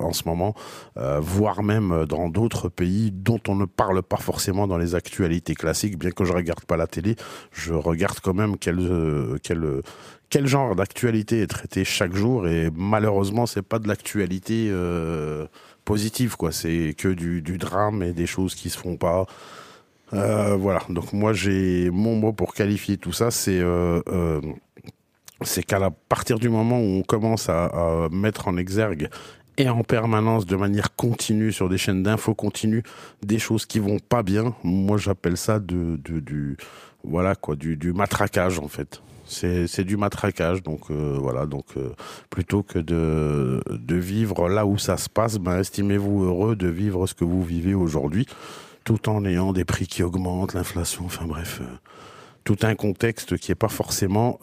en 0.00 0.12
ce 0.12 0.22
moment, 0.26 0.54
voire 1.20 1.62
même 1.62 2.06
dans 2.08 2.28
d'autres 2.30 2.68
pays 2.70 3.10
dont 3.12 3.40
on 3.48 3.56
ne 3.56 3.66
parle 3.66 4.02
pas 4.02 4.16
forcément 4.16 4.66
dans 4.66 4.78
les 4.78 4.94
actualités 4.94 5.54
classiques. 5.54 5.98
Bien 5.98 6.12
que 6.12 6.24
je 6.24 6.32
regarde 6.32 6.64
pas 6.64 6.76
la 6.78 6.86
télé, 6.86 7.16
je 7.52 7.74
regarde 7.74 8.20
quand 8.20 8.34
même 8.34 8.56
quel 8.58 8.78
euh, 8.78 9.82
quel 10.28 10.46
genre 10.46 10.74
d'actualité 10.74 11.42
est 11.42 11.46
traité 11.46 11.84
chaque 11.84 12.14
jour 12.14 12.48
et 12.48 12.70
malheureusement 12.74 13.46
c'est 13.46 13.62
pas 13.62 13.78
de 13.78 13.88
l'actualité 13.88 14.68
euh, 14.70 15.46
positive 15.84 16.36
quoi. 16.36 16.52
C'est 16.52 16.94
que 16.96 17.08
du, 17.08 17.40
drame 17.58 18.02
et 18.02 18.12
des 18.12 18.26
choses 18.26 18.54
qui 18.54 18.70
se 18.70 18.78
font 18.78 18.96
pas. 18.96 19.26
Euh, 20.12 20.56
voilà. 20.56 20.82
Donc 20.88 21.12
moi 21.12 21.32
j'ai 21.32 21.90
mon 21.90 22.16
mot 22.16 22.32
pour 22.32 22.54
qualifier 22.54 22.96
tout 22.96 23.12
ça 23.12 23.30
c'est 23.30 23.60
euh, 23.60 24.40
c'est 25.42 25.62
qu'à 25.62 25.90
partir 26.08 26.38
du 26.38 26.48
moment 26.48 26.78
où 26.80 26.98
on 26.98 27.02
commence 27.02 27.48
à, 27.48 28.08
mettre 28.10 28.48
en 28.48 28.56
exergue 28.56 29.08
et 29.58 29.68
en 29.68 29.84
permanence 29.84 30.44
de 30.46 30.56
manière 30.56 30.94
continue 30.96 31.52
sur 31.52 31.68
des 31.68 31.78
chaînes 31.78 32.02
d'infos 32.02 32.34
continues 32.34 32.82
des 33.22 33.38
choses 33.38 33.66
qui 33.66 33.78
vont 33.78 33.98
pas 33.98 34.22
bien 34.22 34.54
moi 34.64 34.96
j'appelle 34.96 35.36
ça 35.36 35.60
de, 35.60 35.96
du 35.96 36.56
voilà 37.04 37.34
quoi 37.34 37.54
du 37.54 37.92
matraquage 37.92 38.58
en 38.58 38.68
fait 38.68 39.02
c'est 39.26 39.84
du 39.84 39.96
matraquage 39.96 40.62
donc 40.62 40.90
euh, 40.90 41.16
voilà 41.20 41.46
donc 41.46 41.64
euh, 41.76 41.90
plutôt 42.30 42.62
que 42.62 42.78
de 42.78 43.94
vivre 43.94 44.48
là 44.48 44.66
où 44.66 44.78
ça 44.78 44.96
se 44.96 45.08
passe 45.08 45.38
ben 45.38 45.60
estimez-vous 45.60 46.24
heureux 46.24 46.56
de 46.56 46.68
vivre 46.68 47.06
ce 47.06 47.14
que 47.14 47.24
vous 47.24 47.42
vivez 47.42 47.74
aujourd'hui 47.74 48.26
tout 48.84 49.08
en 49.08 49.24
ayant 49.24 49.52
des 49.52 49.64
prix 49.64 49.86
qui 49.86 50.02
augmentent 50.02 50.54
l'inflation 50.54 51.04
enfin 51.06 51.26
bref 51.26 51.60
euh, 51.60 51.66
tout 52.44 52.58
un 52.62 52.74
contexte 52.74 53.36
qui 53.36 53.50
est 53.50 53.56
pas 53.56 53.68
forcément 53.68 54.38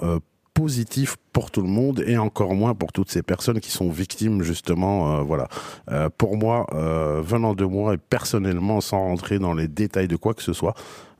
positif 0.54 1.16
pour 1.32 1.50
tout 1.50 1.62
le 1.62 1.68
monde 1.68 2.04
et 2.06 2.18
encore 2.18 2.54
moins 2.54 2.76
pour 2.76 2.92
toutes 2.92 3.10
ces 3.10 3.24
personnes 3.24 3.60
qui 3.60 3.72
sont 3.72 3.90
victimes 3.90 4.44
justement 4.44 5.18
euh, 5.18 5.22
voilà. 5.22 5.48
Euh, 5.92 6.10
pour 6.16 6.38
moi 6.38 6.68
euh, 6.74 7.22
venant 7.26 7.56
de 7.56 7.66
moi 7.66 7.96
et 7.96 7.98
personnellement 7.98 8.80
sans 8.80 9.00
rentrer 9.00 9.40
dans 9.40 9.54
les 9.54 9.68
détails 9.68 10.08
de 10.08 10.16
quoi 10.16 10.34
que 10.34 10.44
ce 10.44 10.54
soit 10.54 10.76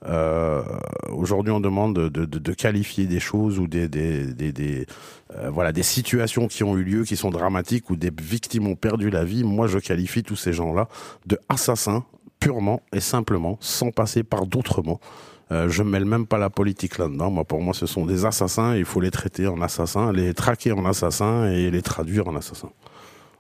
euh, 0.06 0.62
aujourd'hui 1.12 1.52
on 1.52 1.60
demande 1.62 1.96
de, 1.96 2.10
de, 2.10 2.26
de 2.26 2.54
qualifier 2.54 3.06
des 3.08 3.20
choses 3.20 3.58
ou 3.58 3.68
des, 3.68 3.88
des, 3.88 4.34
des, 4.34 4.52
des, 4.52 4.86
euh, 5.36 5.50
voilà 5.50 5.72
des 5.72 5.84
situations 5.84 6.48
qui 6.48 6.64
ont 6.64 6.78
eu 6.78 6.84
lieu 6.84 7.04
qui 7.04 7.16
sont 7.16 7.30
dramatiques 7.30 7.90
où 7.90 7.96
des 7.96 8.12
victimes 8.22 8.68
ont 8.68 8.76
perdu 8.76 9.10
la 9.10 9.24
vie. 9.24 9.44
Moi 9.44 9.68
je 9.68 9.80
qualifie 9.80 10.22
tous 10.22 10.36
ces 10.36 10.54
gens 10.54 10.74
là 10.74 10.90
de 11.26 11.40
assassins 11.50 12.04
purement 12.40 12.82
et 12.92 13.00
simplement 13.00 13.58
sans 13.62 13.92
passer 13.92 14.24
par 14.24 14.46
d'autres 14.46 14.82
mots 14.84 15.00
euh, 15.54 15.70
je 15.70 15.84
mêle 15.84 16.06
même 16.06 16.26
pas 16.26 16.38
la 16.38 16.50
politique 16.50 16.98
là-dedans. 16.98 17.30
Moi, 17.30 17.44
pour 17.44 17.62
moi, 17.62 17.74
ce 17.74 17.86
sont 17.86 18.06
des 18.06 18.26
assassins. 18.26 18.76
Il 18.76 18.86
faut 18.86 19.00
les 19.00 19.12
traiter 19.12 19.48
en 19.48 19.62
assassins, 19.62 20.12
les 20.12 20.34
traquer 20.34 20.72
en 20.72 20.86
assassins 20.86 21.46
et 21.46 21.70
les 21.70 21.82
traduire 21.82 22.28
en 22.28 22.36
assassins. 22.36 22.72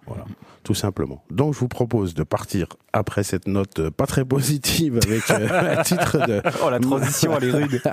Voilà, 0.05 0.25
tout 0.63 0.73
simplement. 0.73 1.23
Donc, 1.31 1.53
je 1.53 1.59
vous 1.59 1.67
propose 1.67 2.13
de 2.13 2.23
partir 2.23 2.67
après 2.91 3.23
cette 3.23 3.47
note 3.47 3.79
euh, 3.79 3.89
pas 3.89 4.05
très 4.05 4.25
positive 4.25 4.99
avec 5.03 5.29
euh, 5.31 5.77
un 5.79 5.81
titre 5.83 6.17
de. 6.27 6.41
Oh 6.63 6.69
la 6.69 6.79
transition 6.79 7.31
elle 7.37 7.49
est 7.49 7.51
rude. 7.51 7.81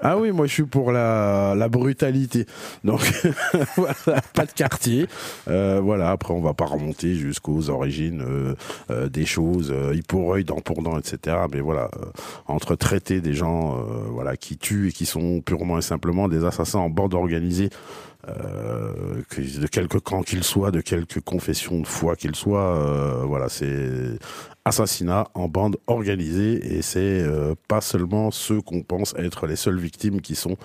Ah 0.00 0.18
oui, 0.18 0.32
moi, 0.32 0.46
je 0.46 0.52
suis 0.52 0.64
pour 0.64 0.92
la, 0.92 1.54
la 1.56 1.68
brutalité. 1.68 2.46
Donc, 2.84 3.00
voilà, 3.76 4.20
pas 4.34 4.44
de 4.44 4.52
quartier. 4.52 5.06
Euh, 5.48 5.80
voilà. 5.82 6.10
Après, 6.10 6.34
on 6.34 6.40
va 6.40 6.52
pas 6.52 6.66
remonter 6.66 7.14
jusqu'aux 7.14 7.70
origines 7.70 8.22
euh, 8.22 8.54
euh, 8.90 9.08
des 9.08 9.24
choses, 9.24 9.70
euh, 9.72 9.90
œil 9.90 10.02
pour 10.02 10.34
œil, 10.34 10.44
dent 10.44 10.60
pour 10.60 10.82
dent, 10.82 10.98
etc. 10.98 11.36
Mais 11.52 11.60
voilà, 11.60 11.88
euh, 11.96 12.06
entre 12.46 12.74
traiter 12.76 13.20
des 13.20 13.34
gens, 13.34 13.76
euh, 13.78 13.82
voilà, 14.10 14.36
qui 14.36 14.58
tuent 14.58 14.88
et 14.88 14.92
qui 14.92 15.06
sont 15.06 15.40
purement 15.40 15.78
et 15.78 15.82
simplement 15.82 16.28
des 16.28 16.44
assassins 16.44 16.80
en 16.80 16.90
bande 16.90 17.14
organisée. 17.14 17.70
Euh, 18.28 19.22
de 19.38 19.66
quelque 19.66 19.98
camp 19.98 20.22
qu'ils 20.22 20.44
soient, 20.44 20.70
de 20.70 20.80
quelque 20.80 21.20
confession 21.20 21.80
de 21.80 21.86
foi 21.86 22.16
qu'ils 22.16 22.36
soient, 22.36 22.76
euh, 22.76 23.24
voilà, 23.24 23.48
c'est 23.48 24.18
assassinat 24.64 25.28
en 25.34 25.48
bande 25.48 25.76
organisée 25.86 26.76
et 26.76 26.82
c'est 26.82 27.22
euh, 27.22 27.54
pas 27.68 27.80
seulement 27.80 28.30
ceux 28.30 28.60
qu'on 28.60 28.82
pense 28.82 29.14
être 29.18 29.46
les 29.46 29.56
seules 29.56 29.78
victimes 29.78 30.20
qui 30.20 30.34
sont 30.34 30.56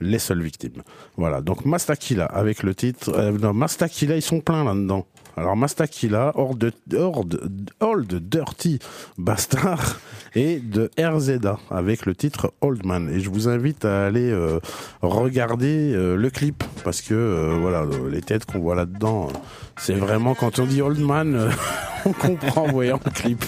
les 0.00 0.18
seules 0.18 0.42
victimes. 0.42 0.82
Voilà, 1.16 1.40
donc 1.40 1.64
Mastakila 1.64 2.26
avec 2.26 2.62
le 2.62 2.74
titre. 2.74 3.10
Euh, 3.14 3.32
non, 3.32 3.52
Mastakila, 3.52 4.16
ils 4.16 4.22
sont 4.22 4.40
pleins 4.40 4.64
là-dedans. 4.64 5.06
Alors 5.36 5.56
Mastakila, 5.56 6.32
hors 6.36 6.54
de, 6.54 6.72
hors 6.94 7.24
de, 7.24 7.40
hors 7.80 8.00
de 8.00 8.18
Dirty 8.18 8.78
Bastard 9.18 10.00
et 10.34 10.60
de 10.60 10.90
RZA 10.98 11.58
avec 11.70 12.06
le 12.06 12.14
titre 12.14 12.52
Old 12.60 12.84
Man. 12.84 13.10
Et 13.12 13.20
je 13.20 13.30
vous 13.30 13.48
invite 13.48 13.84
à 13.84 14.06
aller 14.06 14.30
euh, 14.30 14.60
regarder 15.02 15.92
euh, 15.94 16.16
le 16.16 16.30
clip 16.30 16.62
parce 16.84 17.00
que 17.00 17.14
euh, 17.14 17.56
voilà, 17.60 17.80
euh, 17.80 18.10
les 18.10 18.22
têtes 18.22 18.44
qu'on 18.44 18.60
voit 18.60 18.74
là-dedans, 18.74 19.28
euh, 19.28 19.38
c'est 19.78 19.94
vraiment 19.94 20.34
quand 20.34 20.58
on 20.58 20.66
dit 20.66 20.82
Old 20.82 21.00
Man, 21.00 21.50
on 22.04 22.12
comprend 22.12 22.64
en 22.64 22.72
voyant 22.72 23.00
le 23.04 23.10
clip. 23.10 23.44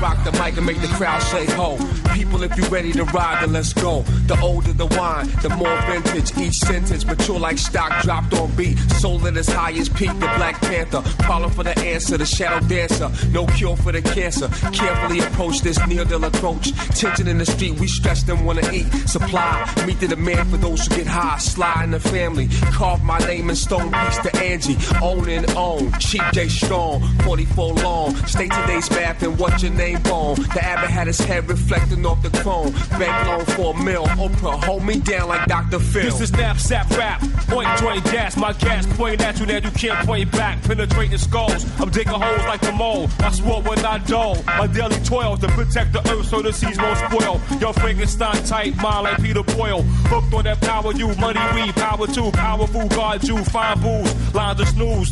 Rock 0.00 0.22
the 0.24 0.32
mic 0.32 0.56
and 0.56 0.66
make 0.66 0.80
the 0.80 0.88
crowd 0.88 1.22
say 1.22 1.46
ho. 1.46 1.78
People, 2.12 2.42
if 2.42 2.56
you 2.56 2.64
ready 2.64 2.92
to 2.92 3.04
ride, 3.04 3.42
then 3.42 3.52
let's 3.52 3.72
go. 3.72 4.02
The 4.26 4.38
older 4.40 4.72
the 4.72 4.86
wine, 4.86 5.26
the 5.42 5.48
more 5.50 5.80
vintage. 5.82 6.36
Each 6.38 6.58
sentence 6.58 7.04
mature 7.06 7.38
like 7.38 7.58
stock 7.58 8.02
dropped 8.02 8.34
on 8.34 8.50
beat. 8.56 8.78
Soul 9.00 9.26
at 9.26 9.36
its 9.36 9.48
highest 9.48 9.94
peak, 9.94 10.12
the 10.14 10.30
Black 10.36 10.60
Panther. 10.60 11.02
Problem 11.22 11.50
for 11.50 11.64
the 11.64 11.78
answer, 11.78 12.18
the 12.18 12.26
shadow 12.26 12.66
dancer. 12.66 13.10
No 13.30 13.46
cure 13.46 13.76
for 13.76 13.92
the 13.92 14.02
cancer. 14.02 14.48
Carefully 14.72 15.20
approach 15.20 15.60
this 15.60 15.78
near 15.86 16.04
deal 16.04 16.24
approach. 16.24 16.72
Tension 16.98 17.28
in 17.28 17.38
the 17.38 17.46
street, 17.46 17.78
we 17.78 17.86
stress 17.86 18.22
them 18.22 18.44
wanna 18.44 18.70
eat. 18.72 18.86
Supply, 19.08 19.84
meet 19.86 20.00
the 20.00 20.08
demand 20.08 20.50
for 20.50 20.58
those 20.58 20.86
who 20.86 20.96
get 20.96 21.06
high. 21.06 21.38
Slide 21.38 21.84
in 21.84 21.90
the 21.92 22.00
family. 22.00 22.48
Carve 22.72 23.02
my 23.02 23.18
name 23.20 23.48
in 23.50 23.56
stone, 23.56 23.92
piece 23.92 24.18
to 24.18 24.36
Angie. 24.36 24.76
Own 25.02 25.28
and 25.28 25.50
own. 25.56 25.92
Cheap 26.00 26.22
J 26.32 26.48
strong, 26.48 27.00
44 27.24 27.74
long. 27.74 28.14
Stay 28.26 28.48
today's 28.48 28.90
math 28.90 29.22
and 29.22 29.38
what's 29.38 29.62
your 29.62 29.72
name 29.72 29.95
bone? 30.04 30.36
The 30.54 30.64
abbot 30.64 30.90
had 30.90 31.06
his 31.06 31.18
head 31.18 31.48
reflecting 31.48 32.04
off 32.06 32.22
the 32.22 32.30
chrome. 32.38 32.72
Bank 32.98 33.28
loan 33.28 33.44
for 33.56 33.74
a 33.74 33.82
mill. 33.82 34.06
Oprah, 34.06 34.62
hold 34.64 34.84
me 34.84 35.00
down 35.00 35.28
like 35.28 35.46
Dr. 35.46 35.78
Phil. 35.78 36.02
This 36.02 36.20
is 36.20 36.32
knapsack 36.32 36.88
rap. 36.90 37.20
Point 37.48 37.68
joint 37.78 38.04
gas, 38.04 38.36
my 38.36 38.52
gas 38.54 38.86
point 38.96 39.22
at 39.22 39.38
you, 39.38 39.46
now 39.46 39.58
you 39.58 39.70
can't 39.70 40.06
point 40.06 40.30
back. 40.32 40.62
Penetrating 40.62 41.18
skulls, 41.18 41.64
I'm 41.80 41.90
digging 41.90 42.12
holes 42.12 42.44
like 42.46 42.60
the 42.60 42.72
mole. 42.72 43.08
I 43.20 43.30
swore 43.30 43.62
when 43.62 43.78
I 43.84 43.98
dull. 43.98 44.42
My 44.46 44.66
daily 44.66 44.96
toil 45.04 45.36
to 45.36 45.48
protect 45.48 45.92
the 45.92 46.00
earth 46.10 46.26
so 46.26 46.42
the 46.42 46.52
seas 46.52 46.78
won't 46.78 46.98
spoil. 46.98 47.40
Yo, 47.60 47.72
Frankenstein 47.72 48.42
tight, 48.44 48.76
mind 48.76 49.04
like 49.04 49.22
Peter 49.22 49.42
Boyle. 49.42 49.82
Hooked 50.10 50.34
on 50.34 50.44
that 50.44 50.60
power, 50.60 50.92
you 50.92 51.14
money 51.16 51.40
we 51.54 51.72
power 51.72 52.06
too. 52.06 52.30
Powerful 52.32 52.88
guard 52.88 53.22
you, 53.24 53.38
fine 53.44 53.80
booze, 53.80 54.34
lines 54.34 54.60
of 54.60 54.68
snooze. 54.68 55.10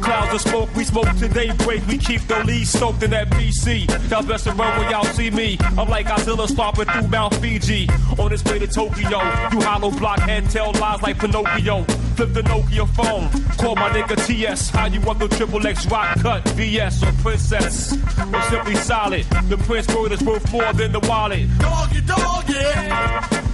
Clouds 0.00 0.34
of 0.34 0.40
smoke, 0.40 0.74
we 0.76 0.84
smoke 0.84 1.08
till 1.18 1.28
daybreak. 1.28 1.86
We 1.86 1.98
keep 1.98 2.20
the 2.28 2.44
lead 2.44 2.66
soaked 2.66 3.02
in 3.02 3.10
that 3.10 3.30
PC. 3.30 3.87
Y'all 4.10 4.22
best 4.22 4.44
to 4.44 4.52
run 4.52 4.78
when 4.78 4.90
y'all 4.90 5.04
see 5.04 5.30
me. 5.30 5.58
I'm 5.60 5.88
like 5.88 6.06
Godzilla 6.06 6.48
stomping 6.48 6.86
through 6.86 7.08
Mount 7.08 7.34
Fiji. 7.36 7.88
On 8.18 8.30
his 8.30 8.42
way 8.44 8.58
to 8.58 8.66
Tokyo, 8.66 9.18
you 9.52 9.60
hollow 9.60 9.90
blockhead 9.90 10.48
tell 10.50 10.72
lies 10.72 11.02
like 11.02 11.18
Pinocchio. 11.18 11.84
Flip 12.16 12.32
the 12.32 12.42
Nokia 12.42 12.88
phone, 12.96 13.28
call 13.58 13.76
my 13.76 13.90
nigga 13.90 14.16
TS. 14.26 14.70
How 14.70 14.86
you 14.86 15.00
want 15.02 15.18
the 15.18 15.28
triple 15.28 15.64
X 15.66 15.86
rock 15.86 16.18
cut? 16.20 16.48
VS 16.50 17.02
or 17.02 17.12
Princess? 17.22 17.92
Or 17.92 18.42
simply 18.42 18.74
solid? 18.76 19.24
The 19.48 19.58
Prince 19.58 19.94
word 19.94 20.12
is 20.12 20.22
worth 20.22 20.50
more 20.52 20.72
than 20.72 20.90
the 20.92 21.00
wallet. 21.00 21.46
Doggy, 21.58 22.00
doggy, 22.00 22.54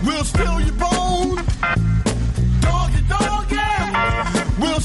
we'll 0.04 0.24
steal 0.24 0.60
your 0.60 0.74
bone. 0.74 1.44
Doggy, 2.60 3.02
doggy, 3.08 4.60
we'll 4.60 4.80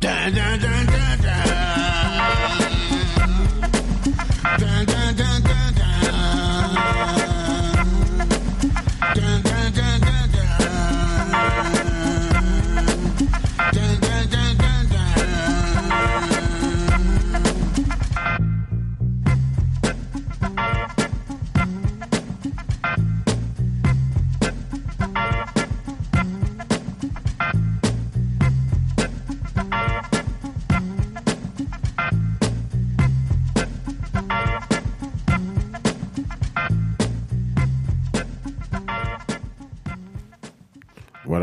Dun, 0.00 0.34
dun, 0.34 0.60
dun, 0.60 0.60
dun, 0.60 0.86
dun. 0.86 0.96
Dun, 0.96 1.15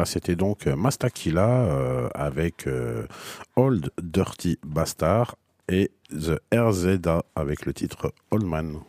C'était 0.06 0.36
donc 0.36 0.68
euh, 0.68 0.76
Mastakila 0.76 1.48
euh, 1.48 2.10
avec 2.14 2.68
euh, 2.68 3.08
Old 3.56 3.92
Dirty 4.02 4.58
Bastard 4.66 5.36
et 5.70 5.92
The 6.10 6.42
RZA 6.54 7.24
avec 7.36 7.66
le 7.66 7.74
titre 7.74 8.14
Old 8.32 8.46
Man. 8.46 8.80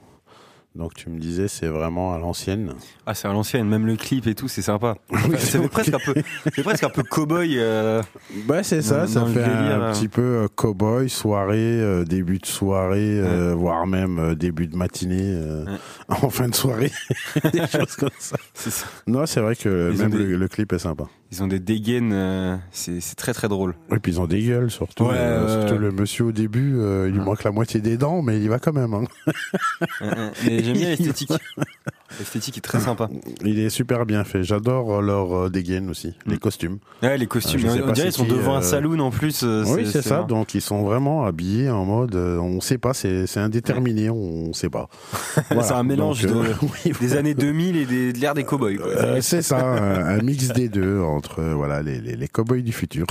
Donc 0.76 0.92
tu 0.94 1.08
me 1.08 1.20
disais, 1.20 1.46
c'est 1.46 1.68
vraiment 1.68 2.12
à 2.14 2.18
l'ancienne. 2.18 2.72
Ah, 3.06 3.14
c'est 3.14 3.28
à 3.28 3.32
l'ancienne, 3.32 3.68
même 3.68 3.86
le 3.86 3.94
clip 3.94 4.26
et 4.26 4.34
tout, 4.34 4.48
c'est 4.48 4.60
sympa. 4.60 4.96
Enfin, 5.08 5.28
c'est 5.38 5.68
presque 5.68 5.94
un 5.94 5.98
peu, 6.04 6.14
c'est 6.52 6.64
presque 6.64 6.82
un 6.82 6.88
peu 6.90 7.04
cowboy. 7.04 7.54
euh, 7.60 8.02
Ouais, 8.48 8.64
c'est 8.64 8.82
ça, 8.82 9.02
Dans- 9.02 9.06
ça 9.06 9.20
dans 9.20 9.26
fait 9.26 9.44
un, 9.44 9.92
petit 9.92 10.08
peu 10.08 10.20
euh, 10.20 10.48
cowboy, 10.52 11.08
soirée, 11.08 11.58
euh, 11.80 12.04
début 12.04 12.38
de 12.38 12.46
soirée, 12.46 13.20
euh, 13.20 13.54
voire 13.54 13.86
même 13.86 14.34
début 14.34 14.66
de 14.66 14.76
matinée, 14.76 15.36
Ouais. 15.36 15.74
en 16.08 16.28
fin 16.28 16.48
de 16.48 16.54
soirée, 16.56 16.90
des 17.52 17.66
choses 17.68 17.94
comme 17.94 18.10
ça. 18.18 18.36
c'est 18.54 18.70
ça. 18.72 18.86
Non, 19.06 19.26
c'est 19.26 19.40
vrai 19.40 19.54
que 19.54 19.92
Ils 19.94 19.98
même 20.00 20.10
des- 20.10 20.18
le, 20.18 20.36
le 20.36 20.48
clip 20.48 20.72
est 20.72 20.78
sympa. 20.80 21.04
Ils 21.30 21.42
ont 21.42 21.46
des 21.48 21.58
dégaines, 21.60 22.60
c'est 22.72 23.00
très 23.16 23.32
très 23.32 23.48
drôle. 23.48 23.74
Et 23.92 23.98
puis 23.98 24.12
ils 24.12 24.20
ont 24.20 24.26
des 24.26 24.40
gueules, 24.42 24.70
surtout. 24.70 25.04
Ouais, 25.06 25.38
surtout 25.48 25.78
le 25.78 25.90
monsieur 25.92 26.26
au 26.26 26.32
début, 26.32 26.76
il 27.06 27.12
lui 27.12 27.18
manque 27.20 27.42
la 27.44 27.50
moitié 27.52 27.80
des 27.80 27.96
dents, 27.96 28.22
mais 28.22 28.36
il 28.38 28.42
y 28.44 28.48
va 28.48 28.58
quand 28.58 28.72
même. 28.72 28.94
hein. 28.94 29.04
Mais 30.46 30.62
j'aime 30.64 30.76
bien 30.76 30.88
l'esthétique. 30.90 31.30
L'esthétique 32.18 32.58
est 32.58 32.60
très 32.60 32.78
sympa. 32.80 33.08
Il 33.44 33.58
est 33.58 33.70
super 33.70 34.06
bien 34.06 34.22
fait. 34.24 34.44
J'adore 34.44 35.02
leur 35.02 35.32
euh, 35.36 35.50
dégaine 35.50 35.90
aussi, 35.90 36.14
les 36.26 36.36
Mm. 36.36 36.38
costumes. 36.38 36.78
Ouais, 37.02 37.18
les 37.18 37.26
costumes. 37.26 37.58
Je 37.60 37.68
sais 37.68 37.82
on 37.82 37.86
pas 37.86 37.92
dirait 37.92 38.06
qu'ils 38.08 38.12
sont 38.16 38.24
qui, 38.24 38.30
devant 38.30 38.54
un 38.54 38.58
euh, 38.58 38.62
saloon 38.62 39.00
en 39.00 39.10
plus. 39.10 39.42
euh, 39.42 39.64
oui, 39.66 39.86
c'est 39.90 40.02
ça. 40.02 40.16
marrant. 40.16 40.26
Donc 40.28 40.54
ils 40.54 40.60
sont 40.60 40.82
vraiment 40.84 41.24
habillés 41.24 41.70
en 41.70 41.84
mode, 41.84 42.14
euh, 42.14 42.38
on 42.38 42.60
sait 42.60 42.78
pas, 42.78 42.94
c'est 42.94 43.26
c'est 43.26 43.40
indéterminé, 43.40 44.10
on 44.10 44.52
sait 44.52 44.70
pas. 44.70 44.88
Voilà. 45.50 45.62
C'est 45.64 45.74
un 45.74 45.82
mélange 45.82 46.22
Donc, 46.26 46.44
euh, 46.46 46.48
de- 46.50 46.54
oui, 46.86 46.92
Des 47.00 47.16
années 47.16 47.34
2000 47.34 47.76
et 47.76 47.84
des- 47.86 48.12
de 48.12 48.18
l'ère 48.20 48.34
des 48.34 48.44
cowboys. 48.44 48.78
Euh, 48.80 49.18
c'est 49.20 49.42
ça, 49.42 49.58
un, 49.64 50.18
un 50.18 50.22
mix 50.22 50.48
des 50.48 50.68
deux 50.68 51.00
entre 51.00 51.40
euh, 51.40 51.54
voilà 51.54 51.82
les, 51.82 52.00
les, 52.00 52.14
les 52.16 52.28
cow-boys 52.28 52.62
du 52.62 52.72
futur. 52.72 53.06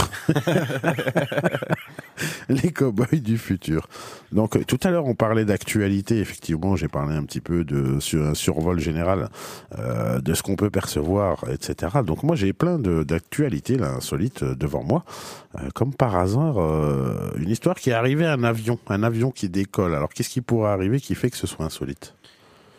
les 2.49 2.71
cow-boys 2.71 3.19
du 3.21 3.37
futur. 3.37 3.87
Donc 4.31 4.55
euh, 4.55 4.63
tout 4.65 4.79
à 4.83 4.91
l'heure 4.91 5.05
on 5.05 5.15
parlait 5.15 5.45
d'actualité, 5.45 6.19
effectivement 6.19 6.75
j'ai 6.75 6.87
parlé 6.87 7.15
un 7.15 7.23
petit 7.23 7.41
peu 7.41 7.63
de 7.63 7.99
survol 8.33 8.79
général 8.79 9.29
euh, 9.77 10.19
de 10.19 10.33
ce 10.33 10.43
qu'on 10.43 10.55
peut 10.55 10.69
percevoir, 10.69 11.45
etc. 11.49 11.99
Donc 12.05 12.23
moi 12.23 12.35
j'ai 12.35 12.53
plein 12.53 12.79
d'actualités 12.79 13.77
là 13.77 13.91
insolites 13.91 14.43
euh, 14.43 14.55
devant 14.55 14.83
moi, 14.83 15.03
Euh, 15.55 15.69
comme 15.75 15.93
par 15.93 16.15
hasard 16.15 16.57
une 17.37 17.49
histoire 17.49 17.75
qui 17.75 17.91
est 17.91 17.93
arrivée 17.93 18.25
à 18.25 18.33
un 18.33 18.43
avion, 18.43 18.79
un 18.87 19.03
avion 19.03 19.29
qui 19.29 19.49
décolle. 19.49 19.93
Alors 19.93 20.09
qu'est-ce 20.09 20.29
qui 20.29 20.41
pourrait 20.41 20.71
arriver 20.71 20.99
qui 20.99 21.13
fait 21.15 21.29
que 21.29 21.37
ce 21.37 21.45
soit 21.45 21.65
insolite? 21.65 22.15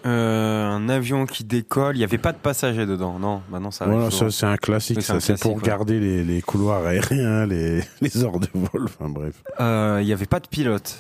Euh, 0.07 0.67
un 0.69 0.89
avion 0.89 1.25
qui 1.27 1.45
décolle, 1.45 1.97
il 1.97 1.99
n'y 1.99 2.05
avait 2.05 2.19
pas 2.19 2.33
de 2.33 2.39
passagers 2.39 2.85
dedans. 2.87 3.19
Non, 3.19 3.41
bah 3.51 3.59
non, 3.61 3.71
ça 3.71 3.87
Voilà, 3.87 4.11
ça 4.11 4.31
c'est 4.31 4.47
un 4.47 4.57
classique, 4.59 4.99
Oui, 4.99 5.03
ça 5.03 5.19
c'est 5.21 5.41
pour 5.41 5.57
ouais. 5.57 5.63
garder 5.63 5.99
les, 5.99 6.23
les 6.25 6.43
couloirs 6.43 6.85
aériens, 6.85 7.47
les, 7.47 7.81
les 8.03 8.23
heures 8.25 8.39
de 8.39 8.49
vol, 8.53 8.85
enfin 8.85 9.09
bref. 9.09 9.35
Euh, 9.61 9.99
Il 10.03 10.07
n'y 10.07 10.13
avait 10.13 10.27
pas 10.27 10.41
de 10.41 10.49
pilote. 10.49 10.99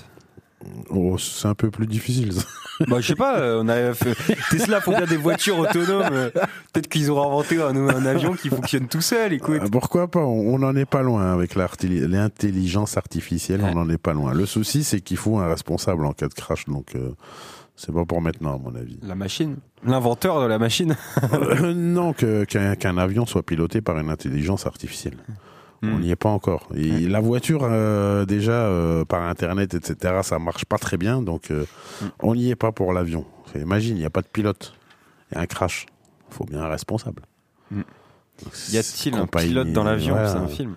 Oh, 0.89 1.19
c'est 1.19 1.47
un 1.49 1.55
peu 1.55 1.71
plus 1.71 1.87
difficile. 1.87 2.33
ça. 2.33 2.43
Bah, 2.89 3.01
je 3.01 3.07
sais 3.07 3.15
pas, 3.15 3.39
euh, 3.39 3.63
on 3.63 3.69
a 3.69 3.95
fait... 3.95 4.17
Tesla 4.51 4.81
font 4.81 4.91
bien 4.91 5.07
des 5.07 5.17
voitures 5.17 5.61
autonomes. 5.61 6.09
euh, 6.11 6.31
Peut-être 6.73 6.89
qu'ils 6.89 7.09
auront 7.09 7.29
inventé 7.29 7.63
un, 7.63 7.77
un 7.77 8.05
avion 8.05 8.33
qui 8.35 8.49
fonctionne 8.49 8.89
tout 8.89 9.01
seul, 9.01 9.33
écoute. 9.33 9.61
Ah, 9.63 9.67
Pourquoi 9.71 10.11
pas 10.11 10.25
On 10.25 10.59
n'en 10.59 10.75
est 10.75 10.85
pas 10.85 11.03
loin 11.03 11.33
avec 11.33 11.55
l'intelligence 11.55 12.97
artificielle, 12.97 13.63
Ouais. 13.63 13.71
on 13.73 13.77
n'en 13.77 13.89
est 13.91 13.99
pas 13.99 14.13
loin. 14.13 14.33
Le 14.35 14.45
souci, 14.47 14.83
c'est 14.83 15.01
qu'il 15.01 15.19
faut 15.19 15.39
un 15.39 15.47
responsable 15.49 16.05
en 16.05 16.13
cas 16.15 16.27
de 16.27 16.35
crash, 16.35 16.65
donc 16.67 16.97
euh, 16.97 17.11
c'est 17.77 17.93
pas 17.93 18.05
pour 18.05 18.21
maintenant, 18.21 18.55
à 18.55 18.59
mon 18.59 18.75
avis. 18.75 18.99
La 19.03 19.15
machine. 19.15 19.57
L'inventeur 19.85 20.41
de 20.43 20.47
la 20.47 20.59
machine. 20.59 20.97
Euh, 21.33 21.73
non, 21.75 22.13
qu'un 22.13 22.97
avion 22.99 23.27
soit 23.27 23.43
piloté 23.43 23.81
par 23.81 23.99
une 23.99 24.11
intelligence 24.11 24.67
artificielle. 24.67 25.17
On 25.83 25.87
Hmm. 25.87 26.01
n'y 26.01 26.11
est 26.11 26.17
pas 26.17 26.31
encore. 26.31 26.69
Et 26.75 27.07
la 27.09 27.21
voiture, 27.21 27.61
euh, 27.65 28.25
déjà, 28.25 28.53
euh, 28.53 29.05
par 29.05 29.23
Internet, 29.23 29.75
etc., 29.75 30.21
ça 30.23 30.39
marche 30.39 30.65
pas 30.65 30.79
très 30.79 30.97
bien, 30.97 31.21
donc 31.21 31.51
euh, 31.51 31.67
Hmm. 32.01 32.07
on 32.21 32.35
n'y 32.35 32.51
est 32.51 32.57
pas 32.57 32.73
pour 32.73 32.93
l'avion. 32.95 33.27
Imagine, 33.55 33.97
il 33.97 34.01
n'y 34.01 34.07
a 34.07 34.11
pas 34.11 34.23
de 34.23 34.27
pilote. 34.29 34.75
Il 35.31 35.35
y 35.35 35.39
a 35.39 35.41
un 35.43 35.47
crash. 35.47 35.87
Il 36.31 36.35
faut 36.35 36.45
bien 36.45 36.61
un 36.63 36.69
responsable. 36.69 37.23
Hmm. 37.71 37.83
Y 38.73 38.79
a-t-il 38.79 39.15
un 39.17 39.27
pilote 39.27 39.73
dans 39.73 39.85
l'avion 39.85 40.15
voilà. 40.15 40.29
C'est 40.29 40.39
un 40.39 40.49
film. 40.49 40.75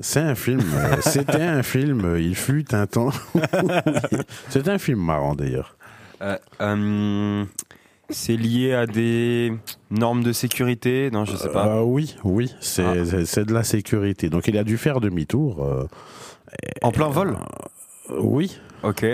C'est 0.00 0.20
un 0.20 0.34
film. 0.34 0.60
C'était 1.00 1.42
un 1.42 1.62
film. 1.62 2.16
Il 2.18 2.34
fut 2.34 2.74
un 2.74 2.86
temps. 2.86 3.10
C'était 4.48 4.70
un 4.70 4.78
film 4.78 5.00
marrant 5.00 5.34
d'ailleurs. 5.34 5.75
Euh, 6.22 6.38
euh, 6.60 7.44
c'est 8.10 8.36
lié 8.36 8.72
à 8.74 8.86
des 8.86 9.52
normes 9.90 10.22
de 10.22 10.32
sécurité 10.32 11.10
Non, 11.12 11.24
je 11.24 11.36
sais 11.36 11.50
pas. 11.50 11.66
Euh, 11.66 11.82
oui, 11.82 12.16
oui, 12.24 12.54
c'est 12.60 12.84
Ah. 12.84 13.24
c'est- 13.24 13.44
de 13.44 13.52
la 13.52 13.64
sécurité. 13.64 14.28
Donc 14.30 14.48
il 14.48 14.56
a 14.58 14.64
dû 14.64 14.76
faire 14.78 15.00
demi-tour. 15.00 15.62
euh, 15.64 15.86
en 16.82 16.90
plein 16.92 17.08
vol 17.08 17.36
euh, 18.10 18.16
oui, 18.20 18.58
Ok. 18.82 19.04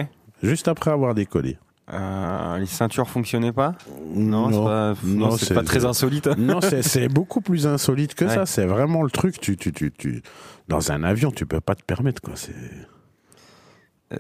juste 0.43 0.69
après 0.69 0.91
avoir 0.91 1.15
décollé. 1.15 1.57
Les 1.91 2.67
ceintures 2.67 3.09
fonctionnaient 3.11 3.53
pas 3.53 3.75
Non, 4.15 4.51
c'est 4.51 4.59
pas, 4.65 4.95
non, 5.05 5.31
c'est 5.37 5.55
pas 5.55 5.63
très 5.65 5.85
insolite. 5.85 6.27
Non, 6.39 6.61
c'est 6.63 6.83
c'est 6.83 7.09
beaucoup 7.09 7.41
plus 7.41 7.67
insolite 7.67 8.15
que 8.15 8.25
Ouais. 8.27 8.35
ça. 8.35 8.47
C'est 8.47 8.65
vraiment 8.67 9.03
le 9.03 9.11
truc. 9.11 9.39
Tu, 9.41 9.57
tu, 9.57 9.73
tu, 9.73 9.91
tu, 9.93 10.23
dans 10.69 10.91
un 10.93 11.03
avion, 11.03 11.31
tu 11.33 11.45
peux 11.45 11.61
pas 11.61 11.75
te 11.75 11.83
permettre 11.83 12.23
quoi. 12.23 12.35
C'est 12.37 12.55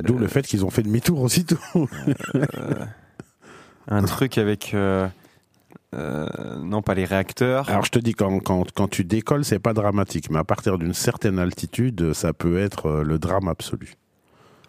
d'où 0.02 0.18
le 0.18 0.28
fait 0.28 0.46
qu'ils 0.46 0.64
ont 0.64 0.70
fait 0.70 0.82
demi-tour 0.82 1.20
aussitôt. 1.20 1.58
Un 3.88 4.04
truc 4.04 4.38
avec. 4.38 4.74
euh, 4.74 5.08
euh, 5.94 6.26
non, 6.62 6.82
pas 6.82 6.94
les 6.94 7.04
réacteurs. 7.04 7.68
Alors 7.68 7.84
je 7.84 7.90
te 7.90 7.98
dis 7.98 8.14
quand, 8.14 8.38
quand, 8.40 8.70
quand 8.72 8.88
tu 8.88 9.04
décolles, 9.04 9.44
c'est 9.44 9.58
pas 9.58 9.74
dramatique, 9.74 10.30
mais 10.30 10.38
à 10.38 10.44
partir 10.44 10.78
d'une 10.78 10.94
certaine 10.94 11.38
altitude, 11.38 12.12
ça 12.14 12.32
peut 12.32 12.58
être 12.58 12.86
euh, 12.86 13.02
le 13.02 13.18
drame 13.18 13.48
absolu. 13.48 13.94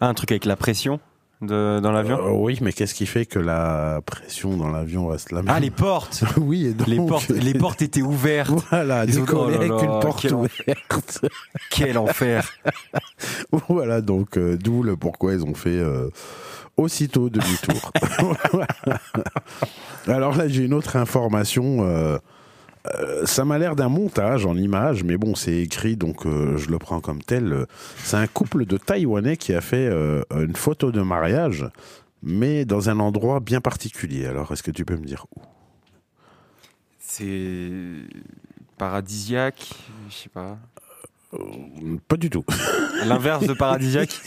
Ah, 0.00 0.08
un 0.08 0.14
truc 0.14 0.32
avec 0.32 0.44
la 0.44 0.56
pression? 0.56 1.00
De, 1.44 1.80
dans 1.80 1.92
l'avion 1.92 2.18
Euh, 2.18 2.30
oui, 2.30 2.58
mais 2.60 2.72
qu'est-ce 2.72 2.94
qui 2.94 3.06
fait 3.06 3.26
que 3.26 3.38
la 3.38 4.00
pression 4.04 4.56
dans 4.56 4.70
l'avion 4.70 5.06
reste 5.06 5.32
la 5.32 5.42
même 5.42 5.54
Ah, 5.54 5.60
les 5.60 5.70
portes 5.70 6.24
Oui, 6.38 6.66
et 6.66 6.74
donc, 6.74 6.86
les 6.88 6.96
portes, 6.96 7.28
les 7.30 7.54
portes 7.54 7.82
étaient 7.82 8.02
ouvertes. 8.02 8.64
Voilà, 8.70 9.06
décoller 9.06 9.56
oh 9.58 9.60
avec 9.60 9.70
une 9.70 10.00
porte 10.00 10.22
quel 10.22 10.34
ouverte. 10.34 11.24
Quel 11.70 11.98
enfer 11.98 12.48
voilà, 13.68 14.00
donc 14.00 14.36
euh, 14.36 14.56
d'où 14.56 14.82
le 14.82 14.96
pourquoi 14.96 15.34
ils 15.34 15.44
ont 15.44 15.54
fait 15.54 15.70
euh, 15.70 16.08
aussitôt 16.76 17.28
demi-tour. 17.28 17.92
Alors 20.06 20.36
là, 20.36 20.48
j'ai 20.48 20.64
une 20.64 20.74
autre 20.74 20.96
information. 20.96 22.20
Euh, 22.86 23.24
ça 23.24 23.44
m'a 23.44 23.58
l'air 23.58 23.76
d'un 23.76 23.88
montage 23.88 24.44
en 24.44 24.56
images, 24.56 25.04
mais 25.04 25.16
bon, 25.16 25.34
c'est 25.34 25.56
écrit, 25.56 25.96
donc 25.96 26.26
euh, 26.26 26.58
je 26.58 26.68
le 26.68 26.78
prends 26.78 27.00
comme 27.00 27.22
tel. 27.22 27.66
C'est 27.96 28.16
un 28.16 28.26
couple 28.26 28.66
de 28.66 28.76
Taïwanais 28.76 29.36
qui 29.36 29.54
a 29.54 29.60
fait 29.60 29.86
euh, 29.86 30.22
une 30.30 30.56
photo 30.56 30.92
de 30.92 31.00
mariage, 31.00 31.66
mais 32.22 32.64
dans 32.64 32.90
un 32.90 33.00
endroit 33.00 33.40
bien 33.40 33.60
particulier. 33.60 34.26
Alors, 34.26 34.52
est-ce 34.52 34.62
que 34.62 34.70
tu 34.70 34.84
peux 34.84 34.96
me 34.96 35.06
dire 35.06 35.26
où? 35.34 35.40
C'est 36.98 37.70
paradisiaque, 38.76 39.70
je 40.10 40.14
sais 40.14 40.28
pas. 40.28 40.58
Pas 42.06 42.16
du 42.16 42.30
tout. 42.30 42.44
L'inverse 43.06 43.46
de 43.46 43.54
paradisiaque, 43.54 44.20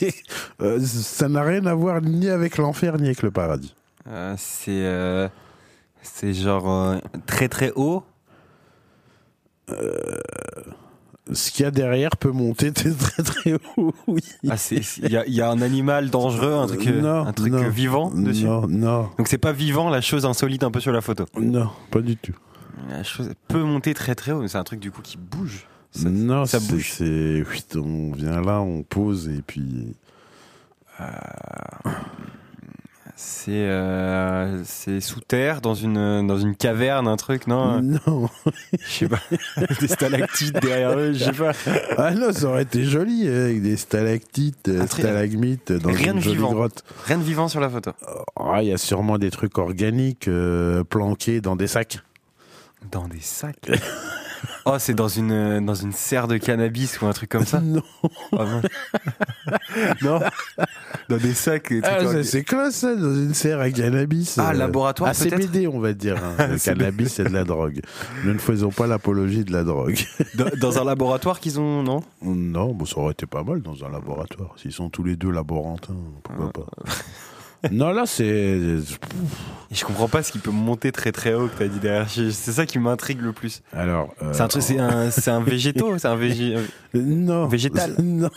ça 0.82 1.30
n'a 1.30 1.44
rien 1.44 1.66
à 1.66 1.74
voir 1.74 2.02
ni 2.02 2.28
avec 2.28 2.58
l'enfer 2.58 2.98
ni 2.98 3.06
avec 3.06 3.22
le 3.22 3.32
paradis. 3.32 3.76
c'est 4.38 5.30
c'est 6.02 6.34
genre 6.34 7.00
très 7.26 7.48
très 7.48 7.72
haut. 7.76 8.04
Ce 11.34 11.52
qu'il 11.52 11.64
y 11.64 11.68
a 11.68 11.72
derrière 11.72 12.12
peut 12.18 12.32
monter 12.32 12.72
très 12.74 12.92
très, 12.92 13.22
très 13.24 13.54
haut. 13.76 13.94
Oui. 14.08 14.22
Ah, 14.50 14.56
il 14.72 15.12
y 15.12 15.18
a, 15.18 15.28
y 15.28 15.42
a 15.42 15.50
un 15.50 15.62
animal 15.62 16.10
dangereux, 16.10 16.54
un 16.54 16.68
truc 16.68 16.88
euh, 16.88 17.02
Non, 17.02 17.28
un 17.28 17.34
truc 17.34 17.52
non. 17.52 17.64
euh, 17.64 17.70
vivant 17.70 18.10
dessus. 18.12 18.46
Non, 18.46 18.66
non, 18.68 19.10
Donc 19.18 19.28
c'est 19.28 19.38
pas 19.38 19.52
vivant 19.52 19.90
la 19.90 20.00
chose 20.00 20.26
insolite 20.26 20.64
un 20.64 20.72
peu 20.72 20.80
sur 20.80 20.94
la 20.94 21.02
photo. 21.02 21.26
non, 21.38 21.70
pas 21.92 22.00
du 22.02 22.16
tout. 22.16 22.34
La 22.90 23.04
chose 23.04 23.32
peut 23.50 23.62
monter 23.64 23.94
très 23.94 24.16
très 24.16 24.32
haut, 24.32 24.40
mais 24.42 24.48
c'est 24.48 24.58
un 24.58 24.64
truc 24.64 24.80
du 24.80 24.92
coup 24.92 25.02
qui 25.02 25.18
bouge. 25.18 25.66
Ça- 25.92 26.10
non, 26.10 26.46
ça 26.46 26.60
bouge. 26.60 26.92
c'est- 26.94 27.44
on 27.76 28.12
vient 28.14 28.40
là, 28.42 28.62
on 28.62 28.84
pose 28.84 29.28
et 29.28 29.42
puis. 29.46 29.96
C'est 33.20 33.50
euh, 33.52 34.62
c'est 34.64 35.02
sous 35.02 35.22
terre 35.22 35.60
dans 35.60 35.74
une 35.74 36.28
dans 36.28 36.38
une 36.38 36.56
caverne 36.56 37.08
un 37.08 37.18
truc 37.18 37.48
non? 37.48 37.82
Non. 37.82 38.30
je 38.80 38.88
sais 38.88 39.08
pas 39.10 39.20
des 39.82 39.88
stalactites 39.88 40.54
derrière 40.62 40.96
eux 41.00 41.14
je 41.14 41.24
sais 41.24 41.32
pas 41.32 41.52
Ah 41.98 42.12
non, 42.12 42.32
ça 42.32 42.46
aurait 42.48 42.62
été 42.62 42.84
joli 42.84 43.28
avec 43.28 43.64
des 43.64 43.76
stalactites, 43.76 44.70
euh, 44.70 44.86
stalagmites 44.86 45.72
dans 45.72 45.90
Rien 45.92 46.12
une 46.12 46.20
de 46.20 46.24
jolie 46.24 46.36
vivant. 46.36 46.52
grotte. 46.54 46.84
rien 47.06 47.18
de 47.18 47.24
vivant 47.24 47.48
sur 47.48 47.60
la 47.60 47.70
photo 47.72 47.92
Ah, 48.40 48.62
il 48.62 48.68
y 48.68 48.74
a 48.74 48.78
sûrement 48.78 49.18
des 49.18 49.32
trucs 49.32 49.58
organiques 49.58 50.28
euh, 50.28 50.84
planqués 50.84 51.42
dans 51.42 51.56
des 51.56 51.66
sacs. 51.68 51.98
dans 52.92 53.08
des 53.08 53.20
sacs? 53.20 53.56
oh 54.68 54.76
c'est 54.80 54.94
dans 54.94 55.08
une 55.08 55.66
dans 55.66 55.74
une 55.76 55.92
serre 55.92 56.28
de 56.28 56.38
cannabis 56.38 57.02
ou 57.02 57.06
un 57.06 57.14
truc 57.14 57.30
comme 57.30 57.46
ça 57.46 57.60
Non. 57.62 57.82
Ah, 58.38 58.62
non 60.02 60.20
dans 61.10 61.18
des 61.18 61.34
sacs 61.34 61.70
des 61.70 61.82
Ah, 61.84 62.06
ça, 62.06 62.24
c'est 62.24 62.44
classe, 62.44 62.76
ça, 62.76 62.96
dans 62.96 63.16
une 63.16 63.34
serre 63.34 63.60
à 63.62 63.70
cannabis. 63.72 64.38
Ah, 64.38 64.50
euh, 64.50 64.54
laboratoire, 64.54 65.10
à 65.10 65.14
CBD, 65.14 65.68
on 65.68 65.80
va 65.80 65.94
dire. 65.94 66.18
hein. 66.18 66.48
Le 66.52 66.58
cannabis, 66.58 67.14
c'est 67.14 67.24
de 67.24 67.30
la 67.30 67.44
drogue. 67.46 67.80
Nous 68.26 68.34
ne 68.34 68.38
faisons 68.40 68.72
pas 68.72 68.88
l'apologie 68.88 69.46
de 69.46 69.54
la 69.54 69.64
drogue. 69.64 69.98
dans, 70.36 70.50
dans 70.60 70.80
un 70.80 70.84
laboratoire 70.84 71.40
qu'ils 71.40 71.60
ont 71.60 71.82
non? 71.84 72.04
Non, 72.22 72.74
bon, 72.74 72.86
ça 72.86 72.98
aurait 73.00 73.14
été 73.14 73.26
pas 73.26 73.44
mal 73.44 73.62
dans 73.62 73.86
un 73.86 73.90
laboratoire. 73.90 74.54
S'ils 74.58 74.74
sont 74.74 74.90
tous 74.90 75.04
les 75.04 75.16
deux 75.16 75.32
laborantins, 75.32 75.96
pourquoi 76.24 76.52
pas? 76.52 76.66
Non, 77.72 77.92
là, 77.92 78.06
c'est. 78.06 78.60
Je 79.70 79.84
comprends 79.86 80.08
pas 80.08 80.24
ce 80.24 80.32
qui 80.32 80.40
peut 80.40 80.52
monter 80.52 80.92
très 80.94 81.12
très 81.12 81.34
haut 81.34 81.48
que 81.48 81.58
t'as 81.60 81.68
dit 81.68 81.80
derrière 81.80 82.10
c'est 82.10 82.32
ça 82.32 82.66
qui 82.66 82.80
m'intrigue 82.80 83.20
le 83.22 83.34
plus 83.34 83.62
Alors. 83.74 84.14
euh, 84.22 84.32
c'est 84.32 84.42
un 84.42 84.48
truc 84.48 84.64
c'est 84.64 84.80
un 84.80 85.12
c'est 85.12 85.30
un 85.30 85.42
végétaux 85.42 85.98
c'est 85.98 86.08
un 86.08 86.16
végé 86.16 86.56
Non. 86.94 87.48
Végétal. 87.48 87.96
Non. 88.02 88.30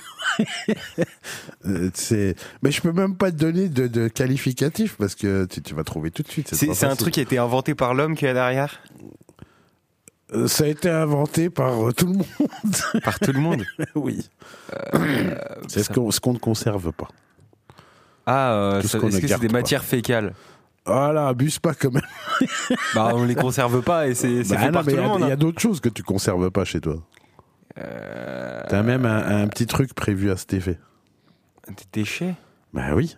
Euh, 1.66 1.90
c'est. 1.94 2.34
Mais 2.62 2.70
je 2.72 2.80
peux 2.80 2.90
même 2.92 3.14
pas 3.16 3.30
te 3.30 3.36
donner 3.36 3.68
de, 3.68 3.86
de 3.86 4.08
qualificatif 4.08 4.96
parce 4.98 5.14
que 5.14 5.44
tu, 5.44 5.62
tu 5.62 5.74
vas 5.74 5.84
trouver 5.84 6.10
tout 6.10 6.22
de 6.24 6.28
suite. 6.28 6.52
C'est 6.52 6.84
un 6.84 6.96
truc 6.96 7.14
qui 7.14 7.20
a 7.20 7.22
été 7.22 7.38
inventé 7.38 7.74
par 7.76 7.94
l'homme 7.94 8.16
qui 8.16 8.26
est 8.26 8.34
derrière 8.34 8.80
Euh, 10.34 10.48
Ça 10.48 10.64
a 10.64 10.66
été 10.66 10.88
inventé 10.90 11.48
par 11.50 11.72
tout 11.96 12.06
le 12.06 12.12
monde. 12.14 12.26
Par 13.04 13.20
tout 13.20 13.32
le 13.32 13.40
monde 13.40 13.64
oui. 13.94 14.28
c'est 15.68 15.82
ce 15.84 15.90
qu'on 15.90 16.10
ce 16.10 16.18
qu'on 16.20 16.32
ne 16.32 16.38
conserve 16.38 16.90
pas. 16.92 17.08
Ah, 18.32 18.52
euh, 18.52 18.80
est-ce 18.80 18.96
que 18.96 19.10
c'est 19.10 19.40
des 19.40 19.48
matières 19.48 19.82
fécales 19.84 20.34
Voilà, 20.86 21.28
abuse 21.28 21.58
pas 21.58 21.74
quand 21.74 21.92
même. 21.92 22.02
Bah 22.94 23.10
on 23.14 23.24
les 23.24 23.34
conserve 23.34 23.82
pas 23.82 24.06
et 24.06 24.14
c'est 24.14 24.42
Bah 24.48 24.58
fait 24.58 24.70
non, 24.70 24.82
mais 24.84 24.92
il 24.92 25.28
y 25.28 25.30
a- 25.30 25.34
hein. 25.34 25.36
d'autres 25.36 25.60
choses 25.60 25.80
que 25.80 25.88
tu 25.88 26.02
conserves 26.02 26.50
pas 26.50 26.64
chez 26.64 26.80
toi. 26.80 26.96
Euh, 27.78 28.62
T'as 28.68 28.82
même 28.82 29.04
un, 29.06 29.42
un 29.42 29.48
petit 29.48 29.66
truc 29.66 29.94
prévu 29.94 30.30
à 30.30 30.36
cet 30.36 30.54
effet. 30.54 30.78
Des 31.68 31.74
déchets? 31.92 32.34
Bah 32.72 32.94
oui. 32.94 33.16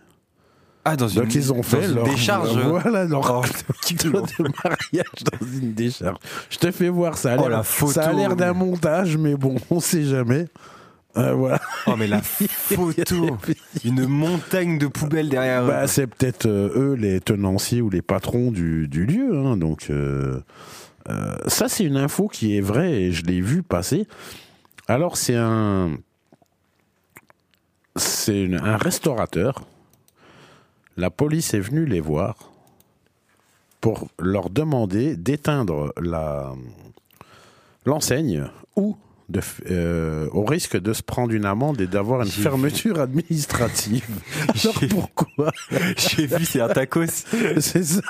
Ah, 0.85 0.95
dans 0.95 1.07
une, 1.07 1.21
Donc 1.21 1.33
ils 1.35 1.53
ont 1.53 1.63
fait 1.63 1.87
leur 1.87 2.05
décharge. 2.05 2.57
Voilà 2.57 3.05
leur 3.05 3.21
Oh, 3.31 3.41
de 4.03 4.09
mariage 4.09 5.05
dans 5.31 5.45
une 5.47 5.73
décharge. 5.73 6.17
Je 6.49 6.57
te 6.57 6.71
fais 6.71 6.89
voir, 6.89 7.17
ça 7.17 7.33
a 7.33 7.37
Oh, 7.37 7.47
l'air, 7.47 7.63
ça 7.65 8.09
a 8.09 8.13
l'air 8.13 8.35
d'un 8.35 8.53
montage, 8.53 9.15
mais 9.17 9.35
bon, 9.35 9.55
on 9.69 9.79
sait 9.79 10.03
jamais. 10.03 10.47
Euh, 11.15 11.33
voilà. 11.33 11.59
Oh, 11.85 11.95
mais 11.95 12.07
la 12.07 12.21
photo 12.23 13.37
Une 13.85 14.07
montagne 14.07 14.77
de 14.79 14.87
poubelles 14.87 15.29
derrière 15.29 15.63
eux. 15.63 15.67
Bah, 15.67 15.87
c'est 15.87 16.07
peut-être 16.07 16.47
euh, 16.47 16.71
eux 16.75 16.93
les 16.95 17.19
tenanciers 17.21 17.81
ou 17.81 17.89
les 17.89 18.01
patrons 18.01 18.51
du, 18.51 18.87
du 18.87 19.05
lieu. 19.05 19.37
hein, 19.37 19.57
donc 19.57 19.87
euh, 19.89 20.41
euh, 21.09 21.35
ça, 21.47 21.67
c'est 21.69 21.83
une 21.83 21.97
info 21.97 22.27
qui 22.27 22.57
est 22.57 22.61
vraie 22.61 22.93
et 22.93 23.11
je 23.11 23.23
l'ai 23.25 23.41
vu 23.41 23.61
passer. 23.63 24.07
Alors 24.87 25.17
c'est 25.17 25.35
un 25.35 25.91
c'est 27.95 28.51
un 28.55 28.77
restaurateur. 28.77 29.67
La 30.97 31.09
police 31.09 31.53
est 31.53 31.59
venue 31.59 31.85
les 31.85 31.99
voir 31.99 32.51
pour 33.81 34.07
leur 34.17 34.49
demander 34.49 35.15
d'éteindre 35.15 35.93
la 36.01 36.53
l'enseigne 37.85 38.45
ou 38.75 38.97
de, 39.29 39.41
euh, 39.71 40.27
au 40.31 40.43
risque 40.45 40.77
de 40.79 40.93
se 40.93 41.01
prendre 41.01 41.33
une 41.33 41.45
amende 41.45 41.79
et 41.81 41.87
d'avoir 41.87 42.21
une 42.21 42.29
fermeture 42.29 42.99
administrative. 42.99 44.03
Alors 44.63 44.79
pourquoi 44.89 45.51
J'ai 45.97 46.27
vu, 46.27 46.45
c'est 46.45 46.61
un 46.61 46.67
tacos. 46.69 47.05
C'est 47.59 47.83
ça. 47.83 48.01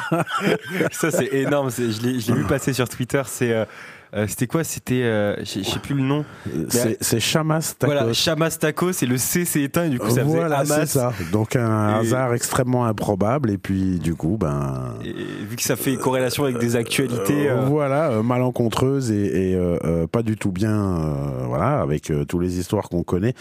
Ça, 0.91 1.11
c'est 1.11 1.34
énorme. 1.34 1.70
c'est- 1.70 1.91
Je 1.91 2.01
l'ai 2.01 2.20
je 2.20 2.32
l'ai 2.32 2.39
vu 2.39 2.45
passer 2.45 2.74
sur 2.74 2.89
Twitter. 2.89 3.22
C'est. 3.28 3.51
euh, 3.51 3.66
euh, 4.14 4.28
C'était 4.28 4.47
quoi 4.47 4.64
C'était. 4.64 5.03
euh, 5.03 5.36
Je 5.43 5.64
sais 5.64 5.80
plus 5.80 5.95
le 5.95 6.03
nom. 6.03 6.24
C'est 6.70 6.97
c'est 7.01 7.20
Chamas 7.20 7.76
Tacos. 7.78 7.93
Voilà, 7.93 8.14
Chamas 8.14 8.57
Tacos 8.59 8.91
et 9.01 9.05
le 9.05 9.18
C 9.18 9.45
s'est 9.45 9.61
éteint 9.61 9.86
et 9.86 9.89
du 9.89 9.99
coup 9.99 10.09
ça 10.09 10.24
faisait 10.24 10.36
Voilà, 10.38 10.64
c'est 10.66 10.74
Hamas. 10.74 10.89
ça. 10.91 11.14
Donc 11.32 11.55
un 11.55 11.95
Et- 12.01 12.07
hasard 12.07 12.34
extrêmement 12.34 12.86
improbable 12.86 13.49
et 13.49 13.57
puis 13.57 13.99
du 13.99 14.16
coup, 14.16 14.38
ben. 14.39 14.93
Et 15.03 15.14
vu 15.45 15.55
que 15.55 15.64
ça 15.64 15.76
fait 15.76 15.95
corrélation 15.95 16.43
avec 16.43 16.57
des 16.59 16.76
actualités. 16.76 17.49
Euh, 17.49 17.61
voilà, 17.66 18.22
malencontreuse 18.22 19.11
et, 19.11 19.51
et, 19.53 20.07
pas 20.11 20.22
du 20.24 20.38
tout 20.38 20.51
bien, 20.51 21.16
voilà, 21.47 21.82
avec 21.82 22.11
toutes 22.28 22.41
les 22.41 22.59
histoires 22.59 22.89
qu'on 22.89 23.03
connaît 23.03 23.34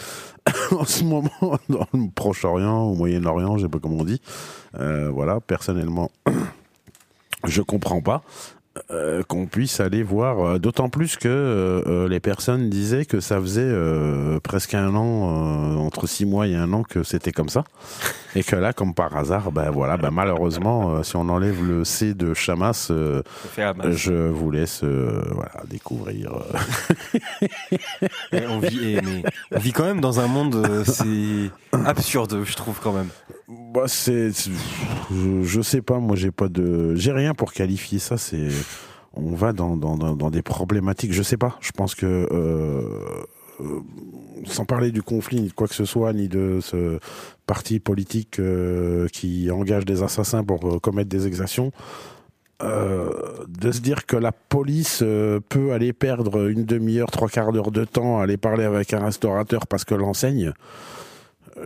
en 0.71 0.85
ce 0.85 1.03
moment 1.03 1.29
dans 1.69 1.87
le 1.93 2.09
Proche-Orient, 2.13 2.83
au 2.83 2.95
Moyen-Orient, 2.95 3.57
je 3.57 3.63
sais 3.63 3.69
pas 3.69 3.79
comment 3.79 3.97
on 3.99 4.03
dit. 4.05 4.21
Voilà, 4.73 5.39
personnellement, 5.39 6.09
je 7.45 7.61
comprends 7.61 8.01
pas. 8.01 8.23
Euh, 8.89 9.21
qu'on 9.27 9.45
puisse 9.45 9.79
aller 9.79 10.01
voir. 10.01 10.39
euh, 10.39 10.57
D'autant 10.59 10.89
plus 10.89 11.15
que 11.15 11.27
euh, 11.27 12.07
les 12.07 12.19
personnes 12.19 12.69
disaient 12.69 13.05
que 13.05 13.19
ça 13.19 13.39
faisait 13.39 13.71
presque 14.41 14.73
un 14.73 14.95
an, 14.95 15.77
entre 15.77 16.07
six 16.07 16.25
mois 16.25 16.47
et 16.47 16.55
un 16.55 16.73
an 16.73 16.83
que 16.83 17.03
c'était 17.03 17.31
comme 17.31 17.49
ça, 17.49 17.63
et 18.35 18.43
que 18.43 18.55
là, 18.55 18.73
comme 18.73 18.93
par 18.93 19.15
hasard, 19.15 19.51
ben 19.51 19.69
voilà, 19.71 19.97
ben 19.97 20.11
malheureusement, 20.11 20.95
euh, 20.95 21.03
si 21.03 21.15
on 21.15 21.29
enlève 21.29 21.63
le 21.65 21.83
C 21.83 22.13
de 22.13 22.33
Chamas, 22.33 22.87
euh, 22.91 23.21
je 23.91 24.13
vous 24.29 24.51
laisse 24.51 24.81
euh, 24.83 25.21
voilà 25.31 25.63
découvrir. 25.69 26.31
Et 28.31 28.47
on, 28.49 28.59
vit, 28.59 28.93
et- 28.95 29.01
mais 29.01 29.23
on 29.51 29.59
vit 29.59 29.71
quand 29.71 29.83
même 29.85 30.01
dans 30.01 30.19
un 30.19 30.27
monde, 30.27 30.83
c'est 30.85 31.51
absurde, 31.85 32.41
je 32.43 32.55
trouve 32.55 32.79
quand 32.81 32.93
même. 32.93 33.07
Bah, 33.47 33.83
c'est, 33.87 34.31
je, 34.31 35.43
je 35.43 35.61
sais 35.61 35.81
pas, 35.81 35.99
moi 35.99 36.15
j'ai 36.15 36.31
pas 36.31 36.47
de, 36.47 36.95
j'ai 36.95 37.11
rien 37.11 37.33
pour 37.33 37.53
qualifier 37.53 37.99
ça. 37.99 38.17
C'est, 38.17 38.47
on 39.13 39.35
va 39.35 39.53
dans, 39.53 39.75
dans, 39.77 39.95
dans, 39.97 40.15
dans 40.15 40.29
des 40.31 40.41
problématiques. 40.41 41.13
Je 41.13 41.21
sais 41.23 41.37
pas. 41.37 41.57
Je 41.61 41.71
pense 41.71 41.93
que, 41.95 42.27
sans 44.45 44.65
parler 44.65 44.91
du 44.91 45.01
conflit 45.01 45.41
ni 45.41 45.49
de 45.49 45.53
quoi 45.53 45.67
que 45.67 45.75
ce 45.75 45.85
soit, 45.85 46.13
ni 46.13 46.27
de 46.27 46.59
ce 46.61 46.99
parti 47.45 47.79
politique 47.79 48.39
euh, 48.39 49.07
qui 49.07 49.51
engage 49.51 49.85
des 49.85 50.03
assassins 50.03 50.43
pour 50.43 50.65
euh, 50.67 50.79
commettre 50.79 51.09
des 51.09 51.27
exactions. 51.27 51.71
euh, 52.61 53.09
de 53.47 53.71
se 53.71 53.81
dire 53.81 54.05
que 54.05 54.15
la 54.15 54.31
police 54.31 55.01
euh, 55.01 55.39
peut 55.49 55.73
aller 55.73 55.91
perdre 55.93 56.47
une 56.49 56.65
demi-heure, 56.65 57.11
trois 57.11 57.27
quarts 57.27 57.51
d'heure 57.51 57.71
de 57.71 57.83
temps 57.83 58.19
à 58.19 58.23
aller 58.23 58.37
parler 58.37 58.63
avec 58.63 58.93
un 58.93 59.03
restaurateur 59.03 59.67
parce 59.67 59.83
que 59.83 59.95
l'enseigne, 59.95 60.53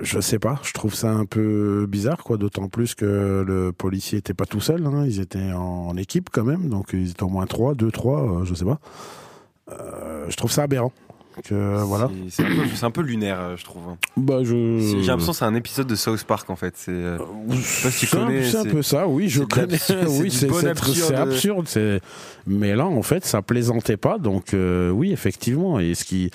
je 0.01 0.19
sais 0.19 0.39
pas, 0.39 0.59
je 0.63 0.73
trouve 0.73 0.93
ça 0.93 1.11
un 1.11 1.25
peu 1.25 1.85
bizarre, 1.87 2.23
quoi. 2.23 2.37
D'autant 2.37 2.67
plus 2.67 2.95
que 2.95 3.43
le 3.45 3.71
policier 3.71 4.19
était 4.19 4.33
pas 4.33 4.45
tout 4.45 4.59
seul, 4.59 4.85
hein, 4.85 5.03
ils 5.05 5.19
étaient 5.19 5.51
en, 5.53 5.95
équipe 5.97 6.29
quand 6.31 6.43
même, 6.43 6.69
donc 6.69 6.89
ils 6.93 7.11
étaient 7.11 7.23
au 7.23 7.29
moins 7.29 7.45
trois, 7.47 7.75
deux, 7.75 7.91
trois, 7.91 8.21
euh, 8.21 8.45
je 8.45 8.53
sais 8.53 8.65
pas. 8.65 8.79
Euh, 9.69 10.25
je 10.29 10.35
trouve 10.35 10.51
ça 10.51 10.63
aberrant. 10.63 10.91
Que 11.43 11.81
voilà. 11.83 12.09
C'est- 12.29 12.43
un, 12.43 12.47
peu- 12.47 12.67
c'est 12.75 12.85
un 12.85 12.91
peu 12.91 13.01
lunaire, 13.01 13.39
euh, 13.39 13.55
je 13.57 13.63
trouve. 13.63 13.81
Bah 14.15 14.39
je. 14.43 14.79
J'ai 14.79 15.07
l'impression 15.07 15.31
que 15.33 15.37
c'est 15.37 15.45
un 15.45 15.55
épisode 15.55 15.87
de 15.87 15.95
South 15.95 16.23
Park 16.23 16.49
en 16.49 16.55
fait. 16.55 16.73
C'est 16.77 16.91
euh, 16.91 17.17
si 17.53 18.07
un- 18.17 18.65
peu 18.65 18.81
ça, 18.81 19.07
oui, 19.07 19.29
je 19.29 19.43
connais. 19.43 19.77
oui, 20.19 20.31
c'est 20.31 20.47
bon 20.47 20.65
absurde. 20.67 21.67
Mais 22.47 22.75
là, 22.75 22.85
en 22.85 23.03
fait, 23.03 23.25
ça 23.25 23.41
plaisantait 23.41 23.97
pas. 23.97 24.17
Donc, 24.17 24.53
euh, 24.53 24.89
oui, 24.89 25.11
effectivement. 25.11 25.79
Et 25.79 25.93
ce 25.95 26.05
qui, 26.05 26.31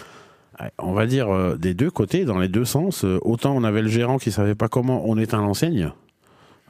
on 0.78 0.92
va 0.92 1.06
dire, 1.06 1.28
euh, 1.34 1.56
des 1.56 1.74
deux 1.74 1.90
côtés, 1.90 2.24
dans 2.24 2.38
les 2.38 2.48
deux 2.48 2.64
sens, 2.64 3.04
euh, 3.04 3.18
autant 3.22 3.54
on 3.56 3.64
avait 3.64 3.82
le 3.82 3.88
gérant 3.88 4.18
qui 4.18 4.30
savait 4.30 4.54
pas 4.54 4.68
comment 4.68 5.02
on 5.08 5.18
éteint 5.18 5.40
l'enseigne. 5.40 5.90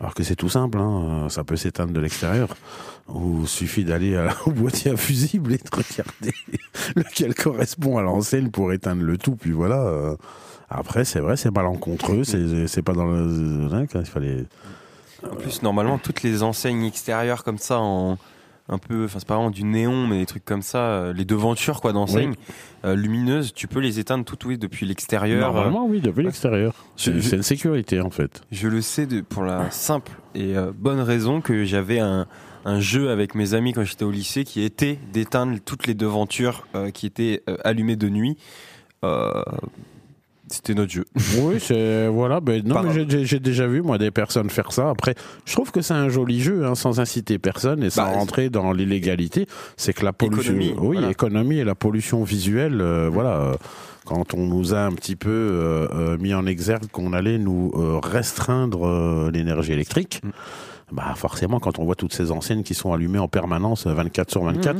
Alors 0.00 0.14
que 0.14 0.22
c'est 0.24 0.34
tout 0.36 0.48
simple, 0.48 0.78
hein, 0.78 1.26
ça 1.28 1.44
peut 1.44 1.54
s'éteindre 1.56 1.92
de 1.92 2.00
l'extérieur. 2.00 2.48
Ou 3.08 3.46
suffit 3.46 3.84
d'aller 3.84 4.16
à- 4.16 4.34
au 4.46 4.50
boîtier 4.52 4.92
à 4.92 4.96
fusible 4.96 5.52
et 5.52 5.58
de 5.58 5.62
regarder 5.70 6.34
lequel 6.96 7.34
correspond 7.34 7.98
à 7.98 8.02
l'enseigne 8.02 8.50
pour 8.50 8.72
éteindre 8.72 9.02
le 9.02 9.18
tout. 9.18 9.36
Puis 9.36 9.50
voilà. 9.52 9.80
euh. 9.82 10.16
Après, 10.70 11.04
c'est 11.04 11.20
vrai, 11.20 11.36
c'est 11.36 11.50
malencontreux, 11.50 12.24
c'est 12.24 12.66
c'est 12.66 12.80
pas 12.82 12.94
dans 12.94 13.04
le. 13.04 13.68
hein, 13.72 13.84
quand 13.92 14.00
il 14.00 14.06
fallait. 14.06 14.44
en 15.30 15.36
plus 15.36 15.62
normalement 15.62 15.98
toutes 15.98 16.22
les 16.22 16.42
enseignes 16.42 16.84
extérieures 16.84 17.44
comme 17.44 17.58
ça 17.58 17.78
en 17.78 18.16
un 18.68 18.78
peu, 18.78 19.04
enfin 19.04 19.18
c'est 19.18 19.28
pas 19.28 19.34
vraiment 19.34 19.50
du 19.50 19.64
néon 19.64 20.06
mais 20.06 20.20
des 20.20 20.24
trucs 20.26 20.44
comme 20.46 20.62
ça, 20.62 20.78
euh, 20.78 21.12
les 21.12 21.24
devantures 21.26 21.80
quoi 21.82 21.92
d'enseignes 21.92 22.34
euh, 22.86 22.94
lumineuses, 22.94 23.52
tu 23.52 23.66
peux 23.66 23.80
les 23.80 23.98
éteindre 23.98 24.24
toutes 24.24 24.46
oui 24.46 24.56
depuis 24.56 24.86
l'extérieur. 24.86 25.50
euh, 25.50 25.52
Normalement, 25.52 25.84
oui, 25.86 26.00
depuis 26.00 26.22
l'extérieur. 26.22 26.72
C'est 26.96 27.10
une 27.10 27.42
sécurité, 27.42 28.00
en 28.00 28.10
fait. 28.10 28.40
Je 28.50 28.68
le 28.68 28.80
sais 28.80 29.04
de, 29.04 29.20
pour 29.20 29.42
la 29.42 29.70
simple 29.72 30.12
et 30.34 30.56
euh, 30.56 30.72
bonne 30.74 31.00
raison 31.00 31.40
que 31.42 31.64
j'avais 31.64 31.98
un, 31.98 32.26
un 32.64 32.80
jeu 32.80 33.10
avec 33.10 33.34
mes 33.34 33.54
amis 33.54 33.72
quand 33.72 33.84
j'étais 33.84 34.04
au 34.04 34.10
lycée 34.10 34.44
qui 34.44 34.62
était 34.62 34.98
d'éteindre 35.12 35.58
toutes 35.64 35.86
les 35.86 35.94
devantures 35.94 36.66
euh, 36.74 36.90
qui 36.90 37.06
étaient 37.06 37.42
euh, 37.48 37.56
allumées 37.64 37.96
de 37.96 38.08
nuit. 38.08 38.36
Euh, 39.04 39.42
C'était 40.48 40.74
notre 40.74 40.92
jeu. 40.92 41.04
Oui, 41.40 41.56
c'est 41.58 42.06
voilà. 42.08 42.40
Ben, 42.40 42.62
non, 42.64 42.82
mais 42.82 43.06
j'ai- 43.24 43.40
déjà 43.40 43.66
vu 43.66 43.80
moi 43.82 43.96
des 43.98 44.10
personnes 44.10 44.50
faire 44.50 44.70
ça. 44.70 44.90
Après, 44.90 45.14
je 45.46 45.52
trouve 45.54 45.72
que 45.72 45.80
c'est 45.80 45.94
un 45.94 46.08
joli 46.10 46.40
jeu, 46.40 46.64
hein, 46.66 46.74
sans 46.74 47.00
inciter 47.00 47.38
personne 47.38 47.82
et 47.82 47.90
sans 47.90 48.04
Bah, 48.04 48.10
rentrer 48.12 48.50
dans 48.50 48.72
l'illégalité. 48.72 49.46
C'est 49.76 49.92
que 49.94 50.04
la 50.04 50.12
pollution, 50.12 50.52
Économie, 50.54 50.74
oui, 50.78 50.96
voilà. 50.98 51.10
économie 51.10 51.58
et 51.58 51.64
la 51.64 51.74
pollution 51.74 52.22
visuelle, 52.22 52.80
euh, 52.80 53.08
voilà. 53.10 53.52
Quand 54.04 54.34
on 54.34 54.46
nous 54.46 54.74
a 54.74 54.80
un 54.80 54.92
petit 54.92 55.14
peu 55.16 55.30
euh, 55.30 56.18
mis 56.18 56.34
en 56.34 56.44
exergue 56.44 56.86
qu'on 56.92 57.12
allait 57.12 57.38
nous 57.38 57.70
restreindre 58.02 59.30
l'énergie 59.32 59.72
électrique. 59.72 60.20
Mm. 60.24 60.30
Bah 60.90 61.14
forcément, 61.16 61.58
quand 61.60 61.78
on 61.78 61.84
voit 61.84 61.94
toutes 61.94 62.12
ces 62.12 62.30
enseignes 62.30 62.62
qui 62.62 62.74
sont 62.74 62.92
allumées 62.92 63.18
en 63.18 63.28
permanence, 63.28 63.86
euh, 63.86 63.94
24 63.94 64.30
sur 64.30 64.42
24, 64.44 64.74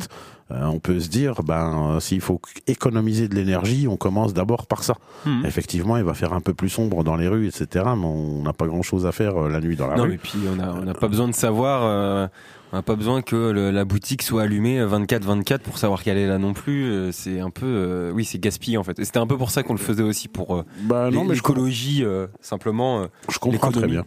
Mhm. 0.50 0.56
euh, 0.56 0.64
on 0.66 0.78
peut 0.78 1.00
se 1.00 1.08
dire, 1.08 1.42
ben, 1.42 1.92
euh, 1.96 2.00
s'il 2.00 2.20
faut 2.20 2.40
économiser 2.66 3.28
de 3.28 3.34
l'énergie, 3.34 3.88
on 3.88 3.96
commence 3.96 4.34
d'abord 4.34 4.66
par 4.66 4.82
ça. 4.84 4.96
Mhm. 5.24 5.46
Effectivement, 5.46 5.96
il 5.96 6.04
va 6.04 6.12
faire 6.12 6.34
un 6.34 6.40
peu 6.40 6.52
plus 6.52 6.68
sombre 6.68 7.02
dans 7.04 7.16
les 7.16 7.28
rues, 7.28 7.46
etc. 7.46 7.66
Mais 7.96 8.04
on 8.04 8.42
n'a 8.42 8.52
pas 8.52 8.66
grand-chose 8.66 9.06
à 9.06 9.12
faire 9.12 9.36
euh, 9.44 9.48
la 9.48 9.60
nuit 9.60 9.76
dans 9.76 9.86
la 9.86 9.96
Non, 9.96 10.02
rue. 10.02 10.10
mais 10.10 10.18
puis 10.18 10.38
on 10.50 10.56
n'a 10.84 10.94
pas 10.94 11.08
besoin 11.08 11.28
de 11.28 11.34
savoir. 11.34 11.82
euh, 11.84 12.26
on 12.74 12.76
n'a 12.76 12.82
pas 12.82 12.96
besoin 12.96 13.20
que 13.22 13.36
le- 13.50 13.70
la 13.70 13.84
boutique 13.84 14.22
soit 14.22 14.42
allumée 14.42 14.82
24-24 14.84 15.62
pour 15.62 15.76
savoir 15.78 16.02
qu'elle 16.02 16.16
est 16.18 16.26
là 16.26 16.38
non 16.38 16.52
plus. 16.54 16.84
euh, 16.90 17.12
C'est 17.12 17.40
un 17.40 17.50
peu, 17.50 17.64
euh, 17.66 18.12
oui, 18.12 18.24
c'est 18.26 18.38
gaspillé 18.38 18.76
en 18.76 18.82
fait. 18.82 18.98
Et 18.98 19.04
c'était 19.06 19.18
un 19.18 19.26
peu 19.26 19.36
pour 19.38 19.50
ça 19.50 19.62
qu'on 19.62 19.74
le 19.74 19.78
faisait 19.78 20.02
aussi 20.02 20.28
pour 20.28 20.56
euh, 20.56 20.64
Bah 20.82 21.10
non, 21.10 21.26
l'écologie 21.28 22.02
euh, 22.04 22.26
simplement. 22.42 23.00
euh, 23.02 23.06
je 23.30 23.38
comprends 23.38 23.70
très 23.70 23.86
bien. 23.86 24.04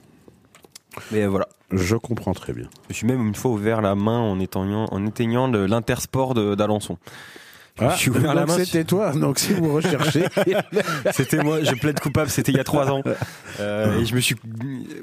mais 1.11 1.25
voilà. 1.27 1.47
Je 1.71 1.95
comprends 1.95 2.33
très 2.33 2.53
bien. 2.53 2.67
Je 2.89 2.95
suis 2.95 3.07
même 3.07 3.25
une 3.25 3.35
fois 3.35 3.51
ouvert 3.51 3.81
la 3.81 3.95
main 3.95 4.19
en 4.19 4.39
éteignant, 4.39 4.85
en 4.91 5.05
éteignant 5.05 5.47
l'intersport 5.47 6.33
d'Alençon. 6.33 6.97
Je 7.77 7.85
me 7.85 7.91
suis 7.91 8.09
ouvert 8.09 8.33
la 8.33 8.45
Ah, 8.47 8.51
c'était 8.51 8.85
toi. 8.85 9.11
Donc 9.11 9.37
si 9.37 9.53
vous 9.53 9.73
recherchez, 9.73 10.25
C'était 11.11 11.43
moi, 11.43 11.61
je 11.61 11.75
plaide 11.75 11.99
coupable, 11.99 12.29
c'était 12.29 12.53
il 12.53 12.57
y 12.57 12.61
a 12.61 12.63
trois 12.63 12.89
ans. 12.89 13.01
Euh, 13.59 13.99
et 13.99 14.05
je 14.05 14.15
me 14.15 14.21
suis 14.21 14.35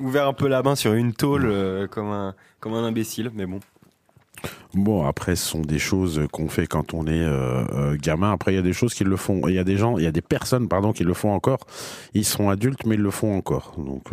ouvert 0.00 0.26
un 0.26 0.32
peu 0.32 0.48
la 0.48 0.62
main 0.62 0.74
sur 0.74 0.94
une 0.94 1.12
tôle 1.12 1.44
euh, 1.46 1.86
comme, 1.86 2.10
un, 2.10 2.34
comme 2.60 2.72
un 2.72 2.84
imbécile, 2.84 3.30
mais 3.34 3.44
bon. 3.44 3.60
Bon, 4.72 5.06
après, 5.06 5.36
ce 5.36 5.46
sont 5.46 5.60
des 5.60 5.78
choses 5.78 6.22
qu'on 6.32 6.48
fait 6.48 6.66
quand 6.66 6.94
on 6.94 7.06
est 7.06 7.10
euh, 7.12 7.94
gamin. 8.00 8.32
Après, 8.32 8.52
il 8.52 8.56
y 8.56 8.58
a 8.58 8.62
des 8.62 8.72
choses 8.72 8.94
qui 8.94 9.04
le 9.04 9.16
font. 9.16 9.42
Il 9.48 9.54
y 9.54 9.58
a 9.58 9.64
des 9.64 9.76
gens, 9.76 9.98
il 9.98 10.04
y 10.04 10.06
a 10.06 10.12
des 10.12 10.22
personnes, 10.22 10.66
pardon, 10.66 10.94
qui 10.94 11.04
le 11.04 11.12
font 11.12 11.32
encore. 11.32 11.60
Ils 12.14 12.24
sont 12.24 12.48
adultes, 12.48 12.86
mais 12.86 12.94
ils 12.94 13.02
le 13.02 13.10
font 13.10 13.36
encore. 13.36 13.74
Donc 13.76 14.04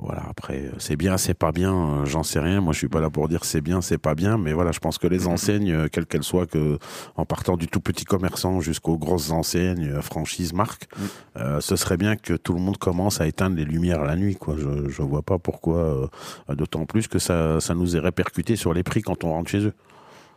voilà. 0.00 0.22
Après, 0.28 0.70
c'est 0.78 0.96
bien, 0.96 1.16
c'est 1.16 1.34
pas 1.34 1.50
bien. 1.52 1.72
euh, 1.74 2.04
J'en 2.04 2.22
sais 2.22 2.40
rien. 2.40 2.60
Moi, 2.60 2.72
je 2.72 2.78
suis 2.78 2.88
pas 2.88 3.00
là 3.00 3.08
pour 3.10 3.28
dire 3.28 3.44
c'est 3.44 3.60
bien, 3.62 3.80
c'est 3.80 3.96
pas 3.98 4.14
bien. 4.14 4.36
Mais 4.36 4.52
voilà, 4.52 4.70
je 4.72 4.78
pense 4.80 4.98
que 4.98 5.06
les 5.06 5.26
enseignes, 5.26 5.72
euh, 5.72 5.88
quelles 5.90 6.06
qu'elles 6.06 6.22
soient, 6.24 6.46
que 6.46 6.78
en 7.16 7.24
partant 7.24 7.56
du 7.56 7.68
tout 7.68 7.80
petit 7.80 8.04
commerçant 8.04 8.60
jusqu'aux 8.60 8.98
grosses 8.98 9.30
enseignes, 9.30 9.88
euh, 9.88 10.02
franchises, 10.02 10.52
marques, 10.52 10.88
euh, 11.36 11.60
ce 11.60 11.74
serait 11.76 11.96
bien 11.96 12.16
que 12.16 12.34
tout 12.34 12.52
le 12.52 12.60
monde 12.60 12.76
commence 12.76 13.20
à 13.20 13.26
éteindre 13.26 13.56
les 13.56 13.64
lumières 13.64 14.02
la 14.04 14.16
nuit. 14.16 14.36
Quoi. 14.36 14.56
Je, 14.58 14.88
je 14.88 15.02
vois 15.02 15.22
pas 15.22 15.38
pourquoi. 15.38 15.76
euh, 15.78 16.06
D'autant 16.54 16.84
plus 16.86 17.08
que 17.08 17.18
ça, 17.18 17.60
ça 17.60 17.74
nous 17.74 17.96
est 17.96 18.00
répercuté 18.00 18.56
sur 18.56 18.74
les 18.74 18.82
prix 18.82 19.02
quand 19.02 19.24
on 19.24 19.30
rentre 19.30 19.50
chez 19.50 19.60
eux. 19.66 19.74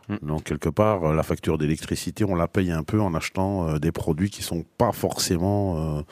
Mm. 0.08 0.26
Donc 0.26 0.44
quelque 0.44 0.68
part, 0.68 1.04
euh, 1.04 1.14
la 1.14 1.22
facture 1.22 1.58
d'électricité, 1.58 2.24
on 2.24 2.34
la 2.34 2.48
paye 2.48 2.70
un 2.70 2.82
peu 2.82 3.00
en 3.00 3.14
achetant 3.14 3.68
euh, 3.68 3.78
des 3.78 3.92
produits 3.92 4.30
qui 4.30 4.42
sont 4.42 4.64
pas 4.78 4.92
forcément 4.92 5.98
euh, 5.98 6.02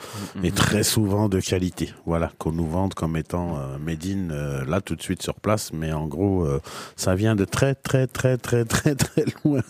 et 0.43 0.51
très 0.51 0.83
souvent 0.83 1.29
de 1.29 1.39
qualité. 1.39 1.93
Voilà, 2.05 2.31
qu'on 2.37 2.51
nous 2.51 2.67
vende 2.67 2.93
comme 2.93 3.17
étant 3.17 3.57
made 3.79 4.05
in 4.05 4.65
là 4.65 4.81
tout 4.81 4.95
de 4.95 5.01
suite 5.01 5.21
sur 5.21 5.35
place, 5.35 5.73
mais 5.73 5.91
en 5.91 6.07
gros, 6.07 6.47
ça 6.95 7.15
vient 7.15 7.35
de 7.35 7.45
très 7.45 7.75
très 7.75 8.07
très 8.07 8.37
très 8.37 8.65
très 8.65 8.95
très 8.95 9.25
loin. 9.43 9.61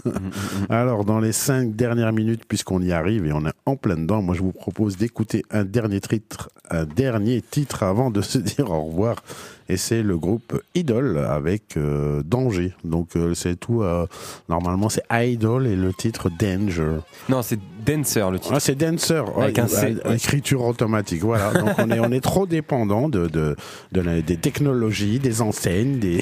Alors 0.70 1.06
dans 1.06 1.20
les 1.20 1.32
cinq 1.32 1.76
dernières 1.76 2.14
minutes, 2.14 2.44
puisqu'on 2.48 2.82
y 2.82 2.92
arrive 2.92 3.26
et 3.26 3.34
on 3.34 3.46
est 3.46 3.54
en 3.66 3.76
plein 3.76 3.98
dedans, 3.98 4.22
moi 4.22 4.36
je 4.36 4.42
vous 4.42 4.52
propose 4.52 4.98
d'écouter 4.98 5.44
un 5.52 5.64
dernier 5.64 6.02
titre, 6.02 6.50
un 6.70 6.86
dernier 6.86 7.42
titre 7.42 7.84
avant 7.84 8.12
de 8.12 8.22
se 8.22 8.38
dire 8.38 8.70
au 8.72 8.86
revoir. 8.86 9.24
Et 9.72 9.78
c'est 9.78 10.04
le 10.04 10.18
groupe 10.18 10.62
Idol 10.76 11.18
avec 11.18 11.78
euh, 11.78 12.22
Danger. 12.26 12.74
Donc 12.84 13.16
euh, 13.16 13.34
c'est 13.34 13.56
tout. 13.58 13.84
euh, 13.84 14.06
normalement 14.50 14.90
c'est 14.90 15.04
Idol 15.10 15.66
et 15.66 15.78
le 15.78 15.94
titre 15.94 16.30
Danger. 16.30 16.98
Non, 17.30 17.42
c'est 17.42 17.58
Dancer 17.86 18.30
le 18.30 18.38
titre. 18.38 18.54
Ah, 18.56 18.60
c'est 18.60 18.76
Dancer. 18.76 19.24
Avec 19.38 19.56
Ouais, 19.56 19.64
un 19.64 19.68
C. 19.68 19.96
Écriture 20.14 20.62
automatique. 20.66 21.22
Voilà. 21.22 21.54
Donc 21.54 21.70
on 21.78 21.90
est 21.90 22.00
on 22.02 22.12
est 22.12 22.20
trop 22.20 22.46
dépendant 22.46 23.08
de 23.08 23.28
de, 23.28 23.56
de 23.94 24.02
la- 24.02 24.22
des 24.22 24.36
technologies, 24.36 25.20
des 25.20 25.42
enseignes, 25.42 26.00
des 26.00 26.22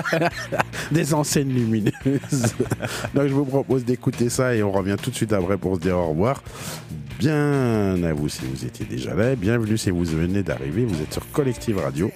des 0.92 1.14
enseignes 1.14 1.52
lumineuses. 1.54 2.54
Donc 3.14 3.26
je 3.28 3.32
vous 3.32 3.44
propose 3.46 3.84
d'écouter 3.86 4.28
ça 4.28 4.54
et 4.54 4.62
on 4.62 4.70
revient 4.72 4.96
tout 5.02 5.10
de 5.10 5.16
suite 5.16 5.32
après 5.32 5.56
pour 5.56 5.76
se 5.76 5.80
dire 5.80 5.96
au 5.96 6.10
revoir. 6.10 6.42
Bien 7.18 8.02
à 8.04 8.12
vous 8.12 8.28
si 8.28 8.42
vous 8.44 8.64
étiez 8.64 8.86
déjà 8.86 9.14
là. 9.14 9.34
Bienvenue 9.34 9.76
si 9.78 9.90
vous 9.90 10.04
venez 10.04 10.42
d'arriver. 10.42 10.84
Vous 10.84 11.00
êtes 11.02 11.12
sur 11.12 11.28
Collective 11.32 11.78
Radio. 11.78 12.10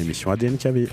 Émission 0.00 0.30
ADNKV. 0.30 0.88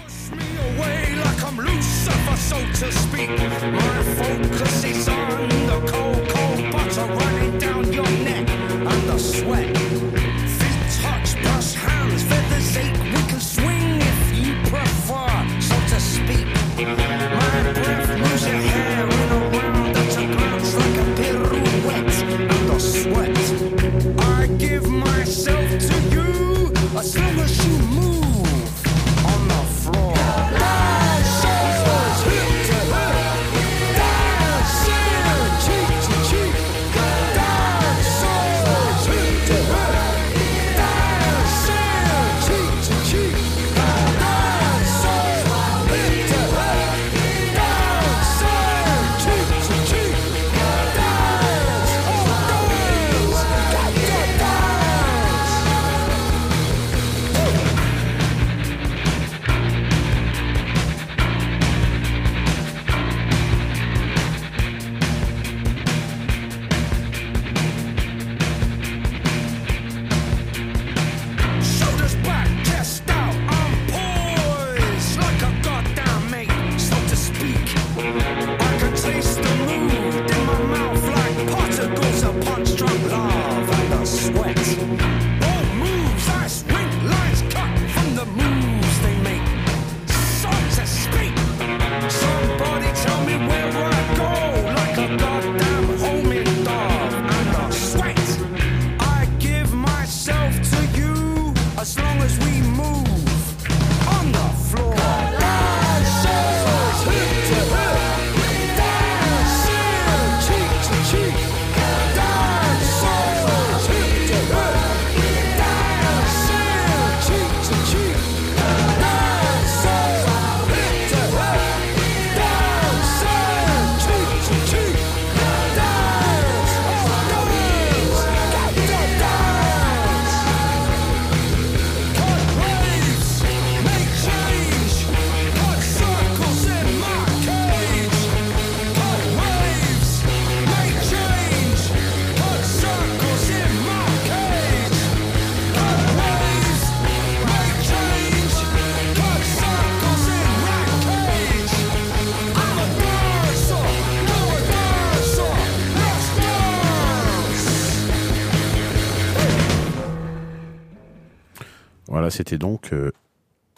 C'était 162.37 162.57
donc 162.57 162.93
euh, 162.93 163.11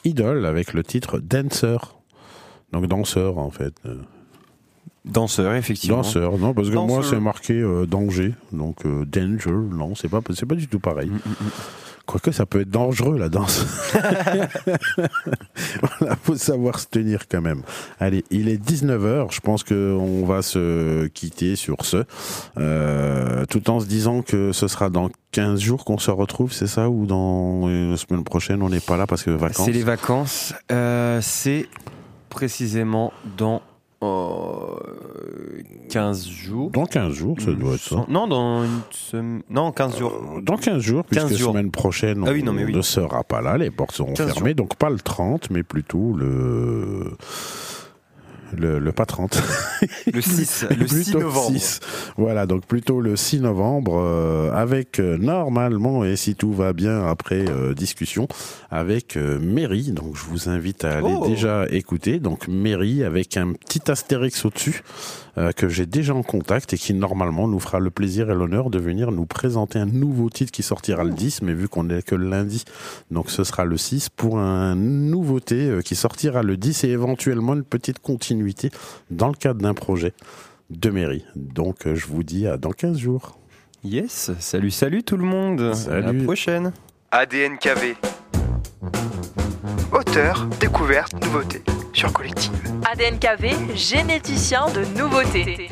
Idol 0.03 0.45
avec 0.45 0.73
le 0.73 0.83
titre 0.83 1.19
Dancer. 1.19 1.77
Donc 2.71 2.85
danseur 2.87 3.37
en 3.37 3.49
fait. 3.49 3.73
Euh, 3.85 3.95
Danseur, 5.05 5.55
effectivement. 5.55 5.97
Danseur, 5.97 6.37
non, 6.37 6.53
parce 6.53 6.69
que 6.69 6.75
moi 6.75 6.97
Danseur. 6.97 7.05
c'est 7.05 7.19
marqué 7.19 7.53
euh, 7.53 7.85
danger. 7.85 8.35
Donc 8.51 8.85
euh, 8.85 9.05
danger, 9.05 9.51
non, 9.51 9.95
c'est 9.95 10.09
pas, 10.09 10.19
c'est 10.33 10.45
pas 10.45 10.55
du 10.55 10.67
tout 10.67 10.79
pareil. 10.79 11.09
Mm, 11.09 11.19
Quoique 12.09 12.31
ça 12.31 12.47
peut 12.47 12.61
être 12.61 12.71
dangereux 12.71 13.19
la 13.19 13.29
danse. 13.29 13.67
voilà, 15.99 16.15
faut 16.23 16.35
savoir 16.35 16.79
se 16.79 16.87
tenir 16.87 17.27
quand 17.29 17.39
même. 17.39 17.61
Allez, 17.99 18.25
il 18.31 18.49
est 18.49 18.57
19h, 18.57 19.31
je 19.31 19.39
pense 19.41 19.63
qu'on 19.63 20.25
va 20.25 20.41
se 20.41 21.05
quitter 21.05 21.55
sur 21.55 21.85
ce. 21.85 22.05
Euh, 22.57 23.45
tout 23.45 23.69
en 23.69 23.79
se 23.79 23.85
disant 23.85 24.23
que 24.23 24.53
ce 24.53 24.67
sera 24.67 24.89
dans 24.89 25.11
15 25.33 25.59
jours 25.59 25.85
qu'on 25.85 25.99
se 25.99 26.09
retrouve, 26.09 26.51
c'est 26.51 26.65
ça? 26.65 26.89
Ou 26.89 27.05
dans 27.05 27.67
la 27.67 27.95
semaine 27.95 28.23
prochaine, 28.23 28.63
on 28.63 28.69
n'est 28.69 28.79
pas 28.79 28.97
là 28.97 29.05
parce 29.05 29.21
que 29.21 29.29
vacances? 29.29 29.67
C'est 29.67 29.71
les 29.71 29.83
vacances. 29.83 30.55
Euh, 30.71 31.19
c'est 31.21 31.69
précisément 32.29 33.13
dans 33.37 33.61
euh, 34.01 35.61
15 35.89 36.27
jours. 36.27 36.69
Dans 36.71 36.85
15 36.85 37.13
jours, 37.13 37.35
ça 37.39 37.51
doit 37.51 37.73
être 37.75 37.81
ça. 37.81 38.05
Non, 38.07 38.27
dans 38.27 38.63
une 38.63 38.79
semaine. 38.91 39.41
Non, 39.49 39.71
15 39.71 39.97
jours. 39.97 40.13
Euh, 40.37 40.41
Dans 40.41 40.57
15 40.57 40.81
jours, 40.81 41.03
15 41.11 41.25
puisque 41.25 41.39
jours. 41.41 41.51
semaine 41.51 41.71
prochaine, 41.71 42.23
on 42.23 42.27
Ah 42.27 42.31
oui, 42.31 42.43
non, 42.43 42.53
mais 42.53 42.63
oui. 42.65 42.73
ne 42.75 42.81
sera 42.81 43.23
pas 43.23 43.41
là, 43.41 43.57
les 43.57 43.71
portes 43.71 43.91
seront 43.93 44.13
15 44.13 44.33
fermées, 44.33 44.53
donc 44.53 44.75
pas 44.75 44.89
le 44.89 44.99
30, 44.99 45.49
mais 45.49 45.63
plutôt 45.63 46.13
le... 46.13 47.11
Le, 48.57 48.79
le 48.79 48.91
pas 48.91 49.05
30. 49.05 49.41
Le 50.13 50.21
6, 50.21 50.65
le 50.77 50.87
6 50.87 50.93
Plutôt 51.03 51.19
novembre. 51.19 51.51
6. 51.57 51.79
Voilà, 52.17 52.45
donc 52.45 52.65
plutôt 52.65 52.99
le 53.01 53.15
6 53.15 53.41
novembre, 53.41 53.99
euh, 54.03 54.51
avec 54.53 54.99
euh, 54.99 55.17
normalement, 55.17 56.03
et 56.03 56.15
si 56.15 56.35
tout 56.35 56.53
va 56.53 56.73
bien 56.73 57.05
après 57.05 57.45
euh, 57.49 57.73
discussion, 57.73 58.27
avec 58.71 59.17
euh, 59.17 59.39
Mary. 59.39 59.91
Donc 59.91 60.15
je 60.15 60.25
vous 60.25 60.49
invite 60.49 60.83
à 60.85 60.97
aller 60.97 61.13
Oh. 61.19 61.27
déjà 61.27 61.65
écouter. 61.69 62.19
Donc 62.19 62.47
Mary 62.47 63.03
avec 63.03 63.37
un 63.37 63.53
petit 63.53 63.89
astérix 63.91 64.43
au-dessus, 64.45 64.81
euh, 65.39 65.51
que 65.51 65.69
j'ai 65.69 65.85
déjà 65.85 66.13
en 66.13 66.21
contact 66.21 66.73
et 66.73 66.77
qui 66.77 66.93
normalement 66.93 67.47
nous 67.47 67.59
fera 67.59 67.79
le 67.79 67.89
plaisir 67.89 68.29
et 68.29 68.35
l'honneur 68.35 68.69
de 68.69 68.77
venir 68.77 69.11
nous 69.11 69.25
présenter 69.25 69.79
un 69.79 69.85
nouveau 69.85 70.29
titre 70.29 70.51
qui 70.51 70.63
sortira 70.63 71.03
le 71.03 71.11
10, 71.11 71.41
mais 71.43 71.53
vu 71.53 71.67
qu'on 71.69 71.89
est 71.89 72.01
que 72.05 72.15
le 72.15 72.29
lundi, 72.29 72.65
donc 73.09 73.31
ce 73.31 73.43
sera 73.43 73.63
le 73.65 73.77
6 73.77 74.09
pour 74.09 74.39
un 74.39 74.75
nouveauté 74.75 75.55
euh, 75.69 75.81
qui 75.81 75.95
sortira 75.95 76.43
le 76.43 76.57
10 76.57 76.83
et 76.83 76.89
éventuellement 76.89 77.53
une 77.53 77.63
petite 77.63 77.99
continuité 77.99 78.69
dans 79.09 79.29
le 79.29 79.33
cadre 79.35 79.61
d'un 79.61 79.73
projet 79.73 80.13
de 80.69 80.89
mairie. 80.89 81.25
Donc 81.35 81.87
euh, 81.87 81.95
je 81.95 82.05
vous 82.07 82.23
dis 82.23 82.45
à 82.45 82.57
dans 82.57 82.71
15 82.71 82.97
jours. 82.97 83.39
Yes, 83.83 84.31
salut, 84.39 84.71
salut 84.71 85.03
tout 85.03 85.15
le 85.17 85.23
monde. 85.23 85.61
À 85.61 85.73
Salut. 85.73 86.17
la 86.19 86.23
prochaine. 86.25 86.73
ADNKV. 87.11 87.95
Auteur, 89.91 90.45
découverte, 90.59 91.13
nouveauté 91.25 91.61
sur 91.93 92.13
Collective. 92.13 92.51
ADNKV, 92.91 93.75
généticien 93.75 94.67
de 94.69 94.85
nouveautés. 94.97 95.69